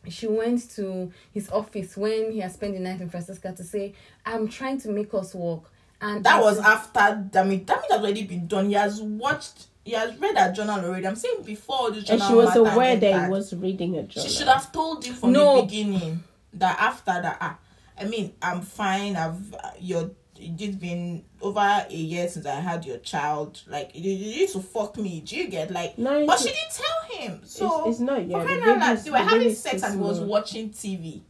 she 0.08 0.26
went 0.26 0.70
to 0.76 1.10
his 1.32 1.50
office 1.50 1.96
when 1.96 2.32
he 2.32 2.40
had 2.40 2.52
spent 2.52 2.74
the 2.74 2.80
night 2.80 3.00
in 3.00 3.08
Francesca 3.08 3.52
to 3.52 3.64
say, 3.64 3.94
"I'm 4.24 4.46
trying 4.48 4.78
to 4.82 4.88
make 4.90 5.12
us 5.14 5.34
work." 5.34 5.62
And 6.00 6.22
that 6.24 6.42
was 6.42 6.58
after 6.58 7.26
Damage. 7.30 7.64
Damage 7.66 7.84
has 7.90 8.00
already 8.00 8.24
been 8.24 8.46
done. 8.46 8.66
He 8.66 8.74
has 8.74 9.00
watched. 9.00 9.66
He 9.82 9.92
has 9.92 10.16
read 10.18 10.36
her 10.36 10.52
journal 10.52 10.84
already. 10.84 11.06
I'm 11.06 11.16
saying 11.16 11.42
before 11.44 11.76
all 11.76 11.90
this 11.92 12.10
And 12.10 12.20
she 12.22 12.34
was 12.34 12.54
aware 12.56 12.96
that 12.96 13.24
he 13.24 13.30
was 13.30 13.54
reading 13.54 13.96
a 13.96 14.02
journal. 14.02 14.28
She 14.28 14.34
should 14.36 14.48
have 14.48 14.70
told 14.70 15.04
him 15.04 15.14
from 15.14 15.32
No. 15.32 15.56
the 15.56 15.62
beginning 15.62 16.22
that 16.54 16.76
after 16.78 17.12
that. 17.22 17.38
Ah, 17.40 17.58
I 17.98 18.04
mean, 18.04 18.34
I'm 18.42 18.60
fine. 18.60 19.16
I've 19.16 19.54
uh, 19.54 19.70
your. 19.80 20.10
It's 20.40 20.76
been 20.76 21.24
over 21.40 21.60
a 21.88 21.94
year 21.94 22.28
since 22.28 22.46
I 22.46 22.60
had 22.60 22.84
your 22.84 22.98
child. 22.98 23.62
Like 23.66 23.90
you, 23.94 24.10
you 24.12 24.36
need 24.40 24.48
to 24.50 24.60
fuck 24.60 24.96
me. 24.96 25.20
Do 25.20 25.36
you 25.36 25.48
get 25.48 25.70
like? 25.70 25.96
No, 25.98 26.26
but 26.26 26.38
she 26.38 26.46
didn't 26.46 26.72
tell 26.72 27.18
him. 27.20 27.40
So 27.44 27.80
it's, 27.88 27.96
it's 27.96 28.00
not 28.00 28.16
for 28.22 28.22
yet. 28.22 28.44
crying 28.46 28.60
The 28.60 28.70
out 28.70 28.78
loud, 28.78 28.88
baby's- 28.88 29.04
they 29.04 29.10
were 29.10 29.16
the 29.18 29.24
having 29.24 29.54
sex 29.54 29.82
and 29.82 29.94
he 29.94 30.00
was 30.00 30.20
watching 30.20 30.70
TV. 30.70 31.22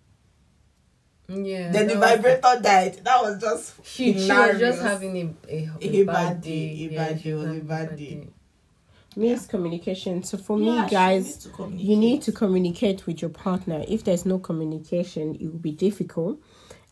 yeah. 1.29 1.73
Then 1.73 1.89
the 1.89 1.95
that 1.95 2.01
was- 2.01 2.11
vibrator 2.41 2.63
died. 2.63 2.95
That 3.05 3.23
was 3.23 3.41
just 3.41 3.87
She, 3.87 4.13
she 4.19 4.31
was 4.31 4.59
just 4.59 4.81
having 4.83 5.17
a 5.17 5.53
a, 5.53 5.71
A 5.81 6.05
bad 6.05 6.07
bad 6.07 6.41
day. 6.41 6.51
day, 6.77 6.87
a 6.87 6.91
Yeah, 6.91 7.09
bad 7.09 7.23
day, 7.23 7.35
was 7.35 7.49
was 7.49 7.57
a 7.59 7.61
bad 7.61 7.97
day. 7.97 8.29
Me, 9.17 9.31
it's 9.31 9.47
communication. 9.47 10.23
So 10.23 10.37
for 10.37 10.59
Yeah, 10.61 10.85
me, 10.85 10.91
guys, 10.91 11.25
needs 11.25 11.37
to 11.39 11.49
communicate. 11.49 11.87
you 11.89 11.97
need 11.97 12.23
to 12.23 12.33
communicate 12.33 13.07
with 13.07 13.23
your 13.23 13.31
partner. 13.31 13.83
If 13.89 14.05
there's 14.05 14.27
no 14.27 14.39
communication, 14.39 15.35
it 15.37 15.43
will 15.47 15.59
be 15.59 15.73
difficult. 15.73 16.39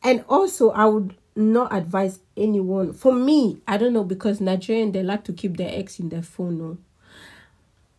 And 0.03 0.24
also, 0.29 0.70
I 0.70 0.87
would 0.87 1.14
not 1.36 1.72
advise 1.74 2.18
anyone. 2.36 2.92
For 2.92 3.12
me, 3.12 3.58
I 3.66 3.76
don't 3.76 3.92
know 3.92 4.04
because 4.04 4.40
Nigerian 4.40 4.92
they 4.92 5.02
like 5.02 5.24
to 5.24 5.32
keep 5.32 5.56
their 5.56 5.70
ex 5.72 5.98
in 5.98 6.08
their 6.08 6.22
phone. 6.22 6.58
No. 6.58 6.78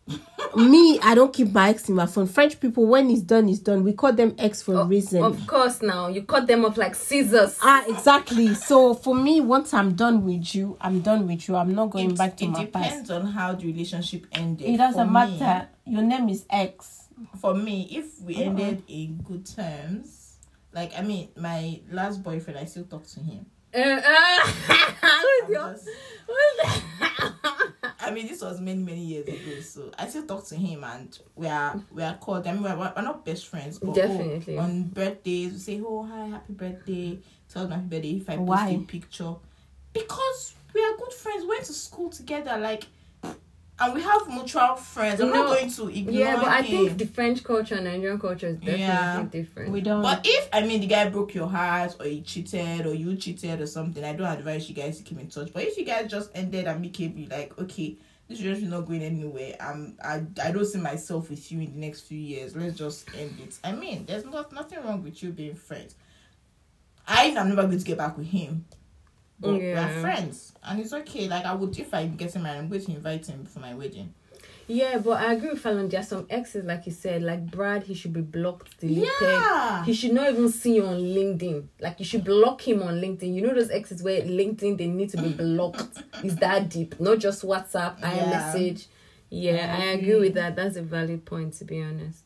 me, 0.56 1.00
I 1.00 1.14
don't 1.16 1.32
keep 1.32 1.52
my 1.52 1.70
ex 1.70 1.88
in 1.88 1.96
my 1.96 2.06
phone. 2.06 2.28
French 2.28 2.60
people, 2.60 2.86
when 2.86 3.10
it's 3.10 3.22
done, 3.22 3.48
it's 3.48 3.58
done. 3.58 3.82
We 3.82 3.92
call 3.92 4.12
them 4.12 4.36
ex 4.38 4.62
for 4.62 4.74
a 4.80 4.84
reason. 4.84 5.22
Of 5.24 5.46
course, 5.48 5.82
now 5.82 6.06
you 6.08 6.22
cut 6.22 6.46
them 6.46 6.64
off 6.64 6.76
like 6.76 6.94
scissors. 6.94 7.58
Ah, 7.60 7.84
exactly. 7.88 8.54
So 8.54 8.94
for 8.94 9.14
me, 9.16 9.40
once 9.40 9.74
I'm 9.74 9.94
done 9.94 10.24
with 10.24 10.54
you, 10.54 10.76
I'm 10.80 11.00
done 11.00 11.26
with 11.26 11.48
you. 11.48 11.56
I'm 11.56 11.74
not 11.74 11.90
going 11.90 12.12
it, 12.12 12.18
back 12.18 12.36
to 12.36 12.44
it 12.44 12.48
my 12.50 12.66
past. 12.66 12.88
depends 12.90 13.10
on 13.10 13.26
how 13.26 13.54
the 13.54 13.66
relationship 13.66 14.26
ended. 14.32 14.66
It 14.68 14.76
doesn't 14.76 15.06
For 15.06 15.10
matter. 15.12 15.68
Your 15.84 16.02
name 16.02 16.28
is 16.28 16.46
X. 16.50 17.08
Me, 17.18 17.26
for 17.40 17.54
me, 17.54 17.88
if 17.90 18.20
we 18.22 18.36
Uh-uh. 18.36 18.44
ended 18.44 18.82
in 18.88 19.16
good 19.24 19.44
terms, 19.44 20.15
like 20.76 20.92
I 20.96 21.02
mean, 21.02 21.30
my 21.36 21.80
last 21.90 22.22
boyfriend, 22.22 22.58
I 22.60 22.66
still 22.66 22.84
talk 22.84 23.06
to 23.08 23.20
him. 23.20 23.46
Uh, 23.74 23.78
uh, 23.78 24.46
who's 24.46 25.50
your- 25.50 25.72
just- 25.72 25.88
who's- 26.28 26.82
I 28.00 28.10
mean, 28.12 28.28
this 28.28 28.40
was 28.42 28.60
many 28.60 28.82
many 28.82 29.00
years 29.00 29.26
ago, 29.26 29.60
so 29.60 29.90
I 29.98 30.06
still 30.06 30.26
talk 30.26 30.46
to 30.48 30.54
him, 30.56 30.84
and 30.84 31.18
we 31.34 31.48
are 31.48 31.80
we 31.90 32.02
are 32.04 32.14
called. 32.14 32.46
I 32.46 32.52
mean, 32.52 32.62
we're, 32.62 32.76
we're 32.76 33.02
not 33.02 33.24
best 33.24 33.48
friends, 33.48 33.78
but 33.80 33.98
oh, 33.98 34.58
on 34.58 34.84
birthdays 34.84 35.52
we 35.54 35.58
say, 35.58 35.82
"Oh, 35.84 36.04
hi, 36.04 36.26
happy 36.28 36.52
birthday." 36.52 37.18
Tell 37.52 37.66
happy 37.68 37.86
birthday 37.88 38.16
if 38.18 38.30
I 38.30 38.36
post 38.36 38.48
Why? 38.48 38.68
a 38.70 38.78
picture, 38.78 39.34
because 39.92 40.54
we 40.74 40.80
are 40.84 40.96
good 40.96 41.12
friends. 41.12 41.42
We 41.42 41.48
went 41.48 41.64
to 41.64 41.72
school 41.72 42.10
together, 42.10 42.58
like, 42.58 42.84
and 43.78 43.94
we 43.94 44.02
have 44.02 44.26
mutual 44.28 44.76
friends. 44.76 45.20
I'm 45.20 45.28
No. 45.28 45.34
not 45.34 45.46
going 45.56 45.70
to 45.70 45.88
ignore 45.88 46.14
yeah, 46.14 46.36
but 46.36 46.48
I 46.48 46.62
him. 46.62 46.86
think 46.86 46.98
the 46.98 47.06
French 47.06 47.44
culture 47.44 47.74
and 47.74 47.84
Nigerian 47.84 48.18
culture 48.18 48.46
is 48.48 48.56
definitely 48.56 48.80
Yeah. 48.80 49.22
different. 49.30 49.70
We 49.72 49.80
don't. 49.82 50.02
But 50.02 50.20
if 50.24 50.48
I 50.52 50.62
mean 50.66 50.80
the 50.80 50.86
guy 50.86 51.08
broke 51.10 51.34
your 51.34 51.48
heart 51.48 51.96
or 52.00 52.06
he 52.06 52.22
cheated 52.22 52.86
or 52.86 52.94
you 52.94 53.16
cheated 53.16 53.60
or 53.60 53.66
something, 53.66 54.02
I 54.02 54.14
don't 54.14 54.26
advise 54.26 54.68
you 54.68 54.74
guys 54.74 54.96
to 54.98 55.02
keep 55.02 55.20
in 55.20 55.28
touch. 55.28 55.52
But 55.52 55.64
if 55.64 55.76
you 55.76 55.84
guys 55.84 56.10
just 56.10 56.30
ended 56.34 56.66
amicably, 56.66 57.26
like 57.26 57.58
okay, 57.58 57.96
this 58.28 58.40
relationship 58.40 58.64
is 58.64 58.70
not 58.70 58.86
going 58.86 59.02
anywhere. 59.02 59.56
Um, 59.60 59.94
I 60.02 60.22
I 60.42 60.50
don't 60.52 60.64
see 60.64 60.78
myself 60.78 61.28
with 61.28 61.52
you 61.52 61.60
in 61.60 61.72
the 61.74 61.78
next 61.80 62.02
few 62.02 62.18
years. 62.18 62.56
Let's 62.56 62.78
just 62.78 63.08
end 63.14 63.38
it. 63.42 63.58
I 63.62 63.72
mean, 63.72 64.06
there's 64.06 64.24
not 64.24 64.52
nothing 64.52 64.78
wrong 64.84 65.02
with 65.02 65.22
you 65.22 65.30
being 65.32 65.54
friends. 65.54 65.94
I 67.06 67.26
I 67.36 67.40
am 67.40 67.48
never 67.50 67.62
going 67.66 67.78
to 67.78 67.84
get 67.84 67.98
back 67.98 68.16
with 68.16 68.26
him. 68.26 68.64
But 69.38 69.52
we're 69.52 70.00
friends, 70.00 70.52
and 70.62 70.80
it's 70.80 70.92
okay. 70.92 71.28
Like 71.28 71.44
I 71.44 71.52
would, 71.54 71.78
if 71.78 71.92
I'm 71.92 72.16
getting 72.16 72.42
married, 72.42 72.58
I'm 72.58 72.68
going 72.68 72.80
to 72.84 72.90
invite 72.92 73.26
him 73.26 73.44
for 73.44 73.58
my 73.60 73.74
wedding. 73.74 74.14
Yeah, 74.68 74.98
but 74.98 75.20
I 75.20 75.34
agree 75.34 75.50
with 75.50 75.60
Fallon. 75.60 75.88
There 75.88 76.00
are 76.00 76.02
some 76.02 76.26
exes, 76.28 76.64
like 76.64 76.86
you 76.86 76.92
said, 76.92 77.22
like 77.22 77.46
Brad, 77.50 77.84
he 77.84 77.94
should 77.94 78.12
be 78.12 78.20
blocked, 78.22 78.80
deleted. 78.80 79.06
Yeah. 79.20 79.84
He 79.84 79.94
should 79.94 80.12
not 80.12 80.30
even 80.30 80.48
see 80.50 80.74
you 80.76 80.84
on 80.86 80.96
LinkedIn. 80.98 81.66
Like 81.80 82.00
you 82.00 82.04
should 82.04 82.24
block 82.24 82.66
him 82.66 82.82
on 82.82 82.94
LinkedIn. 83.00 83.32
You 83.32 83.42
know 83.42 83.54
those 83.54 83.70
exes 83.70 84.02
where 84.02 84.22
LinkedIn 84.22 84.76
they 84.78 84.88
need 84.88 85.10
to 85.10 85.18
be 85.22 85.28
blocked. 85.44 86.02
Is 86.24 86.34
that 86.36 86.68
deep? 86.68 86.98
Not 86.98 87.18
just 87.18 87.44
WhatsApp, 87.44 88.00
Yeah. 88.00 88.52
iMessage. 88.54 88.86
Yeah, 89.30 89.76
I 89.78 89.82
I 89.82 89.84
agree 89.92 90.10
agree. 90.12 90.20
with 90.28 90.34
that. 90.34 90.56
That's 90.56 90.76
a 90.76 90.82
valid 90.82 91.24
point 91.24 91.52
to 91.58 91.64
be 91.64 91.80
honest. 91.82 92.25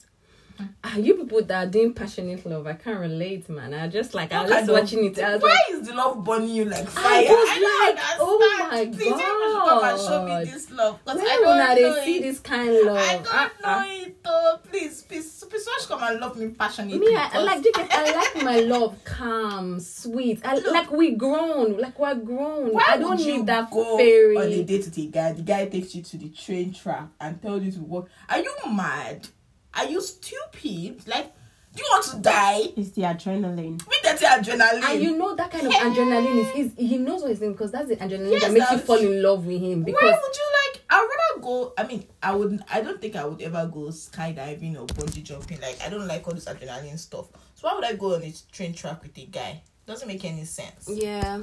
Ah, 0.84 0.96
you 0.96 1.14
people 1.14 1.42
that 1.44 1.66
are 1.68 1.70
doing 1.70 1.92
passionate 1.94 2.44
love, 2.46 2.66
I 2.66 2.72
can't 2.74 2.98
relate, 3.00 3.48
man. 3.48 3.72
I 3.74 3.88
just 3.88 4.14
like 4.14 4.32
I 4.32 4.42
was 4.42 4.50
just 4.50 4.70
watching 4.70 5.04
it. 5.04 5.18
I 5.18 5.34
was 5.34 5.42
Why 5.42 5.48
like, 5.48 5.80
is 5.80 5.88
the 5.88 5.94
love 5.94 6.24
burning 6.24 6.48
you 6.50 6.64
like 6.64 6.82
I 6.82 6.86
fire? 6.86 7.22
was 7.28 7.48
don't 7.48 7.96
like, 7.96 8.04
oh 8.18 8.38
my 8.60 8.78
understand. 8.80 8.94
Please, 8.96 9.06
you 9.08 9.62
come 9.66 9.84
and 9.84 10.00
show 10.00 10.24
me 10.26 10.44
this 10.50 10.70
love. 10.70 10.98
Because 11.04 11.20
I 11.20 11.24
don't 11.24 11.58
know 11.58 11.74
they 11.96 12.04
see 12.04 12.18
this 12.20 12.40
kind 12.40 12.68
of 12.70 12.86
love? 12.86 12.96
I 12.98 13.14
don't 13.14 13.26
Ah, 13.30 13.52
ah. 13.64 13.80
know 13.84 13.90
it 14.04 14.22
though. 14.24 14.58
Please, 14.70 15.02
please, 15.02 15.44
please, 15.44 15.64
please 15.64 15.86
come 15.86 16.02
and 16.02 16.20
love 16.20 16.36
me 16.36 16.48
passionately. 16.48 16.98
Me, 16.98 17.14
I, 17.14 17.30
I 17.34 17.38
like 17.42 17.64
I 17.76 18.12
like 18.14 18.42
my 18.44 18.60
love 18.74 18.96
calm, 19.04 19.78
sweet. 19.80 20.40
I 20.44 20.54
Look. 20.56 20.66
like 20.72 20.90
we 20.92 21.12
grown, 21.12 21.76
like 21.78 21.98
we're 21.98 22.14
grown. 22.14 22.72
I 22.86 22.96
don't 22.96 23.18
need 23.18 23.46
that 23.46 23.70
go 23.70 23.96
fairy. 23.96 24.36
on 24.36 24.42
a 24.44 24.62
date 24.64 24.84
with 24.84 24.98
a 24.98 25.06
guy. 25.06 25.32
The 25.32 25.42
guy 25.42 25.66
takes 25.68 25.94
you 25.94 26.02
to 26.02 26.16
the 26.16 26.28
train 26.30 26.72
track 26.72 27.08
and 27.20 27.40
tells 27.40 27.62
you 27.62 27.72
to 27.72 27.80
walk. 27.80 28.08
Are 28.28 28.38
you 28.38 28.54
mad? 28.70 29.28
Are 29.74 29.86
you 29.86 30.00
stupid? 30.00 31.06
Like, 31.06 31.32
do 31.74 31.82
you 31.82 31.88
want 31.90 32.04
to 32.06 32.16
die? 32.18 32.62
It's 32.76 32.90
the 32.90 33.02
adrenaline. 33.02 33.84
With 33.86 34.02
that 34.02 34.18
adrenaline. 34.18 34.82
and 34.82 35.02
you 35.02 35.16
know 35.16 35.34
that 35.36 35.50
kind 35.52 35.66
of 35.66 35.72
adrenaline 35.72 36.56
is, 36.56 36.72
is 36.72 36.72
he 36.76 36.98
knows 36.98 37.22
what 37.22 37.30
he's 37.30 37.38
doing 37.38 37.52
because 37.52 37.70
that's 37.70 37.88
the 37.88 37.96
adrenaline 37.96 38.32
Yes, 38.32 38.42
that 38.42 38.52
makes 38.52 38.70
you 38.72 38.78
fall 38.78 38.98
in 38.98 39.22
love 39.22 39.46
with 39.46 39.60
him. 39.60 39.80
Why 39.80 39.86
Because 39.86 40.02
would 40.22 40.36
you 40.36 40.46
like? 40.72 40.82
I'd 40.90 41.08
rather 41.08 41.42
go. 41.42 41.72
I 41.78 41.86
mean, 41.86 42.04
I 42.20 42.34
would. 42.34 42.60
I 42.68 42.80
don't 42.80 43.00
think 43.00 43.14
I 43.14 43.24
would 43.24 43.40
ever 43.40 43.70
go 43.72 43.80
skydiving 43.90 44.74
or 44.80 44.86
bungee 44.86 45.22
jumping. 45.22 45.60
Like, 45.60 45.80
I 45.80 45.88
don't 45.88 46.08
like 46.08 46.26
all 46.26 46.34
this 46.34 46.46
adrenaline 46.46 46.98
stuff. 46.98 47.26
So 47.54 47.68
why 47.68 47.74
would 47.74 47.84
I 47.84 47.94
go 47.94 48.16
on 48.16 48.22
a 48.22 48.32
train 48.50 48.74
track 48.74 49.02
with 49.02 49.16
a 49.16 49.26
guy? 49.26 49.62
Doesn't 49.86 50.08
make 50.08 50.24
any 50.24 50.44
sense. 50.44 50.88
yeah. 50.92 51.40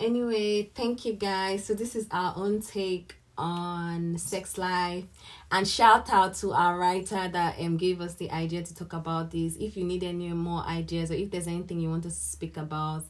Anyway, 0.00 0.70
thank 0.76 1.04
you 1.04 1.14
guys. 1.14 1.64
So 1.64 1.74
this 1.74 1.96
is 1.96 2.06
our 2.12 2.32
own 2.36 2.60
take 2.62 3.16
on 3.38 4.18
sex 4.18 4.58
life 4.58 5.04
and 5.50 5.66
shout 5.66 6.12
out 6.12 6.34
to 6.34 6.52
our 6.52 6.78
writer 6.78 7.28
that 7.28 7.58
um 7.58 7.76
gave 7.76 8.00
us 8.00 8.14
the 8.14 8.30
idea 8.30 8.62
to 8.62 8.74
talk 8.74 8.92
about 8.92 9.30
this 9.30 9.56
if 9.56 9.76
you 9.76 9.84
need 9.84 10.04
any 10.04 10.28
more 10.32 10.62
ideas 10.64 11.10
or 11.10 11.14
if 11.14 11.30
there's 11.30 11.46
anything 11.46 11.80
you 11.80 11.88
want 11.88 12.04
us 12.04 12.14
to 12.18 12.24
speak 12.24 12.56
about 12.56 13.04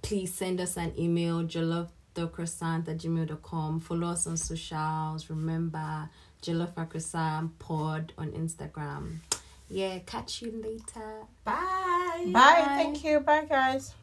please 0.00 0.32
send 0.32 0.60
us 0.60 0.76
an 0.76 0.92
email 0.98 1.42
jollofthécroissant 1.42 2.88
at 2.88 2.98
gmail.com 2.98 3.80
follow 3.80 4.08
us 4.08 4.26
on 4.26 4.36
socials 4.36 5.28
remember 5.28 6.08
jollof 6.42 7.50
pod 7.58 8.12
on 8.16 8.30
instagram 8.30 9.16
yeah 9.68 9.98
catch 10.06 10.40
you 10.40 10.52
later 10.62 11.26
Bye. 11.44 12.30
Bye. 12.32 12.62
Thank 12.66 13.04
you. 13.04 13.20
Bye, 13.20 13.44
guys. 13.44 13.94